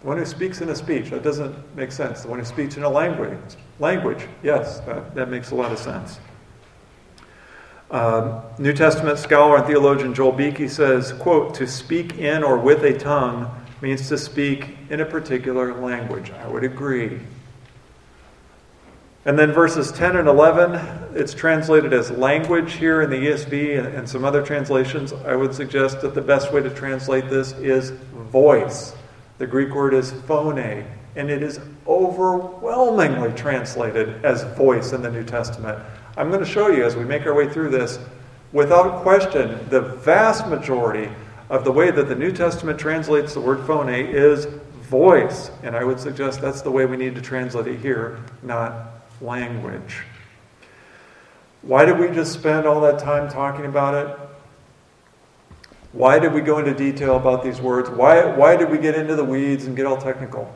the 0.00 0.08
one 0.08 0.18
who 0.18 0.24
speaks 0.24 0.60
in 0.60 0.68
a 0.68 0.74
speech, 0.74 1.10
that 1.10 1.22
doesn't 1.22 1.54
make 1.76 1.92
sense. 1.92 2.22
The 2.22 2.28
one 2.28 2.40
who 2.40 2.44
speaks 2.44 2.76
in 2.76 2.82
a 2.82 2.88
language, 2.88 3.38
language, 3.78 4.26
yes, 4.42 4.80
that, 4.80 5.14
that 5.14 5.28
makes 5.28 5.52
a 5.52 5.54
lot 5.54 5.70
of 5.70 5.78
sense. 5.78 6.18
Um, 7.92 8.42
New 8.58 8.72
Testament 8.72 9.18
scholar 9.18 9.58
and 9.58 9.66
theologian 9.66 10.14
Joel 10.14 10.32
Beeke 10.32 10.68
says, 10.68 11.12
quote, 11.12 11.54
to 11.54 11.68
speak 11.68 12.18
in 12.18 12.42
or 12.42 12.58
with 12.58 12.82
a 12.84 12.98
tongue 12.98 13.48
means 13.80 14.08
to 14.08 14.16
speak 14.16 14.76
in 14.90 15.00
a 15.00 15.04
particular 15.04 15.74
language. 15.74 16.30
I 16.30 16.48
would 16.48 16.64
agree. 16.64 17.20
And 19.24 19.38
then 19.38 19.52
verses 19.52 19.92
10 19.92 20.16
and 20.16 20.26
11, 20.26 21.14
it's 21.14 21.32
translated 21.32 21.92
as 21.92 22.10
language 22.10 22.72
here 22.72 23.02
in 23.02 23.10
the 23.10 23.16
ESV 23.16 23.96
and, 23.96 24.08
some 24.08 24.24
other 24.24 24.42
translations. 24.42 25.12
I 25.12 25.36
would 25.36 25.54
suggest 25.54 26.00
that 26.00 26.14
the 26.14 26.20
best 26.20 26.52
way 26.52 26.60
to 26.60 26.70
translate 26.70 27.28
this 27.28 27.52
is 27.52 27.90
voice. 27.90 28.96
The 29.38 29.46
Greek 29.46 29.74
word 29.74 29.94
is 29.94 30.10
phone, 30.10 30.58
and 30.58 31.30
it 31.30 31.40
is 31.40 31.60
overwhelmingly 31.86 33.32
translated 33.34 34.24
as 34.24 34.42
voice 34.56 34.92
in 34.92 35.02
the 35.02 35.10
New 35.10 35.24
Testament. 35.24 35.78
I'm 36.16 36.28
going 36.28 36.44
to 36.44 36.50
show 36.50 36.68
you 36.68 36.84
as 36.84 36.96
we 36.96 37.04
make 37.04 37.24
our 37.24 37.34
way 37.34 37.48
through 37.48 37.70
this, 37.70 38.00
without 38.52 39.02
question, 39.02 39.58
the 39.70 39.80
vast 39.80 40.48
majority 40.48 41.08
of 41.48 41.64
the 41.64 41.70
way 41.70 41.92
that 41.92 42.08
the 42.08 42.16
New 42.16 42.32
Testament 42.32 42.76
translates 42.76 43.34
the 43.34 43.40
word 43.40 43.64
phone 43.68 43.88
is 43.88 44.46
voice. 44.80 45.52
And 45.62 45.76
I 45.76 45.84
would 45.84 46.00
suggest 46.00 46.40
that's 46.40 46.62
the 46.62 46.72
way 46.72 46.86
we 46.86 46.96
need 46.96 47.14
to 47.14 47.22
translate 47.22 47.68
it 47.68 47.78
here, 47.78 48.18
not 48.42 49.01
language. 49.22 50.04
Why 51.62 51.84
did 51.84 51.98
we 51.98 52.08
just 52.08 52.32
spend 52.32 52.66
all 52.66 52.80
that 52.80 52.98
time 52.98 53.30
talking 53.30 53.66
about 53.66 53.94
it? 53.94 54.18
Why 55.92 56.18
did 56.18 56.32
we 56.32 56.40
go 56.40 56.58
into 56.58 56.74
detail 56.74 57.16
about 57.16 57.44
these 57.44 57.60
words? 57.60 57.90
Why, 57.90 58.24
why 58.24 58.56
did 58.56 58.70
we 58.70 58.78
get 58.78 58.94
into 58.94 59.14
the 59.14 59.24
weeds 59.24 59.66
and 59.66 59.76
get 59.76 59.86
all 59.86 59.98
technical? 59.98 60.52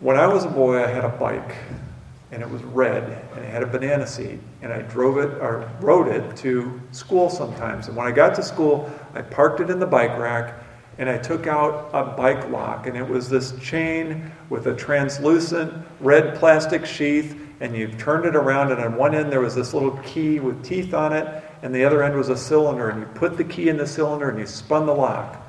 When 0.00 0.16
I 0.16 0.26
was 0.26 0.44
a 0.44 0.48
boy, 0.48 0.82
I 0.82 0.88
had 0.88 1.04
a 1.04 1.10
bike, 1.10 1.54
and 2.32 2.42
it 2.42 2.50
was 2.50 2.62
red, 2.62 3.04
and 3.34 3.44
it 3.44 3.50
had 3.50 3.62
a 3.62 3.66
banana 3.66 4.06
seat, 4.06 4.40
and 4.62 4.72
I 4.72 4.80
drove 4.82 5.18
it 5.18 5.30
or 5.40 5.70
rode 5.80 6.08
it 6.08 6.36
to 6.38 6.80
school 6.90 7.28
sometimes. 7.30 7.88
And 7.88 7.96
when 7.96 8.06
I 8.06 8.10
got 8.10 8.34
to 8.36 8.42
school, 8.42 8.90
I 9.14 9.22
parked 9.22 9.60
it 9.60 9.70
in 9.70 9.78
the 9.78 9.86
bike 9.86 10.18
rack, 10.18 10.54
and 10.98 11.08
I 11.08 11.18
took 11.18 11.46
out 11.46 11.90
a 11.92 12.04
bike 12.04 12.48
lock, 12.48 12.86
and 12.86 12.96
it 12.96 13.06
was 13.06 13.28
this 13.28 13.52
chain 13.60 14.32
with 14.48 14.66
a 14.66 14.74
translucent 14.74 15.72
red 16.00 16.34
plastic 16.36 16.86
sheath, 16.86 17.38
and 17.62 17.76
you 17.76 17.86
turned 17.86 18.26
it 18.26 18.34
around, 18.34 18.72
and 18.72 18.80
on 18.80 18.96
one 18.96 19.14
end 19.14 19.30
there 19.30 19.40
was 19.40 19.54
this 19.54 19.72
little 19.72 19.92
key 19.98 20.40
with 20.40 20.64
teeth 20.64 20.92
on 20.92 21.12
it, 21.12 21.44
and 21.62 21.72
the 21.72 21.84
other 21.84 22.02
end 22.02 22.16
was 22.16 22.28
a 22.28 22.36
cylinder, 22.36 22.88
and 22.88 22.98
you 22.98 23.06
put 23.14 23.36
the 23.36 23.44
key 23.44 23.68
in 23.68 23.76
the 23.76 23.86
cylinder 23.86 24.28
and 24.28 24.36
you 24.36 24.46
spun 24.46 24.84
the 24.84 24.92
lock. 24.92 25.40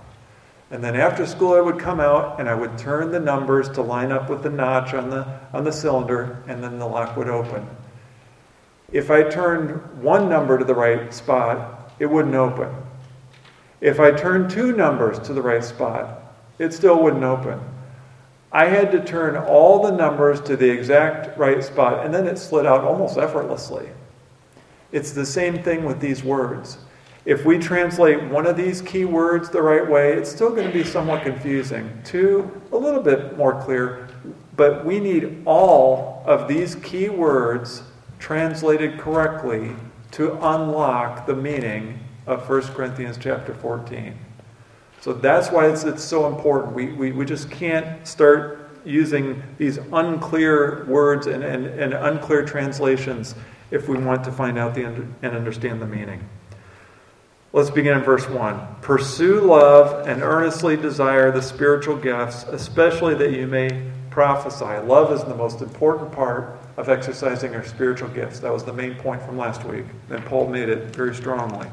And 0.70 0.84
then 0.84 0.96
after 0.96 1.26
school, 1.26 1.56
I 1.56 1.60
would 1.60 1.80
come 1.80 2.00
out 2.00 2.40
and 2.40 2.48
I 2.48 2.54
would 2.54 2.78
turn 2.78 3.12
the 3.12 3.20
numbers 3.20 3.68
to 3.70 3.82
line 3.82 4.12
up 4.12 4.30
with 4.30 4.44
the 4.44 4.52
notch 4.52 4.94
on 4.94 5.10
the, 5.10 5.26
on 5.54 5.64
the 5.64 5.72
cylinder, 5.72 6.44
and 6.48 6.64
then 6.64 6.78
the 6.78 6.86
lock 6.86 7.18
would 7.18 7.30
open. 7.30 7.68
If 8.92 9.10
I 9.10 9.24
turned 9.24 9.72
one 10.04 10.30
number 10.30 10.60
to 10.60 10.66
the 10.66 10.76
right 10.76 11.12
spot, 11.12 11.94
it 11.98 12.06
wouldn't 12.06 12.36
open. 12.36 12.70
If 13.82 14.00
I 14.00 14.12
turned 14.12 14.52
two 14.52 14.76
numbers 14.78 15.18
to 15.20 15.34
the 15.34 15.42
right 15.42 15.64
spot, 15.64 16.36
it 16.60 16.74
still 16.74 17.02
wouldn't 17.02 17.24
open. 17.24 17.60
I 18.54 18.66
had 18.66 18.92
to 18.92 19.04
turn 19.04 19.36
all 19.36 19.82
the 19.82 19.92
numbers 19.92 20.40
to 20.42 20.56
the 20.56 20.70
exact 20.70 21.38
right 21.40 21.64
spot, 21.64 22.06
and 22.06 22.14
then 22.14 22.28
it 22.28 22.38
slid 22.38 22.68
out 22.68 22.84
almost 22.84 23.18
effortlessly. 23.18 23.90
It's 24.92 25.12
the 25.12 25.26
same 25.26 25.64
thing 25.64 25.86
with 25.86 26.00
these 26.00 26.24
words. 26.24 26.78
If 27.26 27.46
we 27.46 27.58
translate 27.58 28.22
one 28.22 28.46
of 28.46 28.56
these 28.56 28.80
key 28.82 29.06
words 29.06 29.50
the 29.50 29.62
right 29.62 29.90
way, 29.90 30.14
it's 30.14 30.30
still 30.30 30.52
going 30.52 30.68
to 30.68 30.74
be 30.74 30.84
somewhat 30.84 31.24
confusing. 31.24 31.90
Two, 32.04 32.62
a 32.72 32.78
little 32.78 33.02
bit 33.02 33.36
more 33.38 33.60
clear, 33.60 34.10
but 34.56 34.86
we 34.86 35.00
need 35.00 35.42
all 35.46 36.22
of 36.28 36.48
these 36.48 36.76
key 36.76 37.10
words 37.10 37.82
translated 38.20 39.00
correctly 39.00 39.72
to 40.12 40.34
unlock 40.34 41.26
the 41.26 41.36
meaning 41.36 42.00
of 42.28 42.48
1 42.48 42.62
Corinthians 42.74 43.18
chapter 43.20 43.56
14. 43.56 44.16
So 45.04 45.12
that's 45.12 45.52
why 45.52 45.68
it's, 45.68 45.84
it's 45.84 46.02
so 46.02 46.28
important. 46.28 46.74
We, 46.74 46.94
we, 46.94 47.12
we 47.12 47.26
just 47.26 47.52
can't 47.52 48.08
start 48.08 48.70
using 48.86 49.44
these 49.58 49.78
unclear 49.92 50.86
words 50.86 51.28
and, 51.28 51.44
and, 51.44 51.66
and 51.66 51.94
unclear 51.94 52.46
translations 52.46 53.36
if 53.70 53.90
we 53.90 53.98
want 53.98 54.24
to 54.24 54.32
find 54.32 54.58
out 54.58 54.74
the, 54.74 54.86
and 54.86 55.36
understand 55.36 55.82
the 55.82 55.86
meaning. 55.86 56.24
Let's 57.52 57.70
begin 57.70 57.98
in 57.98 58.04
verse 58.06 58.30
1. 58.30 58.78
Pursue 58.80 59.42
love 59.42 60.08
and 60.08 60.24
earnestly 60.24 60.78
desire 60.78 61.34
the 61.34 61.42
spiritual 61.42 61.98
gifts, 61.98 62.44
especially 62.44 63.14
that 63.16 63.34
you 63.34 63.46
may 63.46 63.92
prophesy. 64.10 64.88
Love 64.88 65.12
is 65.12 65.22
the 65.26 65.36
most 65.36 65.60
important 65.60 66.14
part 66.14 66.58
of 66.78 66.88
exercising 66.88 67.54
our 67.56 67.66
spiritual 67.66 68.08
gifts. 68.08 68.40
That 68.40 68.54
was 68.54 68.64
the 68.64 68.72
main 68.72 68.96
point 68.96 69.22
from 69.24 69.38
last 69.38 69.66
week, 69.66 69.86
and 70.10 70.24
Paul 70.28 70.48
made 70.48 70.70
it 70.70 70.96
very 70.96 71.14
strongly. 71.14 71.68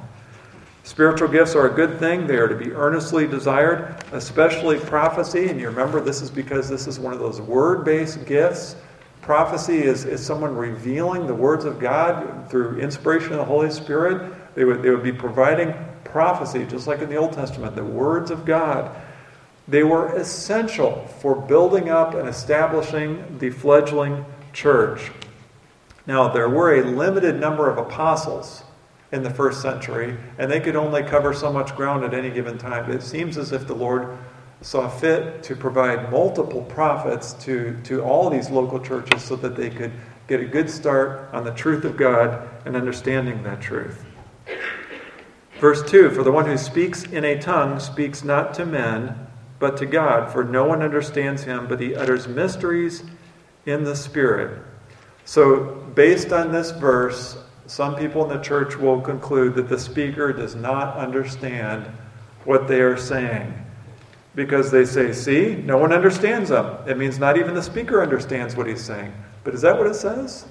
Spiritual 0.82 1.28
gifts 1.28 1.54
are 1.54 1.70
a 1.70 1.74
good 1.74 1.98
thing. 1.98 2.26
They 2.26 2.36
are 2.36 2.48
to 2.48 2.56
be 2.56 2.72
earnestly 2.72 3.26
desired, 3.26 4.02
especially 4.12 4.78
prophecy. 4.78 5.48
And 5.48 5.60
you 5.60 5.68
remember, 5.68 6.00
this 6.00 6.22
is 6.22 6.30
because 6.30 6.68
this 6.68 6.86
is 6.86 6.98
one 6.98 7.12
of 7.12 7.18
those 7.18 7.40
word 7.40 7.84
based 7.84 8.24
gifts. 8.26 8.76
Prophecy 9.20 9.78
is, 9.78 10.06
is 10.06 10.24
someone 10.24 10.56
revealing 10.56 11.26
the 11.26 11.34
words 11.34 11.64
of 11.64 11.78
God 11.78 12.50
through 12.50 12.78
inspiration 12.78 13.32
of 13.32 13.38
the 13.38 13.44
Holy 13.44 13.70
Spirit 13.70 14.32
they 14.54 14.64
would, 14.64 14.82
they 14.82 14.90
would 14.90 15.02
be 15.02 15.12
providing 15.12 15.74
prophecy, 16.04 16.66
just 16.66 16.86
like 16.86 17.00
in 17.00 17.08
the 17.08 17.16
Old 17.16 17.32
Testament, 17.32 17.76
the 17.76 17.84
words 17.84 18.30
of 18.30 18.44
God. 18.44 18.90
They 19.68 19.84
were 19.84 20.14
essential 20.16 21.06
for 21.20 21.36
building 21.36 21.88
up 21.88 22.14
and 22.14 22.28
establishing 22.28 23.38
the 23.38 23.50
fledgling 23.50 24.24
church. 24.52 25.12
Now, 26.06 26.28
there 26.28 26.48
were 26.48 26.74
a 26.74 26.84
limited 26.84 27.38
number 27.38 27.70
of 27.70 27.78
apostles 27.78 28.64
in 29.12 29.22
the 29.22 29.30
first 29.30 29.60
century, 29.60 30.16
and 30.38 30.50
they 30.50 30.60
could 30.60 30.76
only 30.76 31.02
cover 31.02 31.34
so 31.34 31.52
much 31.52 31.74
ground 31.74 32.04
at 32.04 32.14
any 32.14 32.30
given 32.30 32.58
time. 32.58 32.90
It 32.90 33.02
seems 33.02 33.36
as 33.36 33.52
if 33.52 33.66
the 33.66 33.74
Lord 33.74 34.16
saw 34.62 34.88
fit 34.88 35.42
to 35.44 35.56
provide 35.56 36.10
multiple 36.10 36.62
prophets 36.62 37.32
to, 37.44 37.78
to 37.84 38.02
all 38.02 38.30
these 38.30 38.50
local 38.50 38.78
churches 38.78 39.22
so 39.22 39.36
that 39.36 39.56
they 39.56 39.70
could 39.70 39.92
get 40.28 40.40
a 40.40 40.44
good 40.44 40.70
start 40.70 41.28
on 41.32 41.44
the 41.44 41.52
truth 41.52 41.84
of 41.84 41.96
God 41.96 42.48
and 42.64 42.76
understanding 42.76 43.42
that 43.42 43.60
truth. 43.60 44.04
Verse 45.58 45.82
2 45.90 46.10
For 46.10 46.22
the 46.22 46.32
one 46.32 46.46
who 46.46 46.56
speaks 46.56 47.04
in 47.04 47.24
a 47.24 47.40
tongue 47.40 47.80
speaks 47.80 48.22
not 48.22 48.54
to 48.54 48.66
men, 48.66 49.26
but 49.58 49.76
to 49.78 49.86
God, 49.86 50.32
for 50.32 50.44
no 50.44 50.64
one 50.64 50.82
understands 50.82 51.42
him, 51.42 51.66
but 51.66 51.80
he 51.80 51.94
utters 51.94 52.28
mysteries 52.28 53.02
in 53.66 53.84
the 53.84 53.96
Spirit. 53.96 54.62
So, 55.24 55.64
based 55.94 56.32
on 56.32 56.50
this 56.50 56.70
verse, 56.70 57.36
some 57.70 57.94
people 57.94 58.24
in 58.24 58.36
the 58.36 58.42
church 58.42 58.76
will 58.76 59.00
conclude 59.00 59.54
that 59.54 59.68
the 59.68 59.78
speaker 59.78 60.32
does 60.32 60.56
not 60.56 60.96
understand 60.96 61.86
what 62.44 62.66
they 62.66 62.80
are 62.80 62.96
saying. 62.96 63.54
Because 64.34 64.72
they 64.72 64.84
say, 64.84 65.12
see, 65.12 65.54
no 65.54 65.78
one 65.78 65.92
understands 65.92 66.48
them. 66.50 66.76
It 66.88 66.98
means 66.98 67.20
not 67.20 67.38
even 67.38 67.54
the 67.54 67.62
speaker 67.62 68.02
understands 68.02 68.56
what 68.56 68.66
he's 68.66 68.82
saying. 68.82 69.12
But 69.44 69.54
is 69.54 69.60
that 69.60 69.78
what 69.78 69.86
it 69.86 69.94
says? 69.94 70.46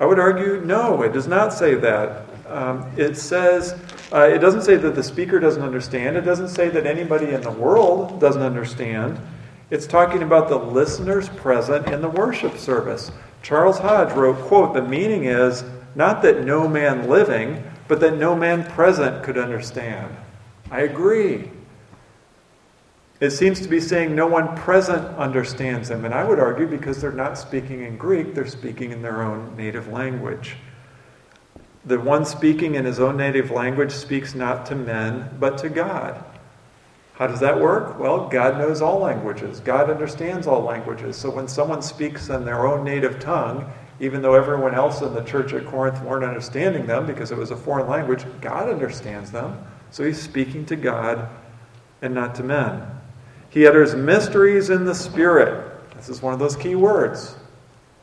I 0.00 0.06
would 0.06 0.18
argue, 0.18 0.62
no, 0.64 1.02
it 1.02 1.12
does 1.12 1.26
not 1.26 1.52
say 1.52 1.74
that. 1.74 2.24
Um, 2.48 2.90
it 2.96 3.14
says, 3.14 3.78
uh, 4.14 4.20
it 4.20 4.38
doesn't 4.38 4.62
say 4.62 4.76
that 4.76 4.94
the 4.94 5.02
speaker 5.02 5.38
doesn't 5.38 5.62
understand. 5.62 6.16
It 6.16 6.22
doesn't 6.22 6.48
say 6.48 6.70
that 6.70 6.86
anybody 6.86 7.34
in 7.34 7.42
the 7.42 7.52
world 7.52 8.18
doesn't 8.18 8.40
understand. 8.40 9.20
It's 9.68 9.86
talking 9.86 10.22
about 10.22 10.48
the 10.48 10.56
listeners 10.56 11.28
present 11.28 11.88
in 11.88 12.00
the 12.00 12.08
worship 12.08 12.56
service. 12.56 13.10
Charles 13.46 13.78
Hodge 13.78 14.12
wrote, 14.12 14.38
quote, 14.48 14.74
the 14.74 14.82
meaning 14.82 15.26
is 15.26 15.62
not 15.94 16.20
that 16.22 16.44
no 16.44 16.66
man 16.66 17.08
living, 17.08 17.62
but 17.86 18.00
that 18.00 18.16
no 18.16 18.34
man 18.34 18.68
present 18.72 19.22
could 19.22 19.38
understand. 19.38 20.12
I 20.68 20.80
agree. 20.80 21.48
It 23.20 23.30
seems 23.30 23.60
to 23.60 23.68
be 23.68 23.78
saying 23.78 24.16
no 24.16 24.26
one 24.26 24.56
present 24.56 25.16
understands 25.16 25.88
them. 25.88 26.04
And 26.04 26.12
I 26.12 26.24
would 26.24 26.40
argue 26.40 26.66
because 26.66 27.00
they're 27.00 27.12
not 27.12 27.38
speaking 27.38 27.84
in 27.84 27.96
Greek, 27.96 28.34
they're 28.34 28.48
speaking 28.48 28.90
in 28.90 29.00
their 29.00 29.22
own 29.22 29.56
native 29.56 29.86
language. 29.86 30.56
The 31.84 32.00
one 32.00 32.24
speaking 32.24 32.74
in 32.74 32.84
his 32.84 32.98
own 32.98 33.16
native 33.16 33.52
language 33.52 33.92
speaks 33.92 34.34
not 34.34 34.66
to 34.66 34.74
men, 34.74 35.36
but 35.38 35.56
to 35.58 35.68
God. 35.68 36.24
How 37.16 37.26
does 37.26 37.40
that 37.40 37.58
work? 37.58 37.98
Well, 37.98 38.28
God 38.28 38.58
knows 38.58 38.82
all 38.82 38.98
languages. 38.98 39.60
God 39.60 39.88
understands 39.88 40.46
all 40.46 40.60
languages. 40.60 41.16
So 41.16 41.30
when 41.30 41.48
someone 41.48 41.80
speaks 41.80 42.28
in 42.28 42.44
their 42.44 42.66
own 42.66 42.84
native 42.84 43.18
tongue, 43.18 43.72
even 44.00 44.20
though 44.20 44.34
everyone 44.34 44.74
else 44.74 45.00
in 45.00 45.14
the 45.14 45.24
church 45.24 45.54
at 45.54 45.64
Corinth 45.64 46.02
weren't 46.02 46.24
understanding 46.24 46.84
them 46.84 47.06
because 47.06 47.32
it 47.32 47.38
was 47.38 47.50
a 47.50 47.56
foreign 47.56 47.88
language, 47.88 48.26
God 48.42 48.68
understands 48.68 49.30
them. 49.30 49.64
So 49.90 50.04
he's 50.04 50.20
speaking 50.20 50.66
to 50.66 50.76
God 50.76 51.26
and 52.02 52.12
not 52.12 52.34
to 52.34 52.42
men. 52.42 52.86
He 53.48 53.66
utters 53.66 53.94
mysteries 53.94 54.68
in 54.68 54.84
the 54.84 54.94
Spirit. 54.94 55.72
This 55.96 56.10
is 56.10 56.20
one 56.20 56.34
of 56.34 56.38
those 56.38 56.54
key 56.54 56.74
words. 56.74 57.36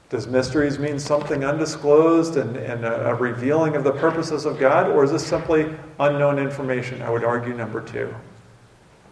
Does 0.10 0.26
mysteries 0.26 0.80
mean 0.80 0.97
something 0.97 1.45
undisclosed 1.45 2.38
and, 2.38 2.58
and 2.58 2.84
a, 2.84 3.10
a 3.10 3.13
revealing 3.13 3.76
of 3.76 3.84
the 3.84 3.91
purposes 3.91 4.45
of 4.45 4.58
God, 4.60 4.89
or 4.89 5.04
is 5.04 5.12
this 5.12 5.26
simply 5.26 5.71
unknown 5.99 6.39
information? 6.39 7.04
I 7.04 7.12
would 7.12 7.23
argue 7.23 7.54
number 7.54 7.82
two. 7.82 8.12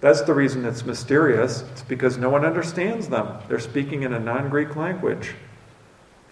That's 0.02 0.22
the 0.22 0.34
reason 0.34 0.66
it's 0.66 0.84
mysterious. 0.84 1.62
It's 1.72 1.84
because 1.84 2.18
no 2.18 2.30
one 2.30 2.44
understands 2.44 3.08
them. 3.08 3.38
They're 3.48 3.60
speaking 3.60 4.02
in 4.04 4.14
a 4.14 4.20
non 4.20 4.50
Greek 4.50 4.76
language. 4.76 5.36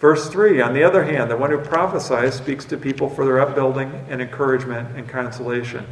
Verse 0.00 0.28
3 0.28 0.60
On 0.60 0.74
the 0.74 0.82
other 0.82 1.04
hand, 1.04 1.30
the 1.30 1.36
one 1.36 1.50
who 1.50 1.58
prophesies 1.58 2.34
speaks 2.34 2.64
to 2.66 2.76
people 2.76 3.08
for 3.08 3.24
their 3.24 3.40
upbuilding 3.40 4.06
and 4.08 4.20
encouragement 4.20 4.96
and 4.96 5.08
consolation. 5.08 5.86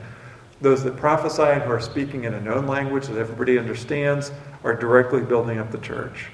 Those 0.60 0.82
that 0.82 0.96
prophesy 0.96 1.42
and 1.42 1.62
who 1.62 1.70
are 1.70 1.80
speaking 1.80 2.24
in 2.24 2.34
a 2.34 2.40
known 2.40 2.66
language 2.66 3.06
that 3.06 3.16
everybody 3.16 3.58
understands 3.58 4.32
are 4.64 4.74
directly 4.74 5.20
building 5.20 5.58
up 5.58 5.70
the 5.70 5.78
church. 5.78 6.26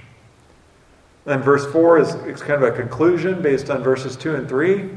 Then 1.26 1.42
verse 1.42 1.70
4 1.70 1.98
is, 1.98 2.42
kind 2.42 2.62
of 2.62 2.62
a 2.62 2.72
conclusion 2.72 3.42
based 3.42 3.68
on 3.68 3.82
verses 3.82 4.16
2 4.16 4.34
and 4.34 4.48
3. 4.48 4.90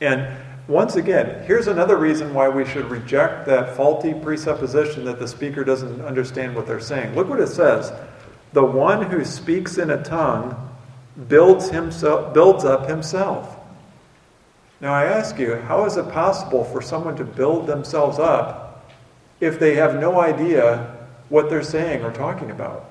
And 0.00 0.36
once 0.70 0.94
again, 0.94 1.42
here's 1.46 1.66
another 1.66 1.96
reason 1.96 2.32
why 2.32 2.48
we 2.48 2.64
should 2.64 2.88
reject 2.88 3.44
that 3.44 3.76
faulty 3.76 4.14
presupposition 4.14 5.04
that 5.04 5.18
the 5.18 5.26
speaker 5.26 5.64
doesn't 5.64 6.00
understand 6.00 6.54
what 6.54 6.64
they're 6.64 6.78
saying. 6.78 7.12
Look 7.16 7.28
what 7.28 7.40
it 7.40 7.48
says 7.48 7.92
The 8.52 8.64
one 8.64 9.10
who 9.10 9.24
speaks 9.24 9.78
in 9.78 9.90
a 9.90 10.00
tongue 10.00 10.70
builds, 11.26 11.70
himself, 11.70 12.32
builds 12.32 12.64
up 12.64 12.88
himself. 12.88 13.56
Now 14.80 14.94
I 14.94 15.06
ask 15.06 15.40
you, 15.40 15.56
how 15.56 15.86
is 15.86 15.96
it 15.96 16.08
possible 16.10 16.62
for 16.62 16.80
someone 16.80 17.16
to 17.16 17.24
build 17.24 17.66
themselves 17.66 18.20
up 18.20 18.88
if 19.40 19.58
they 19.58 19.74
have 19.74 20.00
no 20.00 20.20
idea 20.20 20.96
what 21.30 21.50
they're 21.50 21.64
saying 21.64 22.04
or 22.04 22.12
talking 22.12 22.52
about? 22.52 22.88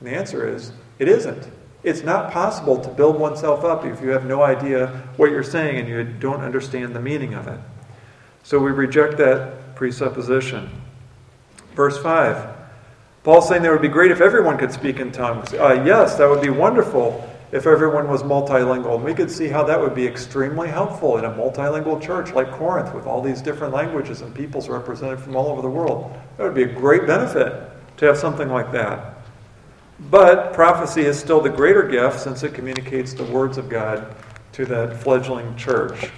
And 0.00 0.08
the 0.08 0.16
answer 0.16 0.48
is 0.48 0.72
it 0.98 1.08
isn't. 1.08 1.46
It's 1.84 2.02
not 2.02 2.32
possible 2.32 2.78
to 2.80 2.88
build 2.88 3.18
oneself 3.18 3.64
up 3.64 3.84
if 3.84 4.00
you 4.00 4.10
have 4.10 4.24
no 4.24 4.42
idea 4.42 4.88
what 5.16 5.30
you're 5.30 5.42
saying 5.42 5.78
and 5.78 5.88
you 5.88 6.04
don't 6.04 6.40
understand 6.40 6.94
the 6.94 7.00
meaning 7.00 7.34
of 7.34 7.48
it. 7.48 7.58
So 8.44 8.58
we 8.58 8.70
reject 8.70 9.18
that 9.18 9.74
presupposition. 9.74 10.70
Verse 11.74 11.98
5 11.98 12.56
Paul's 13.24 13.48
saying 13.48 13.62
that 13.62 13.70
would 13.70 13.82
be 13.82 13.88
great 13.88 14.10
if 14.10 14.20
everyone 14.20 14.58
could 14.58 14.72
speak 14.72 14.98
in 14.98 15.12
tongues. 15.12 15.54
Uh, 15.54 15.80
yes, 15.86 16.16
that 16.16 16.28
would 16.28 16.42
be 16.42 16.50
wonderful 16.50 17.28
if 17.52 17.68
everyone 17.68 18.08
was 18.08 18.24
multilingual. 18.24 18.96
And 18.96 19.04
we 19.04 19.14
could 19.14 19.30
see 19.30 19.46
how 19.46 19.62
that 19.64 19.80
would 19.80 19.94
be 19.94 20.04
extremely 20.04 20.68
helpful 20.68 21.18
in 21.18 21.24
a 21.24 21.30
multilingual 21.30 22.02
church 22.02 22.32
like 22.32 22.50
Corinth 22.50 22.92
with 22.92 23.06
all 23.06 23.22
these 23.22 23.40
different 23.40 23.72
languages 23.72 24.22
and 24.22 24.34
peoples 24.34 24.68
represented 24.68 25.20
from 25.20 25.36
all 25.36 25.46
over 25.48 25.62
the 25.62 25.70
world. 25.70 26.18
That 26.36 26.44
would 26.44 26.54
be 26.54 26.64
a 26.64 26.74
great 26.74 27.06
benefit 27.06 27.70
to 27.98 28.06
have 28.06 28.16
something 28.16 28.48
like 28.48 28.72
that. 28.72 29.21
But 30.10 30.52
prophecy 30.52 31.02
is 31.02 31.18
still 31.18 31.40
the 31.40 31.50
greater 31.50 31.82
gift 31.82 32.20
since 32.20 32.42
it 32.42 32.54
communicates 32.54 33.12
the 33.12 33.24
words 33.24 33.58
of 33.58 33.68
God 33.68 34.14
to 34.52 34.66
that 34.66 34.96
fledgling 35.02 35.56
church. 35.56 36.10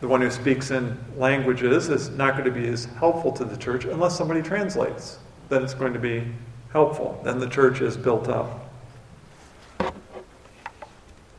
The 0.00 0.08
one 0.08 0.20
who 0.22 0.30
speaks 0.30 0.70
in 0.70 0.98
languages 1.16 1.88
is 1.88 2.08
not 2.10 2.32
going 2.32 2.44
to 2.46 2.50
be 2.50 2.66
as 2.68 2.86
helpful 2.86 3.32
to 3.32 3.44
the 3.44 3.56
church 3.56 3.84
unless 3.84 4.16
somebody 4.16 4.42
translates. 4.42 5.18
Then 5.48 5.62
it's 5.62 5.74
going 5.74 5.92
to 5.92 5.98
be 5.98 6.26
helpful. 6.72 7.20
Then 7.24 7.38
the 7.38 7.48
church 7.48 7.80
is 7.80 7.96
built 7.96 8.28
up. 8.28 8.70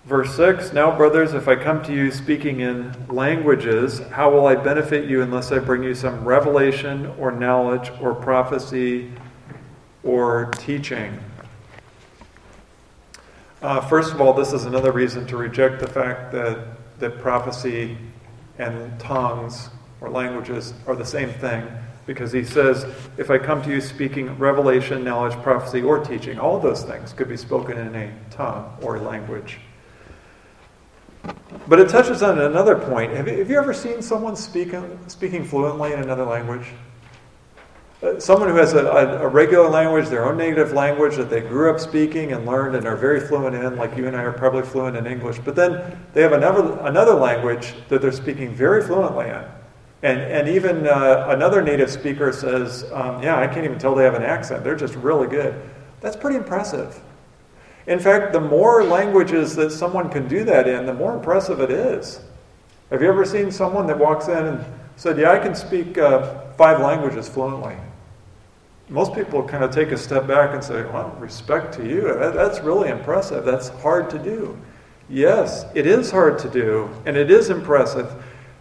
Verse 0.05 0.35
6 0.35 0.73
Now, 0.73 0.95
brothers, 0.95 1.33
if 1.33 1.47
I 1.47 1.55
come 1.55 1.81
to 1.83 1.93
you 1.93 2.11
speaking 2.11 2.59
in 2.59 2.93
languages, 3.07 3.99
how 4.11 4.29
will 4.29 4.45
I 4.45 4.55
benefit 4.55 5.09
you 5.09 5.21
unless 5.21 5.51
I 5.51 5.59
bring 5.59 5.83
you 5.83 5.95
some 5.95 6.25
revelation 6.25 7.07
or 7.17 7.31
knowledge 7.31 7.91
or 8.01 8.13
prophecy 8.13 9.11
or 10.03 10.51
teaching? 10.57 11.17
Uh, 13.61 13.79
first 13.81 14.11
of 14.11 14.19
all, 14.19 14.33
this 14.33 14.53
is 14.53 14.65
another 14.65 14.91
reason 14.91 15.27
to 15.27 15.37
reject 15.37 15.79
the 15.79 15.87
fact 15.87 16.31
that, 16.31 16.65
that 16.99 17.19
prophecy 17.19 17.97
and 18.57 18.99
tongues 18.99 19.69
or 20.01 20.09
languages 20.09 20.73
are 20.87 20.95
the 20.95 21.05
same 21.05 21.29
thing 21.29 21.67
because 22.07 22.31
he 22.31 22.43
says, 22.43 22.85
If 23.17 23.29
I 23.29 23.37
come 23.37 23.61
to 23.63 23.69
you 23.69 23.79
speaking 23.79 24.37
revelation, 24.37 25.03
knowledge, 25.03 25.33
prophecy, 25.43 25.81
or 25.81 26.03
teaching, 26.03 26.39
all 26.39 26.59
those 26.59 26.83
things 26.83 27.13
could 27.13 27.29
be 27.29 27.37
spoken 27.37 27.77
in 27.77 27.95
a 27.95 28.11
tongue 28.31 28.75
or 28.81 28.99
language. 28.99 29.59
But 31.67 31.79
it 31.79 31.89
touches 31.89 32.23
on 32.23 32.39
another 32.39 32.75
point. 32.75 33.13
Have 33.13 33.27
you, 33.27 33.37
have 33.37 33.49
you 33.49 33.57
ever 33.59 33.73
seen 33.73 34.01
someone 34.01 34.35
speaking, 34.35 34.99
speaking 35.07 35.45
fluently 35.45 35.93
in 35.93 35.99
another 35.99 36.25
language? 36.25 36.65
Uh, 38.01 38.19
someone 38.19 38.49
who 38.49 38.55
has 38.55 38.73
a, 38.73 38.83
a, 38.87 39.27
regular 39.27 39.69
language, 39.69 40.09
their 40.09 40.25
own 40.25 40.35
native 40.35 40.73
language 40.73 41.15
that 41.17 41.29
they 41.29 41.39
grew 41.39 41.69
up 41.69 41.79
speaking 41.79 42.31
and 42.31 42.47
learned 42.47 42.75
and 42.75 42.87
are 42.87 42.95
very 42.95 43.19
fluent 43.19 43.55
in, 43.55 43.75
like 43.75 43.95
you 43.95 44.07
and 44.07 44.17
I 44.17 44.23
are 44.23 44.31
probably 44.31 44.63
fluent 44.63 44.97
in 44.97 45.05
English, 45.05 45.37
but 45.45 45.55
then 45.55 45.99
they 46.13 46.23
have 46.23 46.31
another, 46.31 46.79
another 46.81 47.13
language 47.13 47.75
that 47.89 48.01
they're 48.01 48.11
speaking 48.11 48.55
very 48.55 48.81
fluently 48.81 49.27
in. 49.27 49.43
And, 50.03 50.19
and 50.19 50.47
even 50.49 50.87
uh, 50.87 51.27
another 51.29 51.61
native 51.61 51.91
speaker 51.91 52.33
says, 52.33 52.91
um, 52.91 53.21
Yeah, 53.21 53.37
I 53.37 53.45
can't 53.45 53.65
even 53.65 53.77
tell 53.77 53.93
they 53.93 54.03
have 54.03 54.15
an 54.15 54.23
accent. 54.23 54.63
They're 54.63 54.75
just 54.75 54.95
really 54.95 55.27
good. 55.27 55.61
That's 55.99 56.15
pretty 56.15 56.37
impressive. 56.37 56.99
In 57.85 57.99
fact, 57.99 58.33
the 58.33 58.39
more 58.41 58.83
languages 58.83 59.55
that 59.57 59.69
someone 59.69 60.09
can 60.09 60.27
do 60.27 60.43
that 60.45 60.67
in, 60.67 60.87
the 60.87 60.93
more 60.93 61.15
impressive 61.15 61.59
it 61.59 61.69
is. 61.69 62.21
Have 62.89 63.03
you 63.03 63.09
ever 63.09 63.25
seen 63.25 63.51
someone 63.51 63.85
that 63.87 63.99
walks 63.99 64.27
in 64.27 64.43
and 64.43 64.65
said, 64.95 65.19
Yeah, 65.19 65.31
I 65.33 65.37
can 65.37 65.53
speak 65.53 65.99
uh, 65.99 66.51
five 66.53 66.79
languages 66.79 67.29
fluently? 67.29 67.75
Most 68.91 69.15
people 69.15 69.41
kind 69.41 69.63
of 69.63 69.71
take 69.71 69.91
a 69.91 69.97
step 69.97 70.27
back 70.27 70.53
and 70.53 70.61
say, 70.61 70.83
well, 70.83 71.15
respect 71.17 71.73
to 71.75 71.87
you. 71.87 72.01
That, 72.01 72.33
that's 72.33 72.59
really 72.59 72.89
impressive. 72.89 73.45
That's 73.45 73.69
hard 73.69 74.09
to 74.09 74.19
do. 74.19 74.57
Yes, 75.09 75.65
it 75.73 75.87
is 75.87 76.11
hard 76.11 76.37
to 76.39 76.49
do, 76.49 76.89
and 77.05 77.15
it 77.15 77.31
is 77.31 77.49
impressive. 77.49 78.13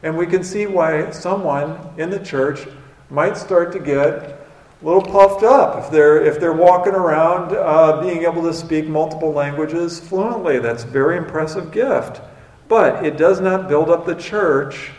And 0.05 0.17
we 0.17 0.27
can 0.27 0.45
see 0.45 0.67
why 0.67 1.11
someone 1.11 1.79
in 1.99 2.11
the 2.11 2.21
church 2.21 2.67
might 3.11 3.37
start 3.37 3.73
to 3.73 3.81
get 3.81 4.07
a 4.07 4.39
little 4.83 5.03
puffed 5.03 5.43
up 5.43 5.85
if 5.85 5.91
they're, 5.91 6.25
if 6.25 6.39
they're 6.39 6.53
walking 6.53 6.95
around 6.95 7.57
uh, 7.57 8.01
being 8.01 8.23
able 8.23 8.43
to 8.43 8.55
speak 8.55 8.87
multiple 8.87 9.33
languages 9.33 9.99
fluently. 9.99 10.61
That's 10.61 10.85
a 10.85 10.87
very 10.87 11.17
impressive 11.17 11.73
gift. 11.73 12.21
But 12.69 13.05
it 13.05 13.17
does 13.17 13.41
not 13.41 13.69
build 13.69 13.91
up 13.91 14.07
the 14.07 14.15
church, 14.15 14.93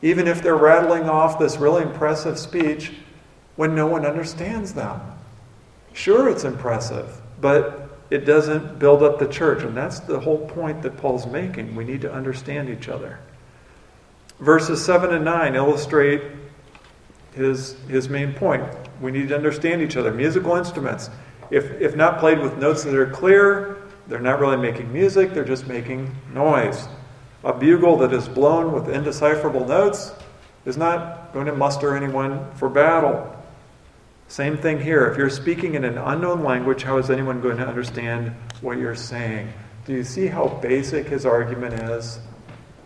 even 0.00 0.26
if 0.26 0.42
they're 0.42 0.56
rattling 0.56 1.06
off 1.06 1.38
this 1.38 1.58
really 1.58 1.82
impressive 1.82 2.38
speech 2.38 2.92
when 3.56 3.74
no 3.74 3.86
one 3.86 4.04
understands 4.04 4.74
them. 4.74 5.00
Sure, 5.92 6.28
it's 6.28 6.44
impressive, 6.44 7.20
but 7.40 7.98
it 8.10 8.24
doesn't 8.24 8.78
build 8.78 9.02
up 9.02 9.18
the 9.18 9.28
church. 9.28 9.62
And 9.62 9.76
that's 9.76 10.00
the 10.00 10.18
whole 10.18 10.46
point 10.48 10.82
that 10.82 10.96
Paul's 10.96 11.26
making. 11.26 11.74
We 11.74 11.84
need 11.84 12.00
to 12.02 12.12
understand 12.12 12.68
each 12.68 12.88
other. 12.88 13.18
Verses 14.40 14.84
7 14.84 15.14
and 15.14 15.24
9 15.24 15.54
illustrate 15.54 16.22
his, 17.34 17.74
his 17.88 18.08
main 18.08 18.32
point. 18.34 18.64
We 19.00 19.10
need 19.10 19.28
to 19.28 19.36
understand 19.36 19.82
each 19.82 19.96
other. 19.96 20.12
Musical 20.12 20.56
instruments, 20.56 21.10
if, 21.50 21.70
if 21.80 21.96
not 21.96 22.18
played 22.18 22.40
with 22.40 22.58
notes 22.58 22.84
that 22.84 22.94
are 22.94 23.10
clear, 23.10 23.78
they're 24.06 24.20
not 24.20 24.40
really 24.40 24.56
making 24.56 24.92
music, 24.92 25.32
they're 25.32 25.44
just 25.44 25.66
making 25.66 26.14
noise. 26.32 26.88
A 27.44 27.52
bugle 27.52 27.96
that 27.98 28.12
is 28.12 28.28
blown 28.28 28.72
with 28.72 28.88
indecipherable 28.88 29.66
notes 29.66 30.12
is 30.64 30.76
not 30.76 31.32
going 31.32 31.46
to 31.46 31.54
muster 31.54 31.96
anyone 31.96 32.50
for 32.54 32.68
battle. 32.68 33.30
Same 34.34 34.56
thing 34.56 34.80
here. 34.80 35.06
If 35.06 35.16
you're 35.16 35.30
speaking 35.30 35.76
in 35.76 35.84
an 35.84 35.96
unknown 35.96 36.42
language, 36.42 36.82
how 36.82 36.98
is 36.98 37.08
anyone 37.08 37.40
going 37.40 37.56
to 37.58 37.68
understand 37.68 38.34
what 38.62 38.78
you're 38.78 38.96
saying? 38.96 39.48
Do 39.86 39.92
you 39.92 40.02
see 40.02 40.26
how 40.26 40.48
basic 40.60 41.06
his 41.06 41.24
argument 41.24 41.74
is? 41.74 42.18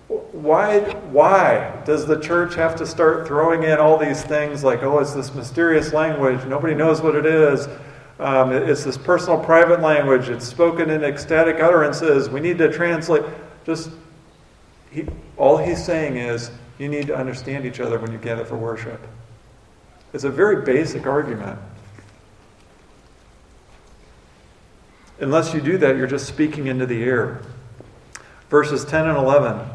Why, 0.09 0.81
why 1.11 1.81
does 1.87 2.05
the 2.05 2.21
church 2.21 2.55
have 2.57 2.77
to 2.77 2.87
start 2.87 3.27
throwing 3.27 3.63
in 3.63 3.79
all 3.79 3.97
these 3.97 4.23
things 4.23 4.63
like, 4.63 4.83
oh, 4.83 4.99
it's 4.99 5.15
this 5.15 5.35
mysterious 5.35 5.95
language, 5.95 6.45
nobody 6.45 6.75
knows 6.75 7.01
what 7.01 7.15
it 7.15 7.25
is? 7.25 7.67
Um, 8.19 8.53
it's 8.53 8.85
this 8.85 8.99
personal, 8.99 9.43
private 9.43 9.81
language, 9.81 10.29
it's 10.29 10.47
spoken 10.47 10.91
in 10.91 11.03
ecstatic 11.03 11.63
utterances, 11.63 12.29
we 12.29 12.41
need 12.41 12.59
to 12.59 12.71
translate. 12.71 13.23
Just, 13.65 13.89
he, 14.91 15.07
all 15.39 15.57
he's 15.57 15.83
saying 15.83 16.19
is, 16.19 16.51
you 16.79 16.89
need 16.89 17.07
to 17.07 17.17
understand 17.17 17.65
each 17.65 17.81
other 17.81 17.99
when 17.99 18.13
you 18.13 18.19
gather 18.19 18.45
for 18.45 18.59
worship. 18.59 19.01
It's 20.13 20.25
a 20.25 20.31
very 20.31 20.65
basic 20.65 21.07
argument. 21.07 21.59
Unless 25.21 25.53
you 25.53 25.61
do 25.61 25.79
that, 25.79 25.97
you're 25.97 26.07
just 26.07 26.27
speaking 26.27 26.69
into 26.69 26.87
the 26.87 27.03
air. 27.03 27.43
Verses 28.51 28.85
10 28.85 29.09
and 29.09 29.19
11. 29.19 29.69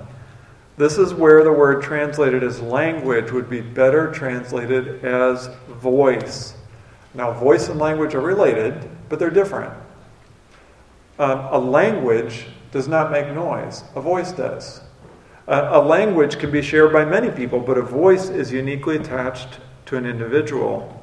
This 0.78 0.98
is 0.98 1.14
where 1.14 1.44
the 1.44 1.52
word 1.52 1.84
translated 1.84 2.44
as 2.44 2.60
language 2.60 3.32
would 3.32 3.50
be 3.50 3.62
better 3.62 4.12
translated 4.12 5.06
as 5.06 5.50
voice. 5.68 6.56
Now, 7.14 7.32
voice 7.32 7.70
and 7.70 7.80
language 7.80 8.16
are 8.16 8.22
related, 8.22 8.90
but 9.10 9.20
they're 9.20 9.30
different. 9.30 9.72
Um, 11.20 11.40
a 11.52 11.60
language 11.60 12.48
does 12.72 12.88
not 12.88 13.12
make 13.12 13.28
noise, 13.28 13.84
a 13.96 14.02
voice 14.02 14.32
does. 14.32 14.82
a 15.48 15.80
language 15.80 16.40
can 16.40 16.50
be 16.50 16.62
shared 16.62 16.92
by 16.92 17.06
many 17.06 17.30
people, 17.30 17.60
but 17.60 17.78
a 17.78 17.84
voice 17.84 18.30
is 18.30 18.52
uniquely 18.52 18.96
attached 18.96 19.60
to 19.86 19.98
an 19.98 20.06
individual. 20.06 21.00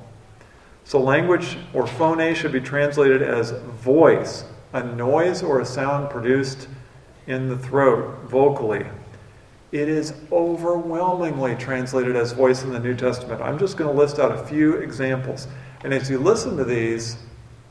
So, 0.85 1.01
language 1.01 1.57
or 1.73 1.87
phone 1.87 2.35
should 2.35 2.53
be 2.53 2.61
translated 2.61 3.23
as 3.23 3.53
voice, 3.53 4.45
a 4.73 4.83
noise 4.83 5.43
or 5.43 5.61
a 5.61 5.65
sound 5.65 6.11
produced 6.11 6.69
in 7.27 7.49
the 7.49 7.59
throat 7.59 8.23
vocally. 8.25 8.85
It 9.73 9.89
is 9.89 10.15
overwhelmingly 10.33 11.55
translated 11.55 12.17
as 12.17 12.33
voice 12.33 12.65
in 12.65 12.73
the 12.73 12.81
New 12.81 12.97
Testament. 12.97 13.41
I'm 13.41 13.59
just 13.59 13.77
going 13.77 13.91
to 13.91 13.97
list 13.97 14.19
out 14.19 14.33
a 14.33 14.45
few 14.45 14.75
examples. 14.75 15.47
And 15.85 15.95
as 15.95 16.11
you 16.11 16.19
listen 16.19 16.57
to 16.57 16.65
these, 16.65 17.17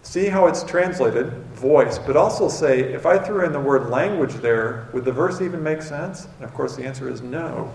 see 0.02 0.28
how 0.28 0.48
it's 0.48 0.64
translated, 0.64 1.34
voice, 1.54 2.00
but 2.00 2.16
also 2.16 2.48
say, 2.48 2.80
if 2.80 3.06
I 3.06 3.18
threw 3.20 3.46
in 3.46 3.52
the 3.52 3.60
word 3.60 3.90
language 3.90 4.36
there, 4.36 4.88
would 4.94 5.04
the 5.04 5.12
verse 5.12 5.42
even 5.42 5.62
make 5.62 5.82
sense? 5.82 6.28
And 6.38 6.46
of 6.46 6.54
course, 6.54 6.78
the 6.78 6.86
answer 6.86 7.10
is 7.10 7.22
no. 7.22 7.74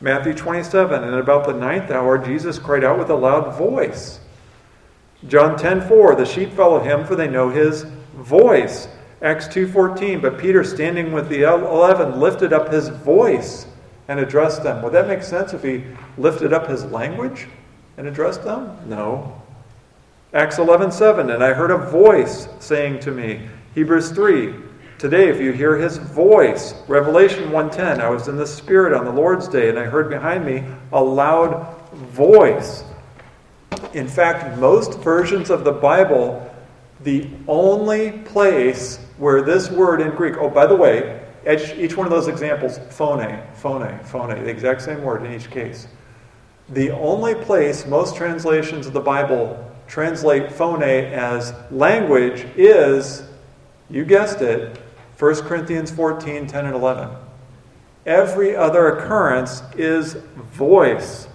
Matthew 0.00 0.34
27, 0.34 1.02
and 1.02 1.14
about 1.14 1.46
the 1.46 1.52
ninth 1.52 1.90
hour, 1.90 2.18
Jesus 2.18 2.58
cried 2.58 2.84
out 2.84 2.98
with 2.98 3.10
a 3.10 3.14
loud 3.14 3.54
voice. 3.56 4.20
John 5.26 5.58
10 5.58 5.88
4, 5.88 6.14
the 6.14 6.24
sheep 6.24 6.52
follow 6.52 6.78
him, 6.80 7.04
for 7.04 7.16
they 7.16 7.28
know 7.28 7.50
his 7.50 7.84
voice. 8.14 8.88
Acts 9.20 9.48
2:14, 9.48 10.20
but 10.20 10.38
Peter 10.38 10.62
standing 10.62 11.10
with 11.12 11.28
the 11.28 11.42
eleven 11.42 12.20
lifted 12.20 12.52
up 12.52 12.72
his 12.72 12.88
voice 12.88 13.66
and 14.06 14.20
addressed 14.20 14.62
them. 14.62 14.80
Would 14.82 14.92
that 14.92 15.08
make 15.08 15.24
sense 15.24 15.52
if 15.52 15.62
he 15.62 15.84
lifted 16.16 16.52
up 16.52 16.68
his 16.68 16.84
language 16.84 17.48
and 17.96 18.06
addressed 18.06 18.44
them? 18.44 18.76
No. 18.86 19.34
Acts 20.32 20.58
11:7, 20.58 21.30
and 21.30 21.42
I 21.42 21.52
heard 21.52 21.72
a 21.72 21.76
voice 21.76 22.48
saying 22.60 23.00
to 23.00 23.10
me, 23.10 23.48
Hebrews 23.74 24.10
3, 24.10 24.54
today 24.98 25.28
if 25.28 25.40
you 25.40 25.52
hear 25.52 25.76
his 25.76 25.96
voice. 25.96 26.74
Revelation 26.88 27.50
1:10, 27.50 28.00
I 28.00 28.08
was 28.08 28.28
in 28.28 28.36
the 28.36 28.46
spirit 28.46 28.92
on 28.92 29.04
the 29.04 29.12
Lord's 29.12 29.48
day 29.48 29.68
and 29.68 29.78
I 29.78 29.84
heard 29.84 30.10
behind 30.10 30.44
me 30.44 30.64
a 30.92 31.02
loud 31.02 31.66
voice. 31.92 32.84
In 33.94 34.08
fact, 34.08 34.58
most 34.58 34.98
versions 35.00 35.50
of 35.50 35.64
the 35.64 35.72
Bible 35.72 36.44
the 37.04 37.28
only 37.46 38.10
place 38.10 38.98
where 39.18 39.42
this 39.42 39.70
word 39.70 40.00
in 40.00 40.10
Greek, 40.10 40.36
oh, 40.38 40.50
by 40.50 40.66
the 40.66 40.74
way, 40.74 41.20
each, 41.46 41.96
one 41.96 42.06
of 42.06 42.10
those 42.10 42.28
examples, 42.28 42.78
phone, 42.90 43.40
phone, 43.54 43.98
phone, 44.00 44.30
the 44.30 44.48
exact 44.48 44.82
same 44.82 45.02
word 45.02 45.24
in 45.24 45.32
each 45.32 45.50
case. 45.50 45.86
The 46.70 46.90
only 46.90 47.34
place 47.34 47.86
most 47.86 48.16
translations 48.16 48.86
of 48.86 48.92
the 48.92 49.00
Bible 49.00 49.64
translate 49.86 50.52
phone 50.52 50.82
as 50.82 51.54
language 51.70 52.46
is, 52.56 53.22
you 53.88 54.04
guessed 54.04 54.42
it, 54.42 54.78
1 55.18 55.34
Corinthians 55.42 55.90
14, 55.90 56.46
10, 56.46 56.66
and 56.66 56.74
11. 56.74 57.08
Every 58.06 58.54
other 58.54 58.96
occurrence 58.96 59.62
is 59.76 60.14
voice. 60.52 61.28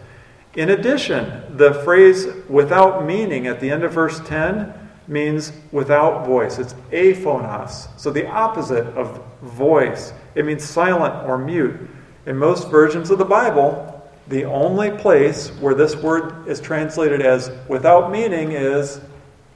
In 0.55 0.69
addition, 0.69 1.57
the 1.57 1.73
phrase 1.83 2.27
without 2.47 3.05
meaning 3.05 3.47
at 3.47 3.59
the 3.59 3.69
end 3.69 3.83
of 3.83 3.91
verse 3.91 4.21
10 4.21 4.73
means 5.07 5.51
without 5.71 6.25
voice. 6.25 6.59
It's 6.59 6.75
aphonos. 6.91 7.87
So 7.99 8.09
the 8.09 8.27
opposite 8.27 8.85
of 8.95 9.21
voice. 9.41 10.13
It 10.35 10.45
means 10.45 10.63
silent 10.63 11.27
or 11.27 11.37
mute. 11.37 11.77
In 12.25 12.37
most 12.37 12.69
versions 12.69 13.11
of 13.11 13.17
the 13.17 13.25
Bible, 13.25 14.01
the 14.29 14.45
only 14.45 14.91
place 14.91 15.49
where 15.59 15.75
this 15.75 15.95
word 15.97 16.47
is 16.47 16.61
translated 16.61 17.21
as 17.21 17.51
without 17.67 18.11
meaning 18.11 18.53
is, 18.53 19.01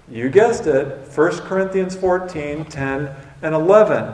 you 0.09 0.29
guessed 0.29 0.67
it, 0.67 1.07
1 1.07 1.31
Corinthians 1.39 1.95
14, 1.95 2.65
10, 2.65 3.15
and 3.41 3.54
11. 3.54 4.13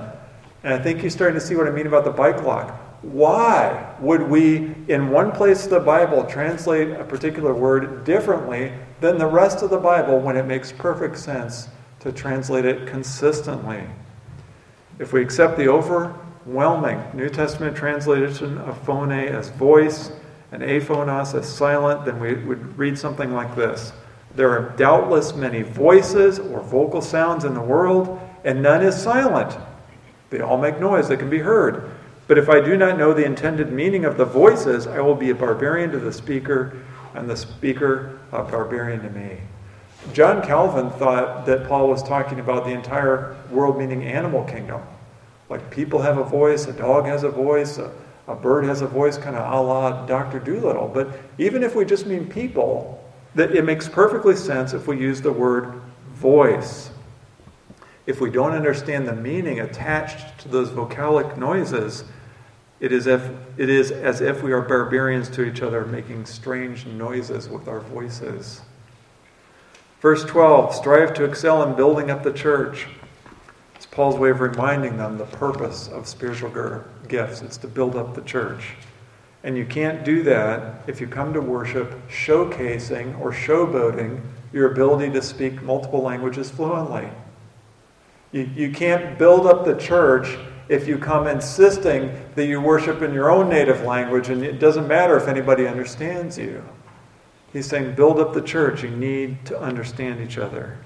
And 0.64 0.74
I 0.74 0.80
think 0.80 1.02
you're 1.02 1.12
starting 1.12 1.40
to 1.40 1.46
see 1.46 1.56
what 1.56 1.68
I 1.68 1.72
mean 1.72 1.88
about 1.88 2.06
the 2.06 2.12
bike 2.12 2.44
lock. 2.44 2.80
Why 3.02 3.94
would 4.00 4.22
we, 4.30 4.76
in 4.88 5.10
one 5.10 5.32
place 5.32 5.66
of 5.66 5.72
the 5.72 5.80
Bible, 5.80 6.24
translate 6.24 6.92
a 6.92 7.04
particular 7.04 7.54
word 7.54 8.06
differently 8.06 8.72
than 9.02 9.18
the 9.18 9.28
rest 9.28 9.62
of 9.62 9.70
the 9.70 9.78
Bible 9.78 10.20
when 10.20 10.38
it 10.38 10.46
makes 10.46 10.72
perfect 10.72 11.18
sense 11.18 11.68
to 12.00 12.12
translate 12.12 12.66
it 12.66 12.88
consistently. 12.88 13.84
If 15.00 15.12
we 15.12 15.22
accept 15.22 15.58
the 15.58 15.68
overwhelming 15.68 17.02
New 17.14 17.30
Testament 17.30 17.76
translation 17.76 18.58
of 18.60 18.78
phone 18.86 19.12
as 19.12 19.50
voice 19.50 20.12
and 20.54 20.62
aphonos 20.62 21.34
as 21.34 21.48
silent, 21.48 22.06
then 22.06 22.20
we 22.20 22.36
would 22.36 22.78
read 22.78 22.98
something 22.98 23.34
like 23.34 23.56
this 23.56 23.92
There 24.36 24.50
are 24.52 24.70
doubtless 24.78 25.34
many 25.34 25.64
voices 25.64 26.40
or 26.40 26.62
vocal 26.62 27.02
sounds 27.02 27.44
in 27.44 27.54
the 27.54 27.62
world, 27.62 28.20
and 28.44 28.62
none 28.62 28.84
is 28.84 28.96
silent. 28.96 29.58
They 30.30 30.40
all 30.42 30.58
make 30.58 30.80
noise 30.80 31.10
that 31.10 31.18
can 31.18 31.30
be 31.30 31.40
heard. 31.40 31.92
But 32.28 32.38
if 32.38 32.50
I 32.50 32.62
do 32.62 32.78
not 32.78 32.98
know 32.98 33.14
the 33.14 33.26
intended 33.26 33.72
meaning 33.72 34.06
of 34.06 34.18
the 34.18 34.26
voices, 34.26 34.88
I 34.88 35.00
will 35.02 35.16
be 35.16 35.30
a 35.30 35.36
barbarian 35.36 35.92
to 35.92 36.00
the 36.00 36.14
speaker 36.14 36.78
and 37.14 37.30
the 37.30 37.38
speaker 37.38 38.20
a 38.32 38.44
barbarian 38.44 39.02
to 39.04 39.10
me. 39.10 39.38
John 40.12 40.42
Calvin 40.42 40.90
thought 40.92 41.46
that 41.46 41.68
Paul 41.68 41.88
was 41.88 42.04
talking 42.04 42.40
about 42.40 42.66
the 42.66 42.72
entire 42.72 43.38
world, 43.50 43.78
meaning 43.78 44.04
animal 44.04 44.44
kingdom. 44.44 44.82
Like 45.50 45.70
people 45.70 46.02
have 46.02 46.18
a 46.18 46.24
voice, 46.24 46.66
a 46.66 46.74
dog 46.74 47.06
has 47.06 47.24
a 47.24 47.30
voice, 47.30 47.78
a, 47.78 47.92
a 48.28 48.36
bird 48.36 48.66
has 48.66 48.82
a 48.82 48.88
voice, 48.88 49.18
kind 49.18 49.36
of 49.36 49.52
a 49.52 49.62
la 49.62 50.06
Dr. 50.06 50.40
Dolittle. 50.40 50.90
But 50.94 51.10
even 51.38 51.64
if 51.64 51.76
we 51.76 51.86
just 51.86 52.06
mean 52.06 52.28
people, 52.28 53.00
that 53.36 53.56
it 53.56 53.64
makes 53.64 53.88
perfectly 53.88 54.36
sense 54.36 54.74
if 54.74 54.88
we 54.88 55.00
use 55.00 55.22
the 55.22 55.32
word 55.32 55.82
voice. 56.10 56.90
If 58.06 58.20
we 58.20 58.30
don't 58.30 58.52
understand 58.52 59.08
the 59.08 59.16
meaning 59.16 59.60
attached 59.60 60.39
to 60.39 60.50
those 60.50 60.70
vocalic 60.70 61.38
noises, 61.38 62.04
it 62.80 62.92
is, 62.92 63.08
if, 63.08 63.30
it 63.58 63.70
is 63.70 63.92
as 63.92 64.20
if 64.20 64.44
we 64.44 64.52
are 64.52 64.62
barbarians 64.62 65.30
to 65.30 65.46
each 65.46 65.62
other, 65.62 65.86
making 65.86 66.26
strange 66.26 66.86
noises 66.86 67.48
with 67.48 67.70
our 67.70 67.80
voices. 67.80 68.62
Verse 70.02 70.26
12 70.26 70.76
strive 70.76 71.13
to 71.13 71.24
excel 71.24 71.63
in 71.63 71.76
building 71.76 72.12
up 72.12 72.24
the 72.24 72.34
church. 72.34 72.88
It's 73.76 73.86
Paul's 73.86 74.18
way 74.18 74.32
of 74.32 74.42
reminding 74.42 74.98
them 74.98 75.18
the 75.18 75.26
purpose 75.26 75.88
of 75.88 76.10
spiritual 76.10 76.84
gifts 77.08 77.42
it's 77.42 77.56
to 77.58 77.70
build 77.70 77.96
up 77.96 78.16
the 78.16 78.22
church. 78.24 78.76
And 79.46 79.58
you 79.58 79.66
can't 79.66 80.04
do 80.04 80.24
that 80.24 80.84
if 80.88 81.00
you 81.00 81.08
come 81.08 81.34
to 81.34 81.39
worship 81.39 81.94
showcasing 82.10 83.18
or 83.22 83.32
showboating 83.32 84.20
your 84.52 84.74
ability 84.74 85.12
to 85.13 85.22
speak 85.22 85.62
multiple 85.62 86.02
languages 86.02 86.50
fluently. 86.52 87.08
You, 88.34 88.50
you 88.56 88.72
can't 88.72 89.17
build 89.17 89.48
up 89.48 89.63
the 89.63 89.76
church 89.76 90.38
if 90.67 90.88
you 90.88 90.98
come 90.98 91.28
insisting 91.28 92.12
that 92.36 92.46
you 92.48 92.60
worship 92.60 93.02
in 93.02 93.13
your 93.13 93.32
own 93.32 93.48
native 93.48 93.84
language 93.84 94.30
and 94.30 94.43
it 94.43 94.60
doesn't 94.60 94.88
matter 94.88 95.15
if 95.15 95.28
anybody 95.28 95.67
understands 95.67 96.38
you. 96.38 96.63
He's 97.54 97.67
saying, 97.67 97.96
build 97.96 98.19
up 98.19 98.34
the 98.34 98.41
church. 98.41 98.84
You 98.84 98.89
need 98.89 99.46
to 99.46 99.60
understand 99.60 100.19
each 100.19 100.39
other. 100.39 100.80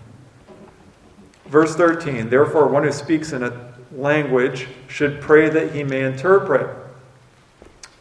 Verse 1.45 1.75
13 1.75 2.29
Therefore, 2.29 2.67
one 2.67 2.83
who 2.83 2.91
speaks 2.91 3.31
in 3.31 3.43
a 3.43 3.73
language 3.93 4.67
should 4.87 5.21
pray 5.21 5.49
that 5.49 5.71
he 5.71 5.83
may 5.83 6.03
interpret. 6.03 6.75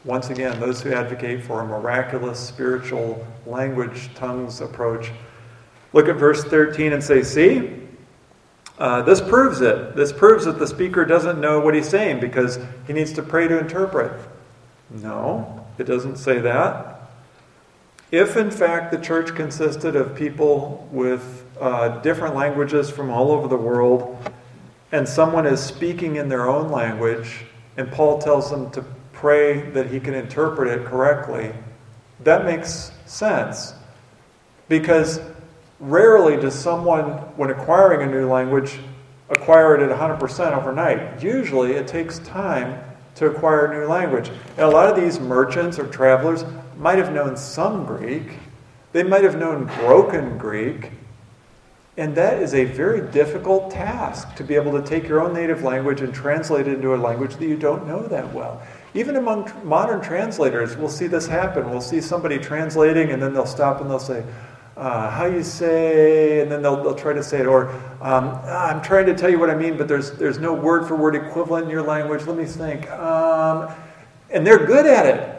Once 0.05 0.31
again, 0.31 0.59
those 0.59 0.83
who 0.83 0.93
advocate 0.93 1.45
for 1.45 1.61
a 1.61 1.67
miraculous 1.67 2.41
spiritual 2.41 3.25
language 3.47 4.11
tongues 4.15 4.61
approach 4.61 5.13
look 5.93 6.09
at 6.09 6.17
verse 6.17 6.45
13 6.45 6.93
and 6.93 7.03
say, 7.03 7.23
See, 7.23 7.86
uh, 8.79 9.03
this 9.03 9.21
proves 9.21 9.61
it. 9.61 9.97
This 9.97 10.13
proves 10.13 10.45
that 10.45 10.59
the 10.59 10.67
speaker 10.67 11.05
doesn't 11.05 11.41
know 11.41 11.61
what 11.61 11.75
he's 11.75 11.89
saying 11.89 12.21
because 12.21 12.59
he 12.87 12.93
needs 12.93 13.13
to 13.15 13.23
pray 13.23 13.49
to 13.49 13.59
interpret. 13.59 14.13
No, 14.91 15.67
it 15.79 15.85
doesn't 15.85 16.17
say 16.17 16.39
that. 16.41 17.01
If, 18.13 18.37
in 18.37 18.51
fact, 18.51 18.93
the 18.93 18.99
church 18.99 19.35
consisted 19.35 19.97
of 19.97 20.15
people 20.15 20.89
with 20.93 21.45
uh, 21.61 22.01
different 22.01 22.37
languages 22.37 22.89
from 22.89 23.11
all 23.11 23.33
over 23.33 23.49
the 23.49 23.57
world, 23.57 24.17
and 24.93 25.09
someone 25.09 25.47
is 25.47 25.61
speaking 25.61 26.17
in 26.17 26.29
their 26.29 26.49
own 26.49 26.71
language, 26.71 27.45
and 27.77 27.91
Paul 27.91 28.19
tells 28.19 28.51
them 28.51 28.71
to 28.73 28.85
pray 29.13 29.63
that 29.71 29.91
he 29.91 29.99
can 29.99 30.15
interpret 30.15 30.69
it 30.69 30.87
correctly, 30.87 31.53
that 32.21 32.45
makes 32.45 32.93
sense. 33.07 33.75
Because 34.69 35.21
Rarely 35.79 36.37
does 36.37 36.55
someone, 36.55 37.05
when 37.37 37.51
acquiring 37.51 38.09
a 38.09 38.11
new 38.11 38.31
language, 38.31 38.79
acquire 39.29 39.75
it 39.75 39.83
at 39.83 39.97
100% 39.97 40.53
overnight. 40.57 41.23
Usually 41.23 41.73
it 41.73 41.87
takes 41.87 42.19
time 42.21 42.83
to 43.17 43.27
acquire 43.27 43.67
a 43.67 43.81
new 43.81 43.87
language. 43.87 44.29
And 44.29 44.61
a 44.61 44.69
lot 44.69 44.89
of 44.89 44.97
these 44.97 45.19
merchants 45.21 45.79
or 45.79 45.87
travelers 45.87 46.45
might 46.79 46.99
have 46.99 47.13
known 47.13 47.37
some 47.37 47.85
Greek, 47.85 48.39
they 48.93 49.03
might 49.03 49.25
have 49.25 49.37
known 49.37 49.67
broken 49.81 50.39
Greek. 50.39 50.91
And 51.99 52.15
that 52.15 52.43
is 52.43 52.53
a 52.53 52.65
very 52.65 53.11
difficult 53.11 53.71
task 53.71 54.35
to 54.37 54.45
be 54.45 54.55
able 54.55 54.73
to 54.73 54.87
take 54.87 55.09
your 55.09 55.21
own 55.21 55.33
native 55.33 55.63
language 55.63 56.03
and 56.03 56.15
translate 56.15 56.69
it 56.69 56.75
into 56.75 56.95
a 56.95 56.97
language 56.97 57.37
that 57.37 57.47
you 57.47 57.57
don't 57.57 57.87
know 57.87 58.03
that 58.03 58.33
well. 58.35 58.61
Even 58.93 59.17
among 59.17 59.51
modern 59.65 60.03
translators, 60.03 60.77
we'll 60.77 60.91
see 60.91 61.07
this 61.07 61.27
happen. 61.27 61.71
We'll 61.71 61.81
see 61.81 62.03
somebody 62.03 62.39
translating 62.39 63.13
and 63.13 63.23
then 63.23 63.33
they'll 63.33 63.47
stop 63.47 63.81
and 63.81 63.91
they'll 63.91 63.99
say, 63.99 64.25
uh, 64.77 65.11
how 65.11 65.25
you 65.25 65.43
say, 65.43 66.41
and 66.41 66.51
then 66.51 66.63
they'll, 66.63 66.83
they'll 66.83 66.95
try 66.95 67.13
to 67.13 67.23
say 67.23 67.41
it, 67.41 67.47
or 67.47 67.71
um, 68.01 68.31
ah, 68.45 68.69
I'm 68.69 68.83
trying 68.83 69.07
to 69.07 69.15
tell 69.15 69.31
you 69.31 69.39
what 69.39 69.49
I 69.49 69.55
mean, 69.55 69.77
but 69.77 69.89
there's, 69.89 70.13
there's 70.13 70.39
no 70.39 70.53
word 70.53 70.87
for 70.87 70.97
word 70.97 71.15
equivalent 71.15 71.65
in 71.65 71.71
your 71.71 71.83
language. 71.83 72.27
Let 72.27 72.37
me 72.37 72.45
think. 72.45 72.91
Um, 72.91 73.71
and 74.31 74.47
they're 74.47 74.67
good 74.67 74.87
at 74.87 75.07
it. 75.07 75.33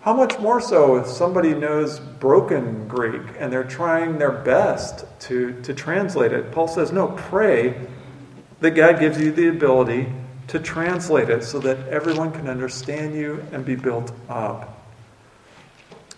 How 0.00 0.12
much 0.12 0.38
more 0.38 0.60
so 0.60 0.96
if 0.96 1.06
somebody 1.06 1.54
knows 1.54 1.98
broken 1.98 2.86
Greek 2.88 3.22
and 3.38 3.50
they're 3.50 3.64
trying 3.64 4.18
their 4.18 4.32
best 4.32 5.06
to, 5.20 5.58
to 5.62 5.72
translate 5.72 6.32
it? 6.32 6.52
Paul 6.52 6.68
says, 6.68 6.92
no, 6.92 7.08
pray 7.08 7.86
that 8.60 8.72
God 8.72 8.98
gives 9.00 9.18
you 9.18 9.32
the 9.32 9.48
ability 9.48 10.12
to 10.48 10.58
translate 10.58 11.30
it 11.30 11.42
so 11.42 11.58
that 11.60 11.88
everyone 11.88 12.32
can 12.32 12.48
understand 12.48 13.14
you 13.14 13.42
and 13.52 13.64
be 13.64 13.76
built 13.76 14.12
up. 14.28 14.83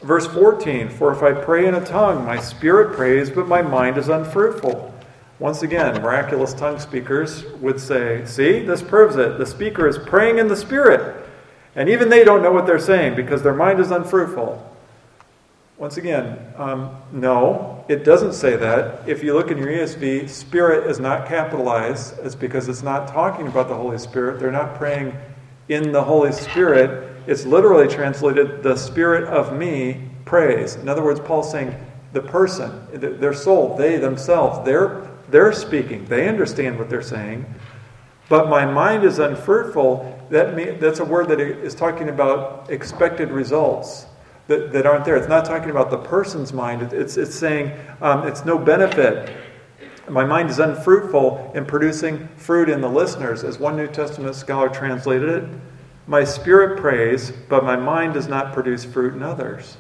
Verse 0.03 0.26
14 0.26 0.88
For 0.88 1.12
if 1.12 1.22
I 1.22 1.32
pray 1.32 1.66
in 1.66 1.74
a 1.74 1.84
tongue, 1.84 2.24
my 2.24 2.38
spirit 2.38 2.97
prays, 2.97 3.30
but 3.30 3.49
my 3.49 3.62
mind 3.62 3.99
is 3.99 4.09
unfruitful. 4.09 4.92
Once 5.38 5.62
again, 5.62 6.01
miraculous 6.01 6.55
tongue 6.55 6.78
speakers 6.78 7.44
would 7.61 7.78
say, 7.78 8.24
See, 8.24 8.64
this 8.64 8.82
proves 8.82 9.16
it. 9.16 9.38
The 9.38 9.47
speaker 9.47 9.86
is 9.86 9.99
praying 9.99 10.38
in 10.38 10.49
the 10.49 10.57
spirit. 10.57 11.24
And 11.74 11.90
even 11.90 12.09
they 12.09 12.24
don't 12.24 12.42
know 12.42 12.53
what 12.53 12.66
they're 12.66 12.78
saying 12.78 13.16
because 13.16 13.42
their 13.42 13.55
mind 13.55 13.80
is 13.80 13.90
unfruitful. 13.90 14.62
Once 15.76 15.99
again, 15.99 16.38
um, 16.57 16.97
no, 17.12 17.84
it 17.86 18.03
doesn't 18.03 18.32
say 18.32 18.57
that. 18.57 19.07
If 19.07 19.22
you 19.22 19.34
look 19.34 19.51
in 19.51 19.59
your 19.59 19.66
ESV, 19.66 20.30
spirit 20.30 20.88
is 20.88 20.99
not 20.99 21.28
capitalized. 21.28 22.18
It's 22.22 22.34
because 22.34 22.70
it's 22.70 22.82
not 22.82 23.09
talking 23.09 23.47
about 23.47 23.68
the 23.68 23.74
Holy 23.74 23.99
Spirit. 23.99 24.40
They're 24.40 24.51
not 24.51 24.76
praying 24.76 25.14
in 25.68 25.92
the 25.92 26.03
Holy 26.03 26.32
Spirit. 26.32 27.15
It's 27.27 27.45
literally 27.45 27.89
translated, 27.89 28.62
the 28.62 28.77
Spirit 28.77 29.24
of 29.24 29.57
me 29.57 30.09
prays. 30.24 30.77
In 30.77 30.89
other 30.89 31.03
words, 31.03 31.20
Paul's 31.20 31.51
saying, 31.51 31.74
the 32.12 32.22
person, 32.22 32.87
their 32.93 33.35
soul, 33.35 33.77
they 33.77 33.99
themselves, 33.99 34.64
they're, 34.64 35.09
they're 35.29 35.53
speaking. 35.53 36.05
They 36.07 36.29
understand 36.29 36.79
what 36.79 36.89
they're 36.89 37.03
saying. 37.03 37.45
but 38.29 38.49
my 38.49 38.64
mind 38.64 39.05
is 39.05 39.18
unfruitful, 39.18 40.27
that 40.31 40.81
that's 40.81 41.01
a 41.01 41.05
word 41.05 41.29
that 41.29 41.41
is 41.41 41.74
talking 41.74 42.09
about 42.09 42.70
expected 42.70 43.31
results 43.31 44.07
that, 44.49 44.72
that 44.72 44.87
aren't 44.87 45.05
there. 45.05 45.16
It's 45.16 45.29
not 45.29 45.45
talking 45.45 45.70
about 45.70 45.91
the 45.91 45.99
person's 45.99 46.53
mind, 46.53 46.93
it's, 46.93 47.16
it's 47.16 47.35
saying 47.35 47.72
um, 48.01 48.27
it's 48.27 48.45
no 48.45 48.59
benefit. 48.59 49.31
My 50.09 50.24
mind 50.24 50.51
is 50.51 50.61
unfruitful 50.61 51.53
in 51.55 51.66
producing 51.66 52.29
fruit 52.37 52.68
in 52.68 52.81
the 52.81 52.89
listeners, 52.89 53.43
as 53.43 53.59
one 53.59 53.77
New 53.77 53.89
Testament 53.89 54.37
scholar 54.37 54.68
translated 54.68 55.29
it. 55.29 55.49
My 56.07 56.24
spirit 56.24 56.78
prays, 56.78 57.32
but 57.48 57.64
my 57.64 57.76
mind 57.76 58.14
does 58.14 58.28
not 58.28 58.52
produce 58.52 58.84
fruit 58.84 59.14
in 59.14 59.22
others. 59.22 59.76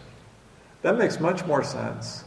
That 0.82 0.98
makes 0.98 1.20
much 1.20 1.44
more 1.46 1.62
sense. 1.62 2.24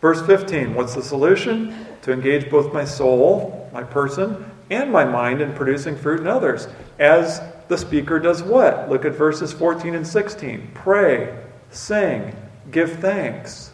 Verse 0.00 0.24
15 0.26 0.74
What's 0.74 0.94
the 0.94 1.02
solution? 1.02 1.86
To 2.02 2.12
engage 2.12 2.50
both 2.50 2.72
my 2.72 2.84
soul, 2.84 3.68
my 3.72 3.82
person, 3.82 4.50
and 4.70 4.90
my 4.90 5.04
mind 5.04 5.40
in 5.40 5.52
producing 5.54 5.96
fruit 5.96 6.20
in 6.20 6.26
others. 6.26 6.68
As 6.98 7.42
the 7.68 7.76
speaker 7.76 8.18
does 8.18 8.42
what? 8.42 8.88
Look 8.88 9.04
at 9.04 9.12
verses 9.12 9.52
14 9.52 9.94
and 9.94 10.06
16. 10.06 10.70
Pray, 10.74 11.38
sing, 11.70 12.34
give 12.70 12.98
thanks. 13.00 13.72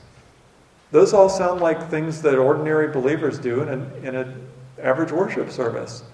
Those 0.90 1.12
all 1.12 1.28
sound 1.28 1.60
like 1.60 1.90
things 1.90 2.22
that 2.22 2.38
ordinary 2.38 2.88
believers 2.88 3.38
do 3.38 3.62
in 3.62 3.68
an, 3.68 3.92
in 4.04 4.14
an 4.14 4.48
average 4.80 5.12
worship 5.12 5.50
service. 5.50 6.04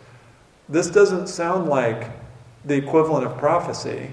This 0.69 0.89
doesn't 0.89 1.29
sound 1.29 1.69
like 1.69 2.11
the 2.65 2.75
equivalent 2.75 3.27
of 3.27 3.39
prophecy. 3.39 4.11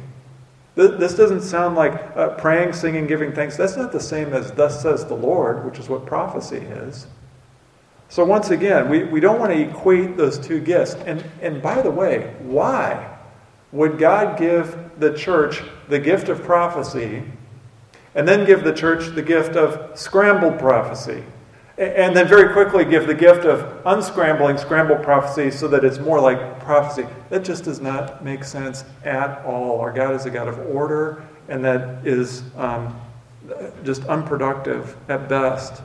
This 0.76 1.16
doesn't 1.16 1.42
sound 1.42 1.76
like 1.76 1.94
uh, 2.16 2.30
praying, 2.36 2.74
singing, 2.74 3.08
giving 3.08 3.32
thanks. 3.32 3.58
That's 3.58 3.76
not 3.76 3.92
the 3.92 4.00
same 4.00 4.34
as 4.34 4.52
thus 4.52 4.82
says 4.82 5.06
the 5.06 5.16
Lord, 5.16 5.66
which 5.66 5.80
is 5.80 5.90
what 5.90 6.06
prophecy 6.06 6.58
is. 6.58 7.08
So, 8.10 8.24
once 8.24 8.52
again, 8.52 8.88
we, 8.88 9.04
we 9.04 9.20
don't 9.20 9.40
want 9.40 9.52
to 9.52 9.60
equate 9.60 10.18
those 10.18 10.38
two 10.38 10.60
gifts. 10.60 10.94
And, 10.94 11.26
and 11.42 11.62
by 11.62 11.82
the 11.82 11.90
way, 11.90 12.36
why 12.40 13.18
would 13.72 13.98
God 13.98 14.38
give 14.38 14.78
the 15.00 15.14
church 15.14 15.64
the 15.90 16.00
gift 16.00 16.30
of 16.30 16.44
prophecy 16.44 17.24
and 18.16 18.28
then 18.28 18.46
give 18.46 18.64
the 18.64 18.74
church 18.74 19.14
the 19.16 19.22
gift 19.24 19.56
of 19.56 19.98
scrambled 19.98 20.60
prophecy? 20.60 21.24
And 21.78 22.16
then 22.16 22.28
very 22.28 22.54
quickly 22.54 22.86
give 22.86 23.06
the 23.06 23.14
gift 23.14 23.46
of 23.46 23.84
unscrambling 23.84 24.60
scrambled 24.60 25.04
prophecy 25.04 25.52
so 25.52 25.68
that 25.68 25.84
it's 25.84 26.00
more 26.00 26.20
like 26.20 26.60
prophecy. 26.60 27.06
That 27.30 27.44
just 27.44 27.66
does 27.66 27.80
not 27.80 28.24
make 28.24 28.44
sense 28.44 28.84
at 29.04 29.46
all. 29.46 29.80
Our 29.80 29.92
God 29.92 30.16
is 30.16 30.26
a 30.26 30.32
God 30.32 30.48
of 30.48 30.58
order, 30.58 31.24
and 31.50 31.64
that 31.64 32.06
is 32.06 32.42
um, 32.56 33.00
just 33.84 34.04
unproductive 34.06 34.98
at 35.08 35.30
best. 35.30 35.84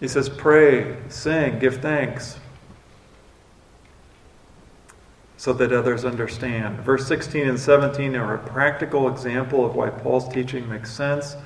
He 0.00 0.08
says, 0.08 0.30
Pray, 0.30 0.96
sing, 1.10 1.58
give 1.58 1.82
thanks 1.82 2.38
so 5.36 5.52
that 5.52 5.72
others 5.72 6.04
understand. 6.04 6.78
Verse 6.80 7.06
16 7.06 7.48
and 7.48 7.58
17 7.58 8.16
are 8.16 8.34
a 8.34 8.38
practical 8.38 9.08
example 9.08 9.66
of 9.66 9.74
why 9.74 9.90
Paul's 9.90 10.32
teaching 10.32 10.68
makes 10.68 10.90
sense. 10.92 11.36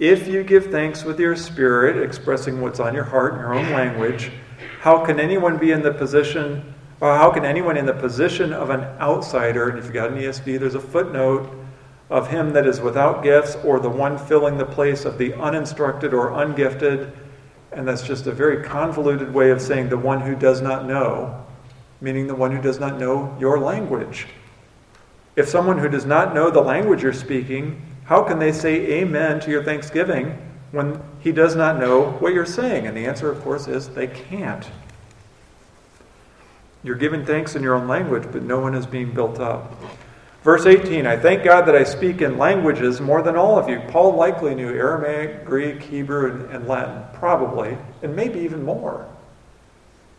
If 0.00 0.26
you 0.26 0.42
give 0.42 0.70
thanks 0.70 1.04
with 1.04 1.20
your 1.20 1.36
spirit, 1.36 2.02
expressing 2.02 2.62
what's 2.62 2.80
on 2.80 2.94
your 2.94 3.04
heart 3.04 3.34
in 3.34 3.40
your 3.40 3.52
own 3.52 3.70
language, 3.70 4.32
how 4.80 5.04
can 5.04 5.20
anyone 5.20 5.58
be 5.58 5.72
in 5.72 5.82
the 5.82 5.92
position, 5.92 6.72
or 7.02 7.14
how 7.14 7.30
can 7.30 7.44
anyone 7.44 7.76
in 7.76 7.84
the 7.84 7.92
position 7.92 8.54
of 8.54 8.70
an 8.70 8.80
outsider, 8.98 9.68
and 9.68 9.78
if 9.78 9.84
you've 9.84 9.92
got 9.92 10.10
an 10.10 10.16
ESV, 10.16 10.58
there's 10.58 10.74
a 10.74 10.80
footnote, 10.80 11.54
of 12.08 12.30
him 12.30 12.54
that 12.54 12.66
is 12.66 12.80
without 12.80 13.22
gifts, 13.22 13.56
or 13.62 13.78
the 13.78 13.90
one 13.90 14.16
filling 14.16 14.56
the 14.56 14.64
place 14.64 15.04
of 15.04 15.18
the 15.18 15.34
uninstructed 15.34 16.14
or 16.14 16.30
ungifted, 16.30 17.12
and 17.72 17.86
that's 17.86 18.02
just 18.02 18.26
a 18.26 18.32
very 18.32 18.64
convoluted 18.64 19.34
way 19.34 19.50
of 19.50 19.60
saying 19.60 19.90
the 19.90 19.98
one 19.98 20.22
who 20.22 20.34
does 20.34 20.62
not 20.62 20.86
know, 20.86 21.44
meaning 22.00 22.26
the 22.26 22.34
one 22.34 22.56
who 22.56 22.62
does 22.62 22.80
not 22.80 22.98
know 22.98 23.36
your 23.38 23.58
language. 23.58 24.28
If 25.36 25.46
someone 25.46 25.76
who 25.76 25.90
does 25.90 26.06
not 26.06 26.34
know 26.34 26.48
the 26.48 26.62
language 26.62 27.02
you're 27.02 27.12
speaking 27.12 27.82
how 28.10 28.24
can 28.24 28.40
they 28.40 28.50
say 28.50 28.74
amen 29.00 29.38
to 29.38 29.52
your 29.52 29.62
thanksgiving 29.62 30.36
when 30.72 31.00
he 31.20 31.30
does 31.30 31.54
not 31.54 31.78
know 31.78 32.10
what 32.18 32.34
you're 32.34 32.44
saying? 32.44 32.88
And 32.88 32.96
the 32.96 33.06
answer, 33.06 33.30
of 33.30 33.40
course, 33.40 33.68
is 33.68 33.88
they 33.88 34.08
can't. 34.08 34.68
You're 36.82 36.96
giving 36.96 37.24
thanks 37.24 37.54
in 37.54 37.62
your 37.62 37.76
own 37.76 37.86
language, 37.86 38.24
but 38.32 38.42
no 38.42 38.58
one 38.58 38.74
is 38.74 38.84
being 38.84 39.14
built 39.14 39.38
up. 39.38 39.80
Verse 40.42 40.66
18 40.66 41.06
I 41.06 41.16
thank 41.18 41.44
God 41.44 41.66
that 41.66 41.76
I 41.76 41.84
speak 41.84 42.20
in 42.20 42.36
languages 42.36 43.00
more 43.00 43.22
than 43.22 43.36
all 43.36 43.56
of 43.56 43.68
you. 43.68 43.80
Paul 43.86 44.16
likely 44.16 44.56
knew 44.56 44.70
Aramaic, 44.70 45.44
Greek, 45.44 45.80
Hebrew, 45.80 46.48
and, 46.50 46.66
Latin, 46.66 47.04
probably, 47.12 47.78
and 48.02 48.16
maybe 48.16 48.40
even 48.40 48.64
more. 48.64 49.08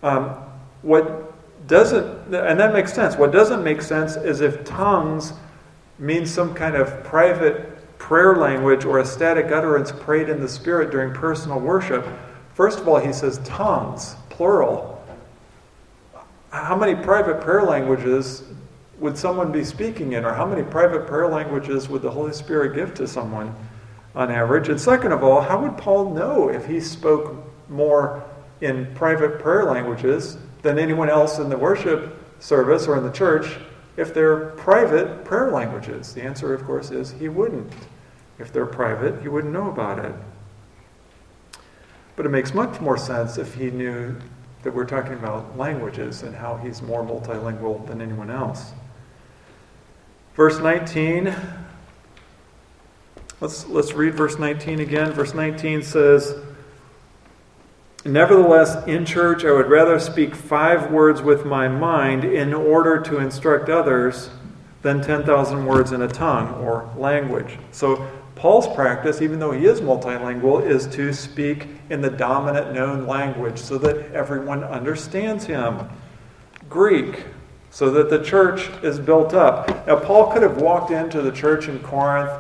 Um, 0.02 0.38
what 0.82 1.34
doesn't, 1.68 2.34
and 2.34 2.58
that 2.58 2.72
makes 2.72 2.94
sense, 2.94 3.18
what 3.18 3.34
doesn't 3.34 3.66
make 3.66 3.82
sense 3.82 4.16
is 4.16 4.40
if 4.40 4.64
tongues 4.64 5.34
means 6.00 6.32
some 6.32 6.54
kind 6.54 6.78
of 6.78 7.04
private 7.04 7.71
prayer 8.02 8.36
language 8.36 8.84
or 8.84 9.00
ecstatic 9.00 9.52
utterance 9.52 9.92
prayed 9.92 10.28
in 10.28 10.42
the 10.42 10.50
Spirit 10.50 10.90
during 10.90 11.14
personal 11.14 11.60
worship, 11.60 12.04
first 12.56 12.80
of 12.80 12.88
all, 12.88 12.98
he 12.98 13.14
says 13.14 13.40
tongues, 13.46 14.16
plural. 14.30 15.02
How 16.50 16.76
many 16.76 16.96
private 16.96 17.40
prayer 17.40 17.62
languages 17.62 18.44
would 18.98 19.18
someone 19.20 19.52
be 19.52 19.64
speaking 19.64 20.14
in, 20.14 20.26
or 20.26 20.34
how 20.34 20.48
many 20.48 20.64
private 20.64 21.06
prayer 21.06 21.28
languages 21.28 21.88
would 21.90 22.02
the 22.02 22.10
Holy 22.10 22.34
Spirit 22.34 22.76
give 22.76 22.96
to 22.96 23.08
someone 23.08 23.56
on 24.16 24.32
average? 24.32 24.68
And 24.68 24.82
second 24.82 25.12
of 25.12 25.24
all, 25.24 25.40
how 25.40 25.62
would 25.62 25.78
Paul 25.78 26.12
know 26.12 26.50
if 26.50 26.66
he 26.66 26.82
spoke 26.82 27.36
more 27.70 28.24
in 28.62 28.94
private 28.96 29.40
prayer 29.40 29.66
languages 29.66 30.38
than 30.64 30.80
anyone 30.80 31.10
else 31.10 31.38
in 31.38 31.50
the 31.50 31.58
worship 31.58 32.18
service 32.40 32.88
or 32.88 32.98
in 32.98 33.04
the 33.04 33.12
church 33.12 33.58
if 33.96 34.12
they're 34.12 34.48
private 34.58 35.24
prayer 35.24 35.52
languages? 35.52 36.16
The 36.16 36.24
answer, 36.24 36.52
of 36.52 36.66
course, 36.66 36.90
is 36.90 37.12
he 37.12 37.30
wouldn't. 37.30 37.72
If 38.42 38.52
they're 38.52 38.66
private, 38.66 39.24
you 39.24 39.32
wouldn't 39.32 39.54
know 39.54 39.70
about 39.70 40.04
it. 40.04 40.14
But 42.16 42.26
it 42.26 42.30
makes 42.30 42.54
much 42.54 42.82
more 42.82 42.98
sense 42.98 43.38
if 43.38 43.54
he 43.54 43.72
knew 43.72 44.16
that 44.64 44.74
we're 44.74 44.86
talking 44.86 45.14
about 45.14 45.58
languages 45.58 46.24
and 46.24 46.36
how 46.36 46.58
he's 46.58 46.82
more 46.82 47.04
multilingual 47.04 47.86
than 47.88 48.02
anyone 48.02 48.30
else. 48.30 48.74
Verse 50.36 50.60
19. 50.60 51.34
Let's, 53.40 53.66
let's 53.68 53.94
read 53.94 54.16
verse 54.16 54.38
19 54.38 54.80
again. 54.80 55.12
Verse 55.12 55.34
19 55.34 55.82
says, 55.82 56.36
Nevertheless, 58.06 58.88
in 58.88 59.06
church, 59.06 59.46
I 59.46 59.52
would 59.52 59.70
rather 59.70 60.00
speak 60.00 60.34
five 60.34 60.92
words 60.92 61.22
with 61.22 61.46
my 61.46 61.68
mind 61.68 62.24
in 62.24 62.54
order 62.54 63.00
to 63.02 63.20
instruct 63.20 63.70
others 63.70 64.30
than 64.82 65.02
10,000 65.02 65.66
words 65.66 65.92
in 65.92 66.02
a 66.02 66.08
tongue 66.08 66.54
or 66.64 66.92
language. 66.98 67.58
So, 67.72 68.08
Paul's 68.42 68.68
practice, 68.74 69.22
even 69.22 69.38
though 69.38 69.52
he 69.52 69.68
is 69.68 69.82
multilingual, 69.82 70.66
is 70.66 70.88
to 70.88 71.14
speak 71.14 71.68
in 71.92 72.02
the 72.02 72.10
dominant 72.10 72.74
known 72.74 73.06
language 73.06 73.60
so 73.60 73.78
that 73.78 74.12
everyone 74.14 74.64
understands 74.64 75.46
him. 75.46 75.88
Greek, 76.68 77.26
so 77.70 77.92
that 77.92 78.10
the 78.10 78.24
church 78.24 78.68
is 78.82 78.98
built 78.98 79.36
up. 79.36 79.86
Now, 79.86 80.00
Paul 80.00 80.34
could 80.34 80.42
have 80.42 80.60
walked 80.60 80.90
into 80.90 81.22
the 81.22 81.32
church 81.32 81.68
in 81.68 81.78
Corinth 81.82 82.32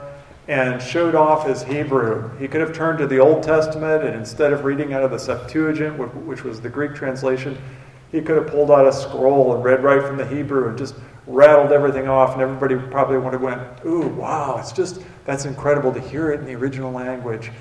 and 0.47 0.82
showed 0.82 1.14
off 1.14 1.45
his 1.45 1.62
Hebrew. 1.62 2.36
He 2.39 2.47
could 2.47 2.62
have 2.62 2.74
turned 2.74 2.97
to 2.97 3.06
the 3.06 3.20
Old 3.20 3.43
Testament 3.43 4.04
and 4.04 4.16
instead 4.16 4.52
of 4.54 4.66
reading 4.66 4.93
out 4.93 5.04
of 5.04 5.12
the 5.12 5.20
Septuagint, 5.20 5.99
which 6.26 6.43
was 6.43 6.60
the 6.62 6.70
Greek 6.70 6.95
translation, 6.95 7.56
he 8.12 8.22
could 8.22 8.38
have 8.38 8.47
pulled 8.47 8.72
out 8.72 8.88
a 8.88 8.91
scroll 8.91 9.54
and 9.54 9.64
read 9.64 9.84
right 9.84 10.02
from 10.02 10.18
the 10.18 10.26
Hebrew 10.26 10.68
and 10.68 10.80
just 10.80 10.95
rattled 11.28 11.72
everything 11.72 12.08
off, 12.08 12.34
and 12.34 12.41
everybody 12.41 12.76
probably 12.89 13.20
would 13.20 13.34
have 13.34 13.41
went, 13.43 13.62
"Ooh, 13.86 14.08
wow! 14.08 14.58
It's 14.58 14.72
just 14.72 15.02
that's 15.26 15.46
incredible 15.46 15.94
to 15.94 16.00
hear 16.00 16.32
it 16.32 16.40
in 16.40 16.46
the 16.46 16.56
original 16.56 16.92
language." 16.92 17.52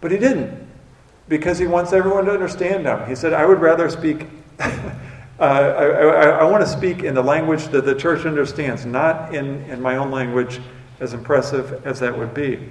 But 0.00 0.10
he 0.10 0.18
didn't, 0.18 0.66
because 1.28 1.58
he 1.58 1.66
wants 1.66 1.92
everyone 1.92 2.24
to 2.26 2.32
understand 2.32 2.86
him. 2.86 3.08
He 3.08 3.14
said, 3.14 3.32
"I 3.32 3.46
would 3.46 3.60
rather 3.60 3.88
speak." 3.88 4.26
uh, 4.60 5.42
I, 5.42 5.84
I, 5.84 6.28
I 6.40 6.44
want 6.44 6.62
to 6.62 6.68
speak 6.68 7.02
in 7.02 7.14
the 7.14 7.22
language 7.22 7.66
that 7.68 7.84
the 7.84 7.94
church 7.94 8.26
understands, 8.26 8.86
not 8.86 9.34
in, 9.34 9.62
in 9.70 9.80
my 9.80 9.96
own 9.96 10.10
language, 10.10 10.60
as 11.00 11.14
impressive 11.14 11.86
as 11.86 12.00
that 12.00 12.16
would 12.16 12.32
be. 12.32 12.68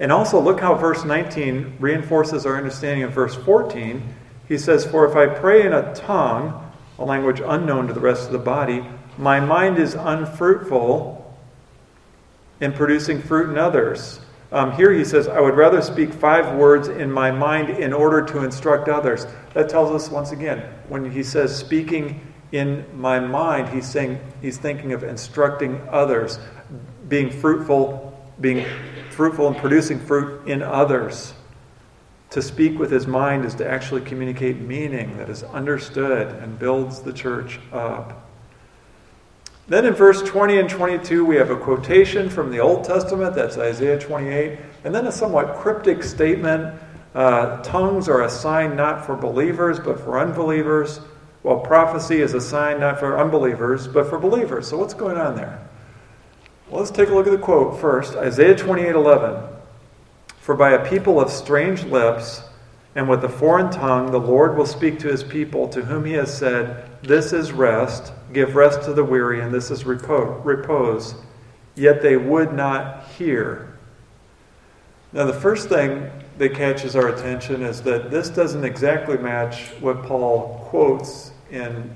And 0.00 0.10
also, 0.10 0.40
look 0.40 0.60
how 0.60 0.74
verse 0.74 1.04
19 1.04 1.76
reinforces 1.78 2.46
our 2.46 2.56
understanding 2.56 3.04
of 3.04 3.12
verse 3.12 3.34
14. 3.34 4.02
He 4.48 4.58
says, 4.58 4.84
For 4.84 5.06
if 5.06 5.16
I 5.16 5.26
pray 5.26 5.64
in 5.64 5.72
a 5.72 5.94
tongue, 5.94 6.72
a 6.98 7.04
language 7.04 7.40
unknown 7.44 7.86
to 7.88 7.92
the 7.92 8.00
rest 8.00 8.26
of 8.26 8.32
the 8.32 8.38
body, 8.38 8.84
my 9.18 9.40
mind 9.40 9.78
is 9.78 9.94
unfruitful 9.94 11.23
in 12.60 12.72
producing 12.72 13.20
fruit 13.20 13.50
in 13.50 13.58
others. 13.58 14.20
Um, 14.52 14.72
here 14.72 14.92
he 14.92 15.04
says, 15.04 15.26
I 15.26 15.40
would 15.40 15.56
rather 15.56 15.82
speak 15.82 16.12
five 16.12 16.54
words 16.56 16.88
in 16.88 17.10
my 17.10 17.30
mind 17.30 17.70
in 17.70 17.92
order 17.92 18.22
to 18.22 18.44
instruct 18.44 18.88
others. 18.88 19.26
That 19.52 19.68
tells 19.68 19.90
us 19.90 20.10
once 20.10 20.32
again, 20.32 20.60
when 20.88 21.10
he 21.10 21.22
says 21.22 21.56
speaking 21.56 22.20
in 22.52 22.84
my 22.94 23.18
mind, 23.18 23.68
he's 23.70 23.88
saying 23.88 24.20
he's 24.40 24.58
thinking 24.58 24.92
of 24.92 25.02
instructing 25.02 25.80
others, 25.90 26.38
being 27.08 27.30
fruitful, 27.30 28.12
being 28.40 28.64
fruitful 29.10 29.48
and 29.48 29.56
producing 29.56 29.98
fruit 29.98 30.46
in 30.46 30.62
others 30.62 31.34
To 32.34 32.42
speak 32.42 32.80
with 32.80 32.90
his 32.90 33.06
mind 33.06 33.44
is 33.44 33.54
to 33.54 33.70
actually 33.70 34.00
communicate 34.00 34.58
meaning 34.58 35.16
that 35.18 35.30
is 35.30 35.44
understood 35.44 36.26
and 36.42 36.58
builds 36.58 36.98
the 36.98 37.12
church 37.12 37.60
up. 37.72 38.23
Then 39.66 39.86
in 39.86 39.94
verse 39.94 40.22
20 40.22 40.58
and 40.58 40.68
22, 40.68 41.24
we 41.24 41.36
have 41.36 41.50
a 41.50 41.56
quotation 41.56 42.28
from 42.28 42.50
the 42.50 42.60
Old 42.60 42.84
Testament, 42.84 43.34
that's 43.34 43.56
Isaiah 43.56 43.98
28, 43.98 44.58
and 44.84 44.94
then 44.94 45.06
a 45.06 45.12
somewhat 45.12 45.56
cryptic 45.56 46.02
statement 46.02 46.78
uh, 47.14 47.62
tongues 47.62 48.08
are 48.08 48.24
a 48.24 48.28
sign 48.28 48.74
not 48.74 49.06
for 49.06 49.14
believers, 49.14 49.78
but 49.78 50.00
for 50.00 50.18
unbelievers, 50.18 50.98
while 51.42 51.60
prophecy 51.60 52.20
is 52.20 52.34
a 52.34 52.40
sign 52.40 52.80
not 52.80 52.98
for 52.98 53.18
unbelievers, 53.18 53.86
but 53.86 54.08
for 54.08 54.18
believers. 54.18 54.68
So, 54.68 54.78
what's 54.78 54.94
going 54.94 55.16
on 55.16 55.36
there? 55.36 55.60
Well, 56.68 56.80
let's 56.80 56.90
take 56.90 57.10
a 57.10 57.14
look 57.14 57.26
at 57.26 57.32
the 57.32 57.38
quote 57.38 57.80
first 57.80 58.16
Isaiah 58.16 58.56
28 58.56 58.94
11. 58.96 59.42
For 60.40 60.56
by 60.56 60.72
a 60.72 60.90
people 60.90 61.20
of 61.20 61.30
strange 61.30 61.84
lips 61.84 62.42
and 62.96 63.08
with 63.08 63.24
a 63.24 63.28
foreign 63.28 63.70
tongue, 63.70 64.10
the 64.12 64.20
Lord 64.20 64.56
will 64.56 64.66
speak 64.66 64.98
to 65.00 65.08
his 65.08 65.24
people, 65.24 65.68
to 65.68 65.82
whom 65.82 66.04
he 66.04 66.12
has 66.12 66.36
said, 66.36 66.88
This 67.02 67.32
is 67.32 67.50
rest, 67.50 68.12
give 68.32 68.54
rest 68.54 68.82
to 68.82 68.92
the 68.92 69.02
weary, 69.02 69.40
and 69.40 69.52
this 69.52 69.70
is 69.70 69.84
repose. 69.84 71.14
Yet 71.74 72.02
they 72.02 72.16
would 72.16 72.52
not 72.52 73.08
hear. 73.08 73.76
Now, 75.12 75.24
the 75.24 75.32
first 75.32 75.68
thing 75.68 76.10
that 76.38 76.54
catches 76.54 76.94
our 76.94 77.08
attention 77.08 77.62
is 77.62 77.82
that 77.82 78.10
this 78.10 78.28
doesn't 78.28 78.64
exactly 78.64 79.16
match 79.18 79.68
what 79.80 80.04
Paul 80.04 80.64
quotes 80.68 81.32
in 81.50 81.94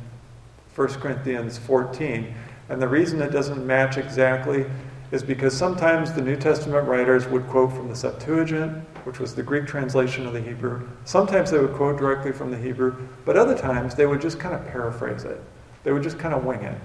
1 0.75 0.89
Corinthians 0.95 1.59
14. 1.59 2.35
And 2.69 2.83
the 2.83 2.89
reason 2.89 3.21
it 3.23 3.31
doesn't 3.31 3.65
match 3.67 3.99
exactly 3.99 4.67
is 5.11 5.23
because 5.23 5.57
sometimes 5.57 6.13
the 6.13 6.23
New 6.23 6.37
Testament 6.37 6.87
writers 6.87 7.27
would 7.29 7.47
quote 7.49 7.73
from 7.73 7.89
the 7.89 7.97
Septuagint, 7.97 8.85
which 9.09 9.19
was 9.19 9.35
the 9.35 9.43
Greek 9.43 9.67
translation 9.67 10.27
of 10.27 10.35
the 10.35 10.41
Hebrew. 10.41 10.87
Sometimes 11.07 11.51
they 11.51 11.59
would 11.59 11.73
quote 11.73 11.97
directly 11.97 12.31
from 12.31 12.51
the 12.51 12.59
Hebrew, 12.59 13.09
but 13.25 13.39
other 13.39 13.57
times 13.57 13.95
they 13.95 14.05
would 14.05 14.21
just 14.21 14.39
kind 14.39 14.55
of 14.55 14.67
paraphrase 14.69 15.25
it. 15.25 15.41
They 15.83 15.93
would 15.93 16.03
just 16.03 16.19
kind 16.19 16.35
of 16.35 16.45
wing 16.45 16.63
it. 16.63 16.79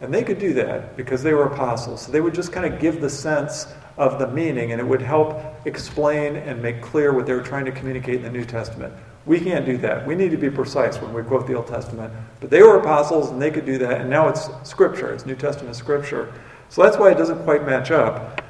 And 0.00 0.12
they 0.12 0.24
could 0.24 0.40
do 0.40 0.52
that 0.54 0.96
because 0.96 1.22
they 1.22 1.34
were 1.34 1.44
apostles. 1.44 2.02
So 2.02 2.10
they 2.10 2.20
would 2.20 2.34
just 2.34 2.50
kind 2.50 2.66
of 2.66 2.80
give 2.80 3.00
the 3.00 3.08
sense 3.08 3.68
of 3.96 4.18
the 4.18 4.26
meaning, 4.26 4.72
and 4.72 4.80
it 4.80 4.84
would 4.84 5.00
help 5.00 5.40
explain 5.66 6.34
and 6.34 6.60
make 6.60 6.82
clear 6.82 7.12
what 7.12 7.26
they 7.26 7.32
were 7.32 7.42
trying 7.42 7.64
to 7.66 7.72
communicate 7.72 8.16
in 8.16 8.22
the 8.22 8.30
New 8.30 8.44
Testament. 8.44 8.92
We 9.24 9.38
can't 9.38 9.64
do 9.64 9.76
that. 9.78 10.04
We 10.04 10.16
need 10.16 10.32
to 10.32 10.36
be 10.36 10.50
precise 10.50 11.00
when 11.00 11.14
we 11.14 11.22
quote 11.22 11.46
the 11.46 11.54
Old 11.54 11.68
Testament. 11.68 12.12
But 12.40 12.50
they 12.50 12.64
were 12.64 12.80
apostles, 12.80 13.30
and 13.30 13.40
they 13.40 13.52
could 13.52 13.66
do 13.66 13.78
that, 13.78 14.00
and 14.00 14.10
now 14.10 14.26
it's 14.26 14.50
Scripture, 14.64 15.14
it's 15.14 15.26
New 15.26 15.36
Testament 15.36 15.76
Scripture. 15.76 16.34
So 16.70 16.82
that's 16.82 16.96
why 16.96 17.12
it 17.12 17.18
doesn't 17.18 17.44
quite 17.44 17.64
match 17.64 17.92
up. 17.92 18.42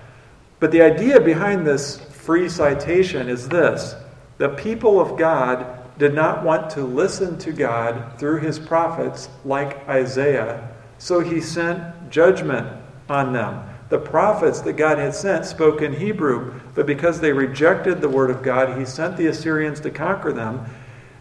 But 0.61 0.73
the 0.73 0.81
idea 0.81 1.21
behind 1.21 1.67
this 1.67 1.99
free 2.29 2.47
citation 2.47 3.27
is 3.27 3.49
this 3.49 3.97
the 4.37 4.51
people 4.51 5.01
of 5.01 5.17
God 5.17 5.79
did 5.99 6.13
not 6.13 6.45
want 6.45 6.69
to 6.69 6.83
listen 6.83 7.39
to 7.39 7.53
God 7.53 8.19
through 8.19 8.41
his 8.41 8.59
prophets 8.59 9.31
like 9.47 9.89
Isaiah, 9.89 10.69
so 10.99 11.21
he 11.21 11.41
sent 11.41 12.11
judgment 12.11 12.69
on 13.09 13.33
them. 13.33 13.67
The 13.89 13.99
prophets 13.99 14.61
that 14.61 14.75
God 14.75 14.99
had 14.99 15.15
sent 15.15 15.47
spoke 15.47 15.81
in 15.81 15.95
Hebrew, 15.95 16.61
but 16.75 16.85
because 16.85 17.19
they 17.19 17.33
rejected 17.33 18.03
the 18.03 18.11
word 18.11 18.29
of 18.29 18.43
God, 18.43 18.79
he 18.79 18.85
sent 18.85 19.17
the 19.17 19.29
Assyrians 19.29 19.81
to 19.81 19.91
conquer 19.91 20.31
them. 20.31 20.67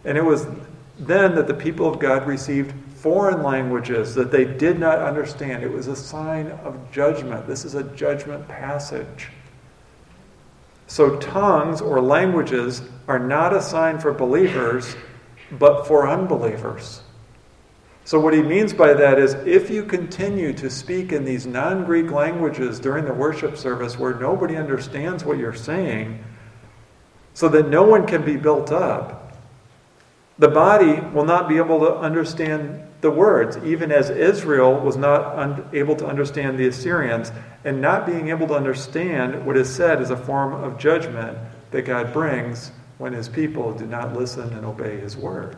And 0.04 0.18
it 0.18 0.26
was 0.26 0.46
then 1.00 1.36
that 1.36 1.48
the 1.48 1.54
people 1.54 1.88
of 1.88 2.00
God 2.00 2.28
received 2.28 2.74
foreign 2.98 3.44
languages 3.44 4.14
that 4.16 4.30
they 4.30 4.44
did 4.44 4.78
not 4.78 5.00
understand. 5.00 5.64
It 5.64 5.72
was 5.72 5.88
a 5.88 5.96
sign 5.96 6.48
of 6.66 6.92
judgment. 6.92 7.48
This 7.48 7.64
is 7.64 7.76
a 7.76 7.84
judgment 7.96 8.46
passage. 8.50 9.30
So, 10.88 11.18
tongues 11.18 11.82
or 11.82 12.02
languages 12.02 12.82
are 13.08 13.20
not 13.20 13.54
a 13.54 13.62
sign 13.62 14.00
for 14.00 14.14
believers, 14.14 14.96
but 15.52 15.86
for 15.86 16.08
unbelievers. 16.08 17.02
So, 18.06 18.22
what 18.22 18.34
he 18.34 18.42
means 18.42 18.74
by 18.74 18.94
that 18.94 19.20
is 19.20 19.34
if 19.46 19.70
you 19.70 19.84
continue 19.84 20.54
to 20.54 20.70
speak 20.70 21.12
in 21.12 21.26
these 21.26 21.46
non 21.46 21.84
Greek 21.84 22.10
languages 22.10 22.80
during 22.80 23.04
the 23.04 23.14
worship 23.14 23.58
service 23.58 24.00
where 24.00 24.14
nobody 24.14 24.56
understands 24.56 25.26
what 25.26 25.38
you're 25.38 25.54
saying, 25.54 26.24
so 27.34 27.50
that 27.50 27.68
no 27.68 27.84
one 27.84 28.08
can 28.08 28.24
be 28.24 28.38
built 28.38 28.72
up, 28.72 29.38
the 30.40 30.48
body 30.48 31.02
will 31.14 31.26
not 31.26 31.50
be 31.50 31.58
able 31.58 31.80
to 31.80 31.98
understand 31.98 32.82
the 33.02 33.12
words, 33.12 33.58
even 33.58 33.92
as 33.92 34.10
Israel 34.10 34.80
was 34.80 34.96
not 34.96 35.38
un- 35.38 35.70
able 35.74 35.96
to 35.98 36.06
understand 36.06 36.58
the 36.58 36.68
Assyrians, 36.68 37.32
and 37.68 37.82
not 37.82 38.06
being 38.06 38.30
able 38.30 38.48
to 38.48 38.54
understand 38.54 39.46
what 39.46 39.58
is 39.58 39.70
said 39.70 40.02
is 40.02 40.10
a 40.10 40.16
form 40.16 40.54
of 40.54 40.78
judgment 40.80 41.38
that 41.72 41.82
God 41.82 42.14
brings 42.14 42.72
when 42.98 43.12
his 43.12 43.28
people 43.28 43.74
do 43.74 43.86
not 43.86 44.16
listen 44.16 44.54
and 44.54 44.66
obey 44.66 44.98
his 45.02 45.18
word. 45.18 45.58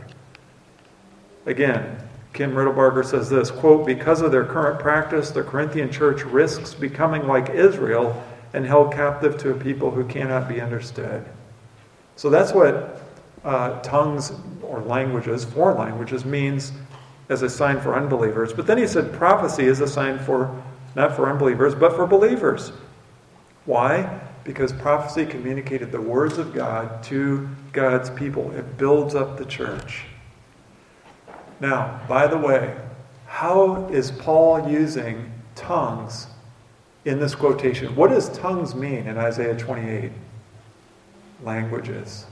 Again, 1.46 2.02
Kim 2.34 2.54
Riddlebarger 2.54 3.06
says 3.06 3.30
this 3.30 3.52
quote, 3.52 3.86
because 3.86 4.22
of 4.22 4.32
their 4.32 4.44
current 4.44 4.80
practice, 4.80 5.30
the 5.30 5.44
Corinthian 5.44 5.92
church 5.92 6.24
risks 6.24 6.74
becoming 6.74 7.28
like 7.28 7.52
Israel 7.52 8.20
and 8.54 8.66
held 8.66 8.92
captive 8.92 9.38
to 9.38 9.52
a 9.52 9.54
people 9.54 9.92
who 9.92 10.04
cannot 10.04 10.50
be 10.50 10.60
understood. 10.60 11.24
So 12.16 12.32
that's 12.32 12.54
what 12.54 13.04
uh, 13.44 13.82
tongues 13.82 14.32
or 14.64 14.82
languages, 14.82 15.46
foreign 15.46 15.78
languages, 15.78 16.26
means 16.26 16.72
as 17.30 17.44
a 17.44 17.50
sign 17.52 17.80
for 17.80 17.94
unbelievers. 17.94 18.52
But 18.52 18.66
then 18.66 18.80
he 18.80 18.88
said 18.88 19.14
prophecy 19.14 19.66
is 19.66 19.80
a 19.80 19.88
sign 19.88 20.18
for 20.18 20.60
not 20.96 21.16
for 21.16 21.30
unbelievers, 21.30 21.76
but 21.76 21.94
for 21.94 22.06
believers. 22.06 22.72
Why? 23.66 24.22
Because 24.44 24.74
prophecy 24.74 25.26
communicated 25.26 25.92
the 25.92 26.02
words 26.02 26.38
of 26.38 26.54
God 26.54 27.04
to 27.04 27.48
God's 27.72 28.10
people. 28.10 28.52
It 28.52 28.78
builds 28.78 29.16
up 29.16 29.38
the 29.38 29.46
church. 29.46 30.06
Now, 31.60 32.02
by 32.08 32.28
the 32.28 32.38
way, 32.38 32.76
how 33.28 33.88
is 33.90 34.12
Paul 34.12 34.70
using 34.70 35.32
tongues 35.56 36.28
in 37.06 37.20
this 37.20 37.36
quotation? 37.36 37.96
What 37.96 38.10
does 38.10 38.30
tongues 38.38 38.74
mean 38.74 39.08
in 39.08 39.18
Isaiah 39.18 39.58
28? 39.58 40.12
Languages, 41.44 42.26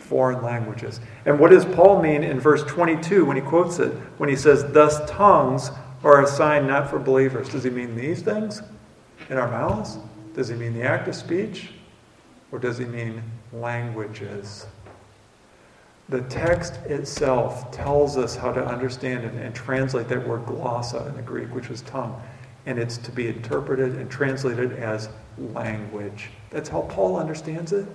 foreign 0.00 0.42
languages. 0.42 1.00
And 1.24 1.38
what 1.38 1.50
does 1.50 1.64
Paul 1.64 2.02
mean 2.02 2.22
in 2.24 2.40
verse 2.40 2.64
22 2.64 3.24
when 3.24 3.36
he 3.36 3.42
quotes 3.42 3.78
it? 3.78 3.92
When 4.18 4.28
he 4.28 4.36
says, 4.36 4.64
Thus 4.72 5.08
tongues 5.08 5.70
are 6.04 6.22
a 6.22 6.26
sign 6.26 6.66
not 6.66 6.90
for 6.90 6.98
believers. 6.98 7.48
Does 7.48 7.64
he 7.64 7.70
mean 7.70 7.96
these 7.96 8.22
things 8.22 8.62
in 9.30 9.38
our 9.38 9.50
mouths? 9.50 9.98
Does 10.34 10.48
he 10.48 10.54
mean 10.54 10.74
the 10.74 10.82
act 10.82 11.08
of 11.08 11.14
speech? 11.14 11.70
Or 12.52 12.58
does 12.58 12.78
he 12.78 12.84
mean 12.84 13.22
languages? 13.52 14.66
The 16.08 16.20
text 16.22 16.74
itself 16.86 17.70
tells 17.70 18.18
us 18.18 18.36
how 18.36 18.52
to 18.52 18.64
understand 18.64 19.24
and, 19.24 19.38
and, 19.38 19.54
translate 19.54 20.06
that 20.08 20.28
word 20.28 20.44
glossa 20.44 21.08
in 21.08 21.16
the 21.16 21.22
Greek, 21.22 21.54
which 21.54 21.70
is 21.70 21.80
tongue. 21.82 22.20
And 22.66 22.78
it's 22.78 22.98
to 22.98 23.10
be 23.10 23.28
interpreted 23.28 23.96
and 23.96 24.10
translated 24.10 24.72
as 24.74 25.08
language. 25.38 26.28
That's 26.50 26.68
how 26.68 26.82
Paul 26.82 27.16
understands 27.16 27.72
it. 27.72 27.86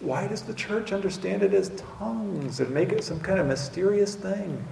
Why 0.00 0.28
does 0.28 0.42
the 0.42 0.54
church 0.54 0.92
understand 0.92 1.42
it 1.42 1.54
as 1.54 1.70
tongues 1.98 2.60
and 2.60 2.70
make 2.70 2.92
it 2.92 3.02
some 3.02 3.18
kind 3.18 3.40
of 3.40 3.46
mysterious 3.46 4.14
thing? 4.14 4.62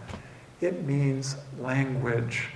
It 0.60 0.84
means 0.84 1.36
language. 1.58 2.48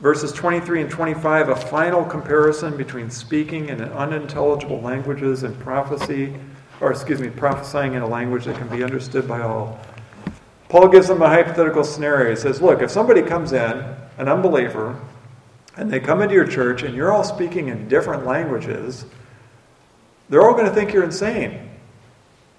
Verses 0.00 0.32
23 0.32 0.82
and 0.82 0.90
25, 0.90 1.50
a 1.50 1.56
final 1.56 2.04
comparison 2.04 2.76
between 2.76 3.10
speaking 3.10 3.68
in 3.68 3.82
unintelligible 3.82 4.80
languages 4.80 5.42
and 5.42 5.58
prophecy 5.60 6.34
or 6.80 6.90
excuse 6.90 7.20
me, 7.20 7.28
prophesying 7.28 7.94
in 7.94 8.02
a 8.02 8.06
language 8.06 8.46
that 8.46 8.56
can 8.56 8.68
be 8.68 8.82
understood 8.82 9.28
by 9.28 9.40
all. 9.42 9.78
Paul 10.68 10.88
gives 10.88 11.08
them 11.08 11.20
a 11.20 11.28
hypothetical 11.28 11.84
scenario. 11.84 12.30
He 12.30 12.36
says, 12.36 12.62
Look, 12.62 12.80
if 12.80 12.90
somebody 12.90 13.22
comes 13.22 13.52
in, 13.52 13.84
an 14.18 14.28
unbeliever, 14.28 14.98
and 15.76 15.90
they 15.90 16.00
come 16.00 16.22
into 16.22 16.34
your 16.34 16.46
church 16.46 16.82
and 16.82 16.94
you're 16.94 17.12
all 17.12 17.24
speaking 17.24 17.68
in 17.68 17.88
different 17.88 18.26
languages, 18.26 19.04
they're 20.28 20.42
all 20.42 20.52
going 20.52 20.66
to 20.66 20.74
think 20.74 20.92
you're 20.92 21.04
insane. 21.04 21.70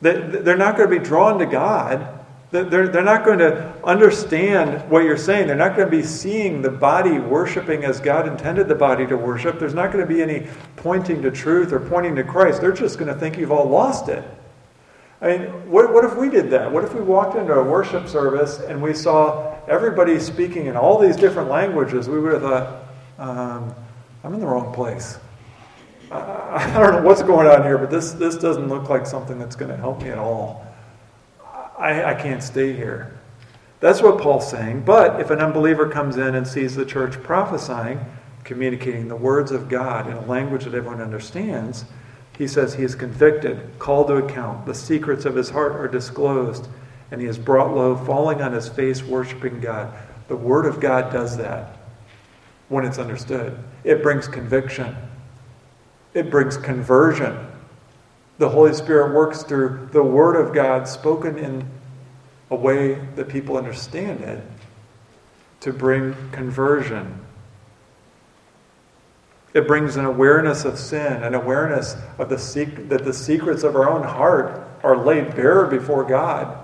They're 0.02 0.58
not 0.58 0.78
going 0.78 0.90
to 0.90 1.00
be 1.00 1.04
drawn 1.04 1.40
to 1.40 1.46
God 1.46 2.21
they're, 2.52 2.90
they're 2.90 3.02
not 3.02 3.24
going 3.24 3.40
to 3.40 3.74
understand 3.86 4.90
what 4.90 5.06
you're 5.06 5.18
saying. 5.18 5.48
They're 5.48 5.56
not 5.56 5.78
going 5.78 5.90
to 5.90 5.98
be 5.98 6.04
seeing 6.04 6.62
the 6.62 6.70
body 6.70 7.18
worshiping 7.18 7.86
as 7.86 8.02
God 8.02 8.28
intended 8.28 8.68
the 8.68 8.76
body 8.76 9.08
to 9.08 9.16
worship. 9.16 9.58
There's 9.58 9.74
not 9.74 9.94
going 9.94 10.06
to 10.06 10.14
be 10.14 10.22
any 10.22 10.48
pointing 10.76 11.22
to 11.22 11.32
truth 11.32 11.72
or 11.72 11.80
pointing 11.80 12.14
to 12.18 12.26
Christ. 12.26 12.60
They're 12.60 12.74
just 12.74 13.00
going 13.00 13.12
to 13.12 13.18
think 13.18 13.38
you've 13.38 13.54
all 13.54 13.70
lost 13.70 14.10
it. 14.10 14.24
I 15.22 15.38
mean, 15.38 15.42
what, 15.70 15.94
what 15.94 16.04
if 16.04 16.18
we 16.18 16.30
did 16.30 16.50
that? 16.50 16.70
What 16.70 16.84
if 16.84 16.94
we 16.94 17.00
walked 17.00 17.38
into 17.38 17.54
a 17.54 17.64
worship 17.64 18.10
service 18.10 18.60
and 18.60 18.82
we 18.82 18.94
saw 18.94 19.56
everybody 19.68 20.20
speaking 20.20 20.66
in 20.66 20.76
all 20.76 20.98
these 20.98 21.16
different 21.16 21.50
languages? 21.50 22.10
We 22.10 22.20
would 22.20 22.34
have 22.34 22.42
thought, 22.42 22.84
um, 23.18 23.74
I'm 24.26 24.34
in 24.34 24.42
the 24.42 24.48
wrong 24.48 24.74
place. 24.74 25.20
I, 26.12 26.74
I 26.76 26.80
don't 26.80 26.96
know 26.96 27.08
what's 27.08 27.24
going 27.24 27.48
on 27.48 27.64
here, 27.64 27.78
but 27.78 27.90
this, 27.90 28.12
this 28.12 28.36
doesn't 28.36 28.68
look 28.68 28.90
like 28.90 29.06
something 29.06 29.40
that's 29.40 29.56
going 29.56 29.72
to 29.72 29.78
help 29.78 30.02
me 30.02 30.10
at 30.10 30.18
all. 30.18 30.68
I, 31.82 32.12
I 32.12 32.14
can't 32.14 32.44
stay 32.44 32.74
here. 32.74 33.12
That's 33.80 34.04
what 34.04 34.22
Paul's 34.22 34.50
saying. 34.50 34.84
But 34.84 35.20
if 35.20 35.32
an 35.32 35.40
unbeliever 35.40 35.90
comes 35.90 36.18
in 36.18 36.36
and 36.36 36.48
sees 36.48 36.76
the 36.76 36.86
church 36.86 37.22
prophesying, 37.24 38.00
communicating 38.44 39.08
the 39.08 39.16
words 39.16 39.52
of 39.52 39.68
God 39.68 40.08
in 40.08 40.14
a 40.14 40.26
language 40.26 40.66
that 40.66 40.76
everyone 40.76 41.02
understands, 41.02 41.86
he 42.38 42.48
says 42.48 42.76
he 42.76 42.84
is 42.84 42.94
convicted, 42.94 43.80
called 43.80 44.08
to 44.08 44.16
account. 44.16 44.68
The 44.68 44.76
secrets 44.76 45.26
of 45.26 45.36
his 45.36 45.50
heart 45.50 45.74
are 45.74 45.88
disclosed, 45.88 46.68
and 47.10 47.20
he 47.20 47.28
is 47.28 47.40
brought 47.40 47.76
low, 47.76 47.96
falling 47.96 48.42
on 48.42 48.54
his 48.54 48.70
face, 48.70 49.02
worshiping 49.02 49.60
God. 49.60 49.92
The 50.28 50.38
Word 50.38 50.68
of 50.68 50.80
God 50.80 51.12
does 51.12 51.36
that 51.38 51.78
when 52.70 52.86
it's 52.86 53.00
understood. 53.00 53.58
It 53.84 54.04
brings 54.04 54.28
conviction, 54.28 54.96
it 56.14 56.30
brings 56.30 56.58
conversion. 56.58 57.48
The 58.42 58.50
Holy 58.50 58.74
Spirit 58.74 59.14
works 59.14 59.44
through 59.44 59.90
the 59.92 60.02
Word 60.02 60.36
of 60.36 60.52
God 60.52 60.88
spoken 60.88 61.38
in 61.38 61.64
a 62.50 62.56
way 62.56 62.96
that 63.16 63.30
people 63.30 63.56
understand 63.56 64.22
it 64.22 64.44
to 65.60 65.72
bring 65.72 66.16
conversion. 66.32 67.24
It 69.54 69.68
brings 69.68 69.96
an 69.96 70.06
awareness 70.06 70.66
of 70.66 70.80
sin, 70.80 71.22
an 71.22 71.36
awareness 71.36 71.96
of 72.18 72.30
the 72.30 72.40
sec- 72.40 72.90
that 72.90 73.06
the 73.06 73.14
secrets 73.14 73.62
of 73.62 73.76
our 73.76 73.88
own 73.88 74.02
heart 74.02 74.68
are 74.82 74.98
laid 74.98 75.36
bare 75.36 75.68
before 75.68 76.04
God. 76.04 76.58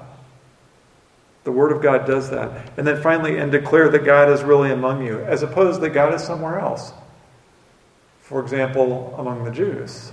The 1.43 1.51
Word 1.51 1.71
of 1.71 1.83
God 1.83 2.07
does 2.07 2.31
that. 2.31 2.71
And 2.75 2.87
then 2.87 2.99
finally, 3.03 3.37
and 3.37 3.51
declare 3.51 3.87
that 3.89 4.03
God 4.03 4.31
is 4.31 4.41
really 4.41 4.71
among 4.71 5.05
you, 5.05 5.19
as 5.19 5.43
opposed 5.43 5.75
to 5.75 5.81
that 5.81 5.91
God 5.91 6.11
is 6.15 6.23
somewhere 6.23 6.57
else. 6.57 6.91
For 8.19 8.41
example, 8.41 9.13
among 9.19 9.43
the 9.43 9.51
Jews, 9.51 10.11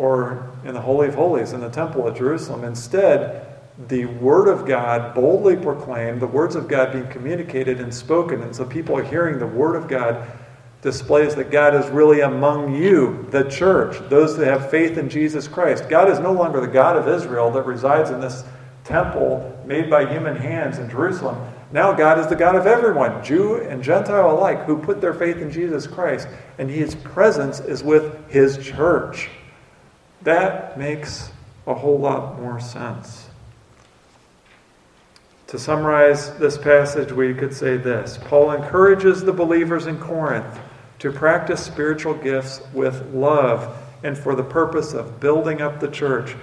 or 0.00 0.50
in 0.64 0.72
the 0.72 0.80
Holy 0.80 1.08
of 1.08 1.14
Holies 1.14 1.52
in 1.52 1.60
the 1.60 1.68
temple 1.68 2.08
at 2.08 2.16
Jerusalem. 2.16 2.64
Instead, 2.64 3.46
the 3.88 4.06
Word 4.06 4.48
of 4.48 4.66
God 4.66 5.14
boldly 5.14 5.56
proclaimed, 5.56 6.22
the 6.22 6.26
words 6.26 6.56
of 6.56 6.68
God 6.68 6.92
being 6.92 7.06
communicated 7.08 7.80
and 7.80 7.92
spoken. 7.92 8.40
And 8.40 8.56
so 8.56 8.64
people 8.64 8.96
are 8.96 9.04
hearing 9.04 9.38
the 9.38 9.46
Word 9.46 9.76
of 9.76 9.88
God 9.88 10.26
displays 10.80 11.34
that 11.34 11.50
God 11.50 11.74
is 11.74 11.86
really 11.90 12.22
among 12.22 12.74
you, 12.74 13.26
the 13.30 13.44
church, 13.50 13.98
those 14.08 14.38
that 14.38 14.46
have 14.46 14.70
faith 14.70 14.96
in 14.96 15.10
Jesus 15.10 15.46
Christ. 15.46 15.90
God 15.90 16.08
is 16.08 16.18
no 16.18 16.32
longer 16.32 16.62
the 16.62 16.66
God 16.66 16.96
of 16.96 17.06
Israel 17.06 17.50
that 17.50 17.66
resides 17.66 18.08
in 18.08 18.22
this 18.22 18.42
temple 18.84 19.62
made 19.66 19.90
by 19.90 20.10
human 20.10 20.34
hands 20.34 20.78
in 20.78 20.88
Jerusalem. 20.88 21.38
Now 21.72 21.92
God 21.92 22.18
is 22.18 22.26
the 22.26 22.36
God 22.36 22.56
of 22.56 22.66
everyone, 22.66 23.22
Jew 23.22 23.56
and 23.56 23.82
Gentile 23.82 24.30
alike, 24.30 24.64
who 24.64 24.78
put 24.78 25.02
their 25.02 25.12
faith 25.12 25.36
in 25.36 25.50
Jesus 25.50 25.86
Christ, 25.86 26.26
and 26.56 26.70
his 26.70 26.94
presence 26.94 27.60
is 27.60 27.84
with 27.84 28.26
his 28.30 28.56
church. 28.56 29.28
That 30.22 30.78
makes 30.78 31.30
a 31.66 31.74
whole 31.74 31.98
lot 31.98 32.40
more 32.40 32.60
sense. 32.60 33.28
To 35.48 35.58
summarize 35.58 36.36
this 36.38 36.56
passage, 36.56 37.10
we 37.10 37.34
could 37.34 37.54
say 37.54 37.76
this 37.76 38.18
Paul 38.26 38.52
encourages 38.52 39.22
the 39.22 39.32
believers 39.32 39.86
in 39.86 39.98
Corinth 39.98 40.60
to 41.00 41.10
practice 41.10 41.60
spiritual 41.64 42.14
gifts 42.14 42.60
with 42.72 43.12
love 43.12 43.76
and 44.02 44.16
for 44.16 44.34
the 44.34 44.44
purpose 44.44 44.92
of 44.92 45.18
building 45.18 45.60
up 45.60 45.80
the 45.80 45.88
church. 45.88 46.36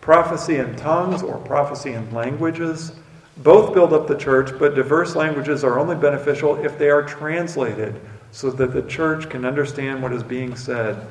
Prophecy 0.00 0.56
in 0.56 0.76
tongues 0.76 1.22
or 1.22 1.38
prophecy 1.38 1.92
in 1.92 2.12
languages 2.12 2.92
both 3.38 3.72
build 3.72 3.92
up 3.92 4.06
the 4.06 4.16
church, 4.16 4.50
but 4.58 4.74
diverse 4.74 5.16
languages 5.16 5.64
are 5.64 5.78
only 5.78 5.96
beneficial 5.96 6.62
if 6.64 6.78
they 6.78 6.90
are 6.90 7.02
translated 7.02 8.00
so 8.30 8.50
that 8.50 8.72
the 8.72 8.82
church 8.82 9.28
can 9.28 9.44
understand 9.44 10.02
what 10.02 10.12
is 10.12 10.22
being 10.22 10.54
said. 10.54 11.06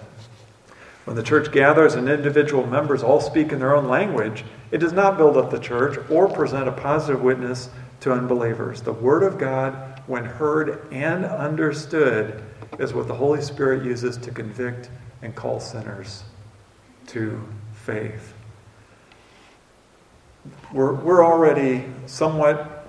When 1.05 1.15
the 1.15 1.23
church 1.23 1.51
gathers 1.51 1.95
and 1.95 2.07
individual 2.07 2.67
members 2.67 3.01
all 3.01 3.21
speak 3.21 3.51
in 3.51 3.59
their 3.59 3.75
own 3.75 3.87
language, 3.87 4.45
it 4.69 4.77
does 4.77 4.93
not 4.93 5.17
build 5.17 5.35
up 5.35 5.49
the 5.49 5.59
church 5.59 5.97
or 6.09 6.27
present 6.27 6.67
a 6.67 6.71
positive 6.71 7.21
witness 7.21 7.69
to 8.01 8.11
unbelievers. 8.11 8.81
The 8.81 8.93
Word 8.93 9.23
of 9.23 9.37
God, 9.37 10.01
when 10.05 10.25
heard 10.25 10.87
and 10.91 11.25
understood, 11.25 12.43
is 12.79 12.93
what 12.93 13.07
the 13.07 13.15
Holy 13.15 13.41
Spirit 13.41 13.83
uses 13.83 14.17
to 14.17 14.31
convict 14.31 14.89
and 15.21 15.35
call 15.35 15.59
sinners 15.59 16.23
to 17.07 17.41
faith. 17.73 18.33
We're, 20.71 20.93
we're 20.93 21.25
already 21.25 21.85
somewhat 22.05 22.80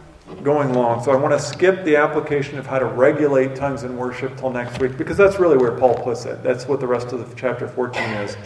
going 0.43 0.73
long, 0.73 1.03
so 1.03 1.13
I 1.13 1.17
want 1.17 1.33
to 1.33 1.39
skip 1.39 1.85
the 1.85 1.97
application 1.97 2.59
of 2.59 2.67
how 2.67 2.79
to 2.79 2.87
regulate 2.87 3.55
tongues 3.55 3.85
in 3.85 3.97
worship 3.97 4.37
till 4.37 4.51
next 4.51 4.81
week 4.81 4.97
because 4.97 5.17
that's 5.17 5.39
really 5.39 5.57
where 5.57 5.73
Paul 5.79 5.95
puts 5.95 6.25
it. 6.25 6.43
That's 6.43 6.67
what 6.67 6.81
the 6.81 6.87
rest 6.87 7.13
of 7.13 7.29
the 7.29 7.37
chapter 7.37 7.69
14 7.69 8.03
is. 8.03 8.37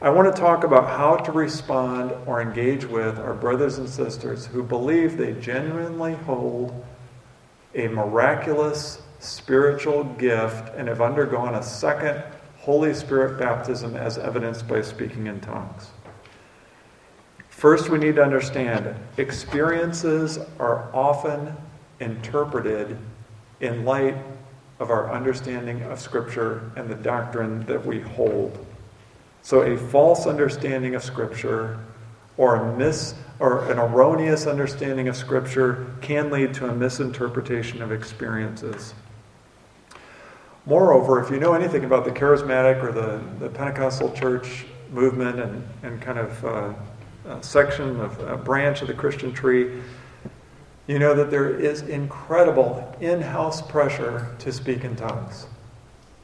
I 0.00 0.10
want 0.10 0.34
to 0.34 0.38
talk 0.38 0.64
about 0.64 0.88
how 0.88 1.16
to 1.16 1.32
respond 1.32 2.12
or 2.26 2.42
engage 2.42 2.84
with 2.84 3.18
our 3.18 3.32
brothers 3.32 3.78
and 3.78 3.88
sisters 3.88 4.44
who 4.44 4.62
believe 4.62 5.16
they 5.16 5.32
genuinely 5.34 6.14
hold 6.14 6.84
a 7.74 7.88
miraculous 7.88 9.00
spiritual 9.18 10.04
gift 10.04 10.74
and 10.76 10.88
have 10.88 11.00
undergone 11.00 11.54
a 11.54 11.62
second 11.62 12.22
Holy 12.58 12.92
Spirit 12.92 13.38
baptism 13.38 13.96
as 13.96 14.18
evidenced 14.18 14.68
by 14.68 14.82
speaking 14.82 15.26
in 15.26 15.40
tongues. 15.40 15.88
First, 17.54 17.88
we 17.88 17.98
need 17.98 18.16
to 18.16 18.22
understand 18.22 18.94
experiences 19.16 20.38
are 20.58 20.90
often 20.92 21.56
interpreted 22.00 22.98
in 23.60 23.84
light 23.84 24.16
of 24.80 24.90
our 24.90 25.10
understanding 25.10 25.80
of 25.84 26.00
Scripture 26.00 26.72
and 26.76 26.90
the 26.90 26.96
doctrine 26.96 27.64
that 27.66 27.86
we 27.86 28.00
hold. 28.00 28.66
So, 29.42 29.62
a 29.62 29.78
false 29.78 30.26
understanding 30.26 30.96
of 30.96 31.04
Scripture 31.04 31.78
or 32.36 32.56
a 32.56 32.76
mis 32.76 33.14
or 33.38 33.70
an 33.70 33.78
erroneous 33.78 34.46
understanding 34.46 35.06
of 35.06 35.16
Scripture 35.16 35.86
can 36.02 36.30
lead 36.30 36.54
to 36.54 36.68
a 36.68 36.74
misinterpretation 36.74 37.80
of 37.80 37.92
experiences. 37.92 38.94
Moreover, 40.66 41.22
if 41.22 41.30
you 41.30 41.38
know 41.38 41.54
anything 41.54 41.84
about 41.84 42.04
the 42.04 42.10
charismatic 42.10 42.82
or 42.82 42.90
the, 42.90 43.22
the 43.38 43.48
Pentecostal 43.48 44.12
church 44.12 44.66
movement 44.90 45.38
and, 45.38 45.66
and 45.82 46.02
kind 46.02 46.18
of 46.18 46.44
uh, 46.44 46.74
section 47.40 48.00
of 48.00 48.18
a 48.20 48.36
branch 48.36 48.82
of 48.82 48.88
the 48.88 48.94
Christian 48.94 49.32
tree, 49.32 49.82
you 50.86 50.98
know 50.98 51.14
that 51.14 51.30
there 51.30 51.58
is 51.58 51.82
incredible 51.82 52.94
in 53.00 53.20
house 53.20 53.62
pressure 53.62 54.34
to 54.40 54.52
speak 54.52 54.84
in 54.84 54.96
tongues. 54.96 55.46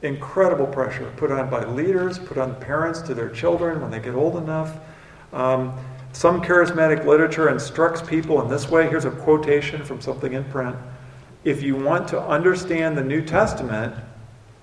Incredible 0.03 0.67
pressure 0.67 1.11
put 1.17 1.31
on 1.31 1.49
by 1.49 1.63
leaders, 1.63 2.19
put 2.19 2.37
on 2.37 2.55
parents 2.55 3.01
to 3.01 3.13
their 3.13 3.29
children 3.29 3.81
when 3.81 3.89
they 3.89 3.99
get 3.99 4.13
old 4.13 4.35
enough. 4.35 4.77
Um, 5.33 5.73
some 6.13 6.41
charismatic 6.41 7.05
literature 7.05 7.49
instructs 7.49 8.01
people 8.01 8.41
in 8.41 8.49
this 8.49 8.69
way. 8.69 8.89
Here's 8.89 9.05
a 9.05 9.11
quotation 9.11 9.83
from 9.83 10.01
something 10.01 10.33
in 10.33 10.43
print. 10.45 10.75
If 11.43 11.63
you 11.63 11.75
want 11.75 12.07
to 12.09 12.21
understand 12.21 12.97
the 12.97 13.03
New 13.03 13.23
Testament, 13.23 13.95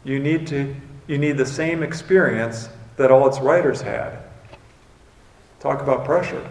you 0.05 0.20
need, 0.20 0.47
to, 0.49 0.74
you 1.07 1.18
need 1.18 1.39
the 1.39 1.47
same 1.47 1.82
experience 1.82 2.68
that 2.97 3.11
all 3.11 3.26
its 3.26 3.41
writers 3.41 3.80
had. 3.80 4.17
Talk 5.61 5.82
about 5.82 6.04
pressure. 6.04 6.48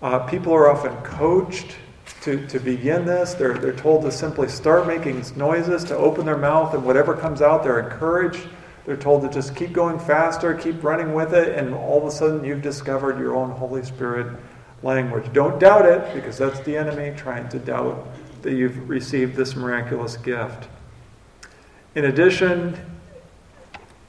Uh, 0.00 0.20
people 0.20 0.54
are 0.54 0.70
often 0.70 0.96
coached 1.02 1.76
to, 2.22 2.46
to 2.46 2.58
begin 2.58 3.04
this. 3.04 3.34
They're, 3.34 3.58
they're 3.58 3.74
told 3.74 4.02
to 4.04 4.10
simply 4.10 4.48
start 4.48 4.86
making 4.86 5.24
noises, 5.36 5.84
to 5.84 5.96
open 5.96 6.24
their 6.24 6.38
mouth, 6.38 6.72
and 6.72 6.84
whatever 6.84 7.14
comes 7.14 7.42
out, 7.42 7.62
they're 7.62 7.80
encouraged. 7.80 8.48
They're 8.86 8.96
told 8.96 9.22
to 9.22 9.28
just 9.28 9.54
keep 9.54 9.72
going 9.72 9.98
faster, 9.98 10.54
keep 10.54 10.82
running 10.82 11.12
with 11.12 11.34
it, 11.34 11.56
and 11.56 11.74
all 11.74 11.98
of 12.00 12.06
a 12.06 12.10
sudden 12.10 12.44
you've 12.44 12.62
discovered 12.62 13.18
your 13.18 13.36
own 13.36 13.50
Holy 13.50 13.84
Spirit 13.84 14.40
language. 14.82 15.30
Don't 15.32 15.60
doubt 15.60 15.84
it, 15.84 16.14
because 16.14 16.38
that's 16.38 16.60
the 16.60 16.76
enemy 16.76 17.16
trying 17.16 17.48
to 17.50 17.58
doubt 17.58 18.08
that 18.40 18.54
you've 18.54 18.88
received 18.88 19.36
this 19.36 19.54
miraculous 19.54 20.16
gift. 20.16 20.68
In 21.94 22.06
addition, 22.06 22.76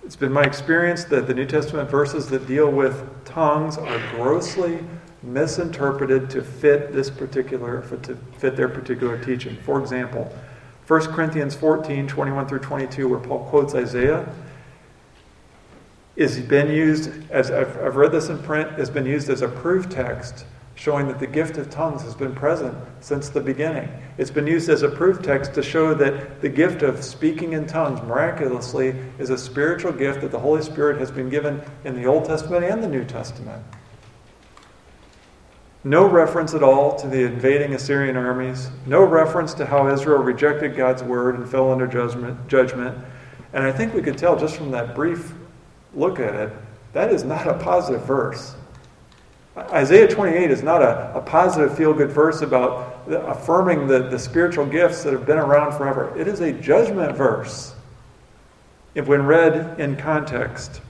it's 0.05 0.15
been 0.15 0.31
my 0.31 0.43
experience 0.43 1.03
that 1.05 1.27
the 1.27 1.34
New 1.34 1.45
Testament 1.45 1.89
verses 1.89 2.29
that 2.29 2.47
deal 2.47 2.71
with 2.71 3.07
tongues 3.34 3.77
are 3.77 3.99
grossly 4.11 4.79
misinterpreted 5.23 6.29
to 6.29 6.43
fit 6.43 6.93
this 6.93 7.09
particular 7.09 7.81
to 8.03 8.15
fit 8.38 8.55
their 8.55 8.69
particular 8.69 9.23
teaching. 9.23 9.55
For 9.63 9.79
example, 9.79 10.31
1 10.88 11.01
Corinthians 11.13 11.55
14, 11.55 12.07
21 12.07 12.47
through 12.47 12.59
22, 12.59 13.07
where 13.07 13.19
Paul 13.19 13.45
quotes 13.45 13.73
Isaiah, 13.73 14.29
is 16.15 16.39
been 16.41 16.69
used 16.69 17.11
as 17.31 17.49
I've, 17.49 17.75
I've 17.81 17.95
read 17.95 18.11
this 18.11 18.29
in 18.29 18.38
print, 18.43 18.71
has 18.73 18.89
been 18.89 19.05
used 19.05 19.29
as 19.29 19.41
a 19.41 19.47
proof 19.47 19.89
text 19.89 20.45
showing 20.84 21.07
that 21.07 21.17
the 21.17 21.25
gift 21.25 21.57
of 21.57 21.69
tongues 21.69 22.01
has 22.01 22.13
been 22.13 22.36
present 22.36 22.77
since 22.99 23.29
the 23.29 23.39
beginning. 23.39 23.88
It's 24.17 24.29
been 24.29 24.45
used 24.45 24.67
as 24.67 24.81
a 24.81 24.89
proof 24.89 25.21
text 25.21 25.53
to 25.53 25.63
show 25.63 25.93
that 25.93 26.41
the 26.41 26.49
gift 26.49 26.81
of 26.81 27.01
speaking 27.01 27.53
in 27.53 27.65
tongues 27.65 28.01
miraculously 28.01 28.93
is 29.17 29.29
a 29.29 29.38
spiritual 29.38 29.93
gift 29.93 30.19
that 30.19 30.31
the 30.31 30.39
Holy 30.39 30.61
Spirit 30.61 30.99
has 30.99 31.09
been 31.09 31.29
given 31.29 31.61
in 31.86 31.95
the 31.95 32.05
Old 32.05 32.25
Testament 32.25 32.65
and 32.65 32.84
the 32.84 32.89
New 32.89 33.05
Testament. 33.05 33.63
No 35.86 36.05
reference 36.05 36.53
at 36.53 36.63
all 36.63 36.97
to 36.97 37.07
the 37.07 37.27
invading 37.27 37.73
Assyrian 37.73 38.17
armies, 38.17 38.69
no 38.86 39.05
reference 39.05 39.53
to 39.53 39.65
how 39.65 39.88
Israel 39.88 40.21
rejected 40.21 40.75
God's 40.75 41.01
word 41.01 41.36
and 41.36 41.47
fell 41.47 41.71
under 41.71 41.88
judgment. 41.88 42.49
judgment. 42.49 42.97
And 43.53 43.63
I 43.63 43.71
think 43.71 43.93
we 43.93 44.01
could 44.01 44.17
tell 44.17 44.38
just 44.38 44.57
from 44.57 44.71
that 44.71 44.95
brief 44.95 45.31
look 45.93 46.19
at 46.19 46.36
it, 46.36 46.51
that 46.91 47.09
is 47.09 47.23
not 47.23 47.47
a 47.47 47.53
positive 47.53 48.05
verse. 48.05 48.55
Isaiah 49.55 50.07
28 50.07 50.49
is 50.49 50.63
not 50.63 50.81
a, 50.81 51.15
a 51.15 51.21
positive 51.21 51.77
feel 51.77 51.93
good 51.93 52.11
verse 52.11 52.41
about 52.41 53.07
the, 53.07 53.23
affirming 53.25 53.87
the, 53.87 53.99
the 54.09 54.17
spiritual 54.17 54.65
gifts 54.65 55.03
that 55.03 55.13
have 55.13 55.25
been 55.25 55.37
around 55.37 55.77
forever. 55.77 56.17
It 56.17 56.27
is 56.27 56.39
a 56.39 56.51
judgment 56.51 57.15
verse 57.15 57.75
if 58.95 59.07
when 59.07 59.25
read 59.25 59.79
in 59.79 59.95
context. 59.95 60.81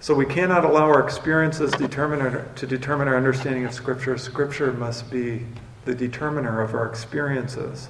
So 0.00 0.14
we 0.14 0.26
cannot 0.26 0.64
allow 0.64 0.84
our 0.84 1.02
experiences 1.02 1.72
determine 1.72 2.54
to 2.54 2.66
determine 2.66 3.08
our 3.08 3.16
understanding 3.16 3.64
of 3.64 3.72
Scripture. 3.72 4.16
Scripture 4.16 4.72
must 4.72 5.10
be 5.10 5.44
the 5.84 5.94
determiner 5.94 6.60
of 6.60 6.74
our 6.74 6.86
experiences. 6.86 7.88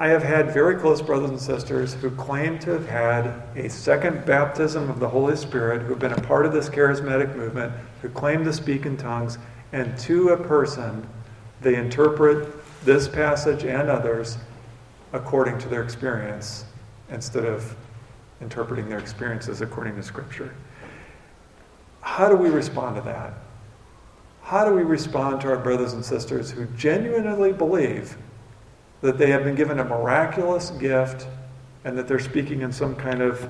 I 0.00 0.08
have 0.08 0.22
had 0.22 0.54
very 0.54 0.76
close 0.76 1.02
brothers 1.02 1.30
and 1.30 1.40
sisters 1.40 1.94
who 1.94 2.12
claim 2.12 2.60
to 2.60 2.70
have 2.70 2.88
had 2.88 3.42
a 3.56 3.68
second 3.68 4.24
baptism 4.24 4.88
of 4.88 5.00
the 5.00 5.08
Holy 5.08 5.34
Spirit, 5.34 5.82
who 5.82 5.88
have 5.88 5.98
been 5.98 6.12
a 6.12 6.20
part 6.20 6.46
of 6.46 6.52
this 6.52 6.68
charismatic 6.68 7.34
movement, 7.34 7.72
who 8.00 8.08
claim 8.08 8.44
to 8.44 8.52
speak 8.52 8.86
in 8.86 8.96
tongues, 8.96 9.38
and 9.72 9.98
to 9.98 10.28
a 10.28 10.36
person, 10.36 11.04
they 11.60 11.74
interpret 11.74 12.48
this 12.84 13.08
passage 13.08 13.64
and 13.64 13.90
others 13.90 14.38
according 15.12 15.58
to 15.58 15.68
their 15.68 15.82
experience 15.82 16.64
instead 17.10 17.44
of 17.44 17.74
interpreting 18.40 18.88
their 18.88 19.00
experiences 19.00 19.62
according 19.62 19.96
to 19.96 20.02
Scripture. 20.04 20.54
How 22.02 22.28
do 22.28 22.36
we 22.36 22.50
respond 22.50 22.94
to 22.94 23.02
that? 23.02 23.34
How 24.42 24.64
do 24.64 24.72
we 24.72 24.82
respond 24.82 25.40
to 25.40 25.48
our 25.48 25.58
brothers 25.58 25.92
and 25.94 26.04
sisters 26.04 26.52
who 26.52 26.66
genuinely 26.76 27.52
believe 27.52 28.16
that 29.00 29.18
they 29.18 29.30
have 29.30 29.44
been 29.44 29.54
given 29.54 29.78
a 29.78 29.84
miraculous 29.84 30.70
gift 30.70 31.26
and 31.84 31.96
that 31.96 32.08
they're 32.08 32.18
speaking 32.18 32.62
in 32.62 32.72
some 32.72 32.96
kind 32.96 33.22
of 33.22 33.48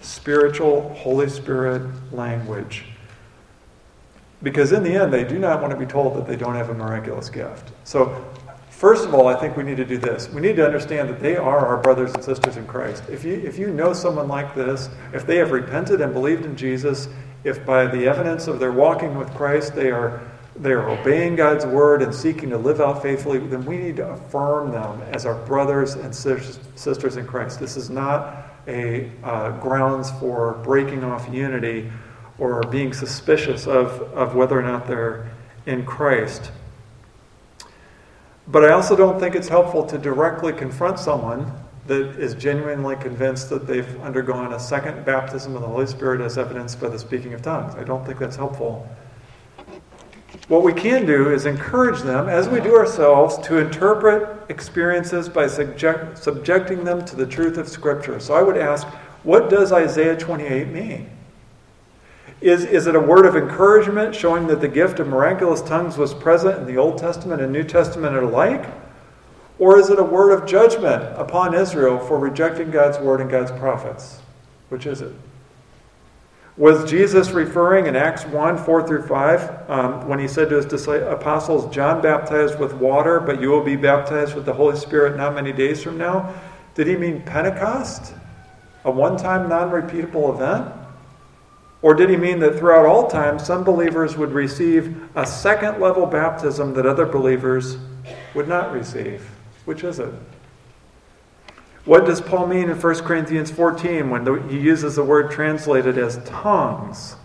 spiritual, 0.00 0.94
Holy 0.94 1.28
Spirit 1.28 1.82
language? 2.12 2.84
Because 4.42 4.72
in 4.72 4.82
the 4.82 4.94
end, 4.94 5.12
they 5.12 5.24
do 5.24 5.38
not 5.38 5.60
want 5.60 5.72
to 5.72 5.78
be 5.78 5.86
told 5.86 6.16
that 6.16 6.26
they 6.26 6.36
don't 6.36 6.54
have 6.54 6.70
a 6.70 6.74
miraculous 6.74 7.28
gift. 7.28 7.72
So, 7.84 8.24
First 8.80 9.04
of 9.04 9.12
all, 9.12 9.26
I 9.26 9.34
think 9.34 9.58
we 9.58 9.62
need 9.62 9.76
to 9.76 9.84
do 9.84 9.98
this. 9.98 10.30
We 10.30 10.40
need 10.40 10.56
to 10.56 10.64
understand 10.64 11.10
that 11.10 11.20
they 11.20 11.36
are 11.36 11.66
our 11.66 11.76
brothers 11.76 12.14
and 12.14 12.24
sisters 12.24 12.56
in 12.56 12.66
Christ. 12.66 13.02
If 13.10 13.24
you, 13.24 13.34
if 13.34 13.58
you 13.58 13.66
know 13.66 13.92
someone 13.92 14.26
like 14.26 14.54
this, 14.54 14.88
if 15.12 15.26
they 15.26 15.36
have 15.36 15.50
repented 15.50 16.00
and 16.00 16.14
believed 16.14 16.46
in 16.46 16.56
Jesus, 16.56 17.06
if 17.44 17.62
by 17.66 17.84
the 17.84 18.08
evidence 18.08 18.46
of 18.46 18.58
their 18.58 18.72
walking 18.72 19.18
with 19.18 19.28
Christ 19.34 19.74
they 19.74 19.90
are, 19.90 20.22
they 20.60 20.72
are 20.72 20.90
obeying 20.90 21.36
God's 21.36 21.64
word 21.64 22.02
and 22.02 22.14
seeking 22.14 22.50
to 22.50 22.58
live 22.58 22.80
out 22.80 23.02
faithfully, 23.02 23.38
then 23.38 23.64
we 23.64 23.78
need 23.78 23.96
to 23.96 24.06
affirm 24.10 24.70
them 24.70 25.00
as 25.12 25.24
our 25.24 25.34
brothers 25.46 25.94
and 25.94 26.14
sisters 26.14 27.16
in 27.16 27.26
Christ. 27.26 27.58
This 27.58 27.76
is 27.76 27.88
not 27.88 28.46
a 28.68 29.10
uh, 29.24 29.52
grounds 29.58 30.10
for 30.12 30.54
breaking 30.62 31.02
off 31.02 31.32
unity 31.32 31.90
or 32.38 32.62
being 32.64 32.92
suspicious 32.92 33.66
of, 33.66 34.00
of 34.12 34.34
whether 34.34 34.58
or 34.58 34.62
not 34.62 34.86
they're 34.86 35.30
in 35.66 35.84
Christ. 35.84 36.52
But 38.46 38.64
I 38.64 38.72
also 38.72 38.96
don't 38.96 39.18
think 39.18 39.34
it's 39.34 39.48
helpful 39.48 39.86
to 39.86 39.96
directly 39.96 40.52
confront 40.52 40.98
someone 40.98 41.52
that 41.86 42.18
is 42.18 42.34
genuinely 42.34 42.96
convinced 42.96 43.48
that 43.50 43.66
they've 43.66 44.00
undergone 44.00 44.52
a 44.52 44.60
second 44.60 45.04
baptism 45.04 45.54
of 45.54 45.62
the 45.62 45.68
Holy 45.68 45.86
Spirit 45.86 46.20
as 46.20 46.36
evidenced 46.36 46.80
by 46.80 46.88
the 46.88 46.98
speaking 46.98 47.32
of 47.32 47.42
tongues. 47.42 47.74
I 47.74 47.84
don't 47.84 48.04
think 48.04 48.18
that's 48.18 48.36
helpful. 48.36 48.88
What 50.50 50.64
we 50.64 50.72
can 50.72 51.06
do 51.06 51.32
is 51.32 51.46
encourage 51.46 52.00
them, 52.00 52.28
as 52.28 52.48
we 52.48 52.60
do 52.60 52.74
ourselves, 52.74 53.38
to 53.46 53.58
interpret 53.58 54.50
experiences 54.50 55.28
by 55.28 55.46
subject, 55.46 56.18
subjecting 56.18 56.82
them 56.82 57.04
to 57.04 57.14
the 57.14 57.24
truth 57.24 57.56
of 57.56 57.68
Scripture. 57.68 58.18
So 58.18 58.34
I 58.34 58.42
would 58.42 58.56
ask, 58.56 58.84
what 59.22 59.48
does 59.48 59.70
Isaiah 59.70 60.16
28 60.16 60.66
mean? 60.66 61.08
Is, 62.40 62.64
is 62.64 62.88
it 62.88 62.96
a 62.96 63.00
word 63.00 63.26
of 63.26 63.36
encouragement 63.36 64.12
showing 64.12 64.48
that 64.48 64.60
the 64.60 64.66
gift 64.66 64.98
of 64.98 65.06
miraculous 65.06 65.62
tongues 65.62 65.96
was 65.96 66.14
present 66.14 66.58
in 66.58 66.66
the 66.66 66.78
Old 66.78 66.98
Testament 66.98 67.40
and 67.40 67.52
New 67.52 67.62
Testament 67.62 68.16
alike? 68.16 68.66
Or 69.60 69.78
is 69.78 69.88
it 69.88 70.00
a 70.00 70.02
word 70.02 70.32
of 70.32 70.48
judgment 70.48 71.16
upon 71.16 71.54
Israel 71.54 71.96
for 72.00 72.18
rejecting 72.18 72.72
God's 72.72 72.98
word 72.98 73.20
and 73.20 73.30
God's 73.30 73.52
prophets? 73.52 74.18
Which 74.68 74.84
is 74.84 75.00
it? 75.00 75.12
Was 76.60 76.90
Jesus 76.90 77.30
referring 77.30 77.86
in 77.86 77.96
Acts 77.96 78.26
1 78.26 78.58
4 78.58 78.86
through 78.86 79.06
5 79.06 79.70
um, 79.70 80.06
when 80.06 80.18
he 80.18 80.28
said 80.28 80.50
to 80.50 80.56
his 80.56 80.86
apostles, 80.88 81.74
John 81.74 82.02
baptized 82.02 82.58
with 82.58 82.74
water, 82.74 83.18
but 83.18 83.40
you 83.40 83.48
will 83.48 83.64
be 83.64 83.76
baptized 83.76 84.34
with 84.34 84.44
the 84.44 84.52
Holy 84.52 84.76
Spirit 84.76 85.16
not 85.16 85.34
many 85.34 85.52
days 85.52 85.82
from 85.82 85.96
now? 85.96 86.34
Did 86.74 86.86
he 86.86 86.96
mean 86.96 87.22
Pentecost? 87.22 88.12
A 88.84 88.90
one 88.90 89.16
time, 89.16 89.48
non 89.48 89.70
repeatable 89.70 90.34
event? 90.34 90.70
Or 91.80 91.94
did 91.94 92.10
he 92.10 92.18
mean 92.18 92.40
that 92.40 92.58
throughout 92.58 92.84
all 92.84 93.08
time, 93.08 93.38
some 93.38 93.64
believers 93.64 94.18
would 94.18 94.32
receive 94.32 95.02
a 95.14 95.26
second 95.26 95.80
level 95.80 96.04
baptism 96.04 96.74
that 96.74 96.84
other 96.84 97.06
believers 97.06 97.78
would 98.34 98.48
not 98.48 98.70
receive? 98.70 99.26
Which 99.64 99.82
is 99.82 99.98
it? 99.98 100.12
What 101.84 102.04
does 102.04 102.20
Paul 102.20 102.46
mean 102.46 102.70
in 102.70 102.80
1 102.80 102.94
Corinthians 103.00 103.50
14 103.50 104.10
when 104.10 104.48
he 104.48 104.58
uses 104.58 104.96
the 104.96 105.04
word 105.04 105.30
translated 105.30 105.96
as 105.98 106.22
tongues? 106.24 107.16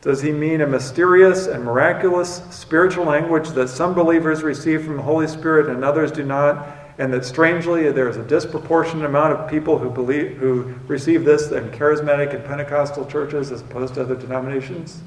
Does 0.00 0.22
he 0.22 0.32
mean 0.32 0.60
a 0.60 0.66
mysterious 0.66 1.46
and 1.46 1.64
miraculous 1.64 2.42
spiritual 2.50 3.04
language 3.04 3.50
that 3.50 3.68
some 3.68 3.94
believers 3.94 4.42
receive 4.42 4.84
from 4.84 4.96
the 4.96 5.02
Holy 5.02 5.26
Spirit 5.26 5.68
and 5.68 5.84
others 5.84 6.12
do 6.12 6.24
not? 6.24 6.66
and 6.98 7.12
that 7.12 7.24
strangely 7.24 7.90
there 7.90 8.08
is 8.08 8.16
a 8.16 8.22
disproportionate 8.22 9.04
amount 9.04 9.32
of 9.32 9.50
people 9.50 9.78
who 9.78 9.90
believe 9.90 10.36
who 10.36 10.74
receive 10.86 11.24
this 11.24 11.50
in 11.50 11.68
charismatic 11.70 12.34
and 12.34 12.44
Pentecostal 12.44 13.04
churches 13.06 13.50
as 13.50 13.62
opposed 13.62 13.94
to 13.94 14.02
other 14.02 14.14
denominations? 14.14 15.02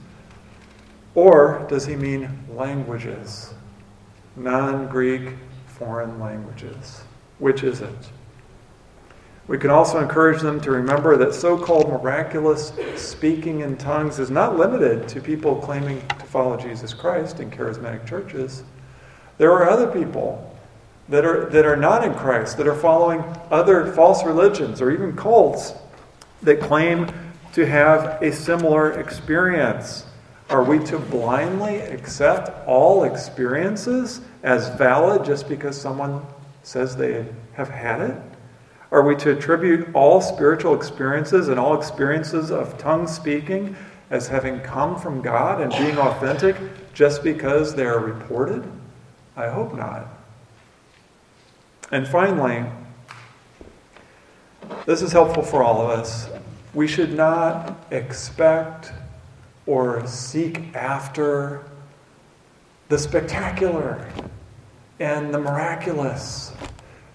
Or 1.15 1.65
does 1.69 1.85
he 1.85 1.95
mean 1.95 2.29
languages, 2.53 3.53
non-Greek 4.35 5.33
foreign 5.65 6.19
languages? 6.19 7.01
Which 7.39 7.63
is 7.63 7.81
it? 7.81 8.09
We 9.47 9.57
can 9.57 9.69
also 9.69 9.99
encourage 9.99 10.41
them 10.41 10.59
to 10.61 10.71
remember 10.71 11.15
that 11.17 11.33
so 11.33 11.57
called 11.57 11.87
miraculous 11.87 12.73
speaking 12.95 13.61
in 13.61 13.77
tongues 13.77 14.19
is 14.19 14.29
not 14.29 14.57
limited 14.57 15.07
to 15.09 15.21
people 15.21 15.55
claiming 15.55 16.05
to 16.07 16.25
follow 16.25 16.57
Jesus 16.57 16.93
Christ 16.93 17.39
in 17.39 17.49
charismatic 17.49 18.05
churches. 18.05 18.63
There 19.37 19.51
are 19.53 19.69
other 19.69 19.87
people 19.87 20.53
that 21.07 21.23
are, 21.23 21.45
that 21.45 21.65
are 21.65 21.77
not 21.77 22.03
in 22.03 22.13
Christ, 22.13 22.57
that 22.57 22.67
are 22.67 22.75
following 22.75 23.23
other 23.49 23.93
false 23.93 24.25
religions 24.25 24.81
or 24.81 24.91
even 24.91 25.15
cults 25.15 25.73
that 26.43 26.59
claim 26.59 27.07
to 27.53 27.65
have 27.65 28.21
a 28.21 28.33
similar 28.33 28.99
experience. 28.99 30.05
Are 30.49 30.63
we 30.63 30.79
to 30.85 30.99
blindly 30.99 31.77
accept 31.77 32.67
all 32.67 33.05
experiences 33.05 34.19
as 34.43 34.69
valid 34.77 35.23
just 35.23 35.47
because 35.47 35.79
someone 35.79 36.25
says 36.63 36.97
they 36.97 37.25
have 37.53 37.69
had 37.69 38.01
it? 38.01 38.36
Are 38.91 39.03
we 39.03 39.15
to 39.17 39.31
attribute 39.31 39.89
all 39.93 40.21
spiritual 40.21 40.73
experiences 40.73 41.49
and 41.49 41.59
all 41.59 41.77
experiences 41.77 42.51
of 42.51 42.77
tongue 42.77 43.07
speaking 43.07 43.75
as 44.09 44.27
having 44.27 44.61
come 44.61 44.97
from 44.97 45.21
God 45.21 45.61
and 45.61 45.71
being 45.71 45.97
authentic 45.97 46.55
just 46.93 47.23
because 47.23 47.75
they 47.75 47.85
are 47.85 47.99
reported? 47.99 48.69
I 49.35 49.49
hope 49.49 49.75
not. 49.75 50.07
And 51.91 52.07
finally, 52.07 52.65
this 54.85 55.01
is 55.01 55.11
helpful 55.11 55.43
for 55.43 55.63
all 55.63 55.81
of 55.81 55.89
us. 55.99 56.29
We 56.73 56.87
should 56.87 57.13
not 57.13 57.85
expect 57.91 58.91
or 59.65 60.05
seek 60.07 60.73
after 60.75 61.63
the 62.87 62.97
spectacular 62.97 64.09
and 64.99 65.33
the 65.33 65.39
miraculous. 65.39 66.53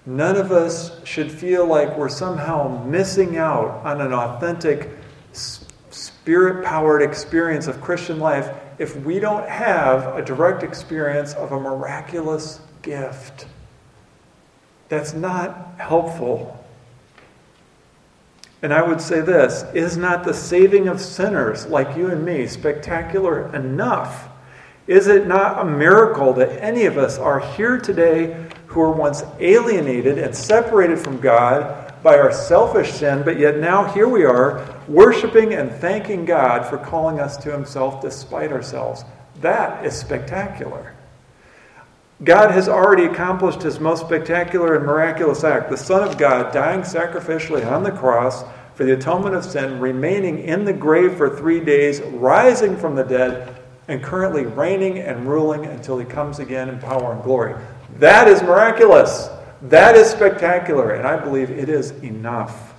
None 0.05 0.35
of 0.35 0.51
us 0.51 0.91
should 1.05 1.31
feel 1.31 1.65
like 1.65 1.97
we're 1.97 2.09
somehow 2.09 2.83
missing 2.85 3.37
out 3.37 3.85
on 3.85 4.01
an 4.01 4.13
authentic, 4.13 4.89
spirit 5.31 6.65
powered 6.65 7.01
experience 7.01 7.67
of 7.67 7.79
Christian 7.81 8.19
life 8.19 8.49
if 8.79 8.95
we 9.05 9.19
don't 9.19 9.47
have 9.47 10.17
a 10.17 10.21
direct 10.21 10.63
experience 10.63 11.33
of 11.33 11.53
a 11.53 11.59
miraculous 11.59 12.59
gift. 12.81 13.47
That's 14.89 15.13
not 15.13 15.75
helpful. 15.77 16.59
And 18.61 18.73
I 18.73 18.81
would 18.81 19.01
say 19.01 19.21
this 19.21 19.63
is 19.73 19.97
not 19.97 20.23
the 20.23 20.33
saving 20.33 20.87
of 20.87 20.99
sinners 20.99 21.65
like 21.67 21.95
you 21.97 22.07
and 22.07 22.25
me 22.25 22.47
spectacular 22.47 23.53
enough? 23.55 24.29
Is 24.87 25.07
it 25.07 25.27
not 25.27 25.59
a 25.59 25.65
miracle 25.65 26.33
that 26.33 26.61
any 26.61 26.85
of 26.85 26.97
us 26.97 27.17
are 27.17 27.39
here 27.39 27.77
today 27.77 28.49
who 28.73 28.79
were 28.79 28.91
once 28.91 29.23
alienated 29.39 30.17
and 30.17 30.35
separated 30.35 30.99
from 30.99 31.19
God 31.19 31.93
by 32.01 32.17
our 32.17 32.31
selfish 32.33 32.91
sin, 32.91 33.23
but 33.23 33.39
yet 33.39 33.59
now 33.59 33.85
here 33.85 34.07
we 34.07 34.25
are 34.25 34.77
worshiping 34.87 35.53
and 35.53 35.71
thanking 35.71 36.25
God 36.25 36.65
for 36.65 36.77
calling 36.77 37.19
us 37.19 37.37
to 37.37 37.51
Himself 37.51 38.01
despite 38.01 38.51
ourselves? 38.51 39.05
That 39.41 39.85
is 39.85 39.95
spectacular. 39.95 40.93
God 42.23 42.51
has 42.51 42.69
already 42.69 43.05
accomplished 43.05 43.61
his 43.63 43.79
most 43.79 44.05
spectacular 44.05 44.75
and 44.75 44.85
miraculous 44.85 45.43
act 45.43 45.69
the 45.69 45.77
Son 45.77 46.07
of 46.07 46.17
God 46.17 46.53
dying 46.53 46.81
sacrificially 46.81 47.69
on 47.69 47.83
the 47.83 47.91
cross 47.91 48.43
for 48.75 48.85
the 48.85 48.93
atonement 48.93 49.35
of 49.35 49.43
sin, 49.43 49.79
remaining 49.79 50.39
in 50.39 50.63
the 50.63 50.73
grave 50.73 51.15
for 51.15 51.35
three 51.35 51.59
days, 51.59 52.01
rising 52.01 52.77
from 52.77 52.95
the 52.95 53.03
dead, 53.03 53.55
and 53.87 54.01
currently 54.01 54.45
reigning 54.45 54.99
and 54.99 55.27
ruling 55.27 55.65
until 55.65 55.99
he 55.99 56.05
comes 56.05 56.39
again 56.39 56.69
in 56.69 56.79
power 56.79 57.13
and 57.13 57.23
glory. 57.23 57.55
That 57.99 58.27
is 58.27 58.41
miraculous. 58.41 59.29
That 59.61 59.95
is 59.95 60.09
spectacular, 60.09 60.91
and 60.91 61.07
I 61.07 61.17
believe 61.17 61.49
it 61.49 61.69
is 61.69 61.91
enough. 62.03 62.73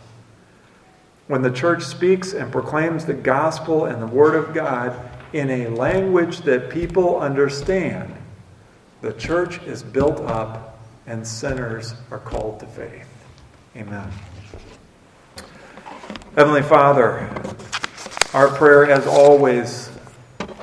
when 1.26 1.42
the 1.42 1.50
church 1.50 1.82
speaks 1.82 2.34
and 2.34 2.52
proclaims 2.52 3.06
the 3.06 3.14
gospel 3.14 3.86
and 3.86 4.02
the 4.02 4.06
word 4.06 4.34
of 4.34 4.54
God 4.54 4.94
in 5.32 5.50
a 5.50 5.68
language 5.68 6.40
that 6.40 6.68
people 6.70 7.18
understand, 7.18 8.14
the 9.00 9.12
church 9.14 9.62
is 9.62 9.82
built 9.82 10.20
up 10.20 10.78
and 11.06 11.26
sinners 11.26 11.94
are 12.10 12.18
called 12.18 12.60
to 12.60 12.66
faith. 12.66 13.08
Amen. 13.76 14.10
Heavenly 16.36 16.62
Father, 16.62 17.30
our 18.32 18.48
prayer, 18.48 18.90
as 18.90 19.06
always, 19.06 19.88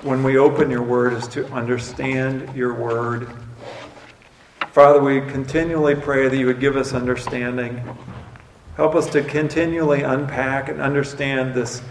when 0.04 0.24
we 0.24 0.38
open 0.38 0.70
your 0.70 0.84
word, 0.84 1.14
is 1.14 1.28
to 1.30 1.46
understand 1.48 2.56
your 2.56 2.74
word. 2.74 3.30
Father, 4.72 5.02
we 5.02 5.20
continually 5.20 5.96
pray 5.96 6.30
that 6.30 6.38
you 6.38 6.46
would 6.46 6.62
give 6.62 6.78
us 6.78 6.94
understanding. 6.94 7.84
Help 8.78 8.96
us 8.96 9.10
to 9.10 9.22
continually 9.22 10.02
unpack 10.04 10.70
and 10.70 10.80
understand 10.80 11.54
this, 11.54 11.82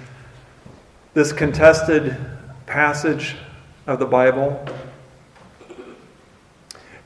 this 1.13 1.31
contested 1.31 2.17
passage 2.65 3.37
of 3.87 3.99
the 3.99 4.07
Bible. 4.07 4.65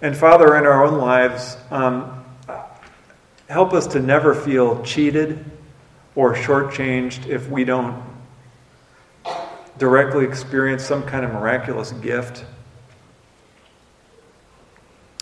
And 0.00 0.16
Father, 0.16 0.56
in 0.56 0.64
our 0.64 0.84
own 0.84 0.96
lives, 0.96 1.56
um, 1.72 2.24
help 3.48 3.72
us 3.72 3.88
to 3.88 3.98
never 3.98 4.32
feel 4.32 4.80
cheated 4.84 5.44
or 6.14 6.36
shortchanged 6.36 7.26
if 7.26 7.50
we 7.50 7.64
don't 7.64 8.00
directly 9.78 10.24
experience 10.24 10.84
some 10.84 11.02
kind 11.02 11.24
of 11.24 11.32
miraculous 11.32 11.90
gift. 11.90 12.44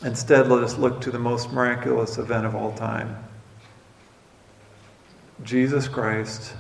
Instead, 0.04 0.48
let 0.48 0.64
us 0.64 0.76
look 0.76 1.00
to 1.02 1.10
the 1.10 1.18
most 1.18 1.52
miraculous 1.52 2.18
event 2.18 2.44
of 2.44 2.54
all 2.54 2.72
time 2.72 3.24
Jesus 5.42 5.88
Christ, 5.88 6.54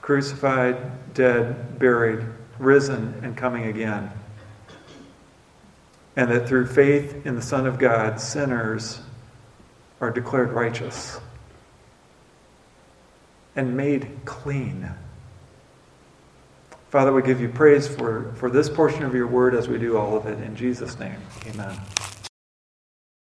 crucified, 0.00 1.14
dead, 1.14 1.78
buried, 1.78 2.24
risen, 2.58 3.20
and 3.22 3.36
coming 3.36 3.64
again. 3.64 4.10
And 6.16 6.30
that 6.30 6.48
through 6.48 6.66
faith 6.66 7.24
in 7.24 7.36
the 7.36 7.42
Son 7.42 7.66
of 7.66 7.78
God, 7.78 8.20
sinners 8.20 9.00
are 10.00 10.10
declared 10.10 10.52
righteous 10.52 11.20
and 13.54 13.76
made 13.76 14.08
clean. 14.24 14.90
Father, 16.90 17.12
we 17.12 17.22
give 17.22 17.40
you 17.40 17.48
praise 17.48 17.88
for, 17.88 18.32
for 18.36 18.50
this 18.50 18.68
portion 18.68 19.04
of 19.04 19.14
your 19.14 19.26
word 19.26 19.54
as 19.54 19.68
we 19.68 19.78
do 19.78 19.96
all 19.96 20.16
of 20.16 20.26
it. 20.26 20.42
In 20.42 20.56
Jesus' 20.56 20.98
name, 20.98 21.20
amen. 21.46 21.78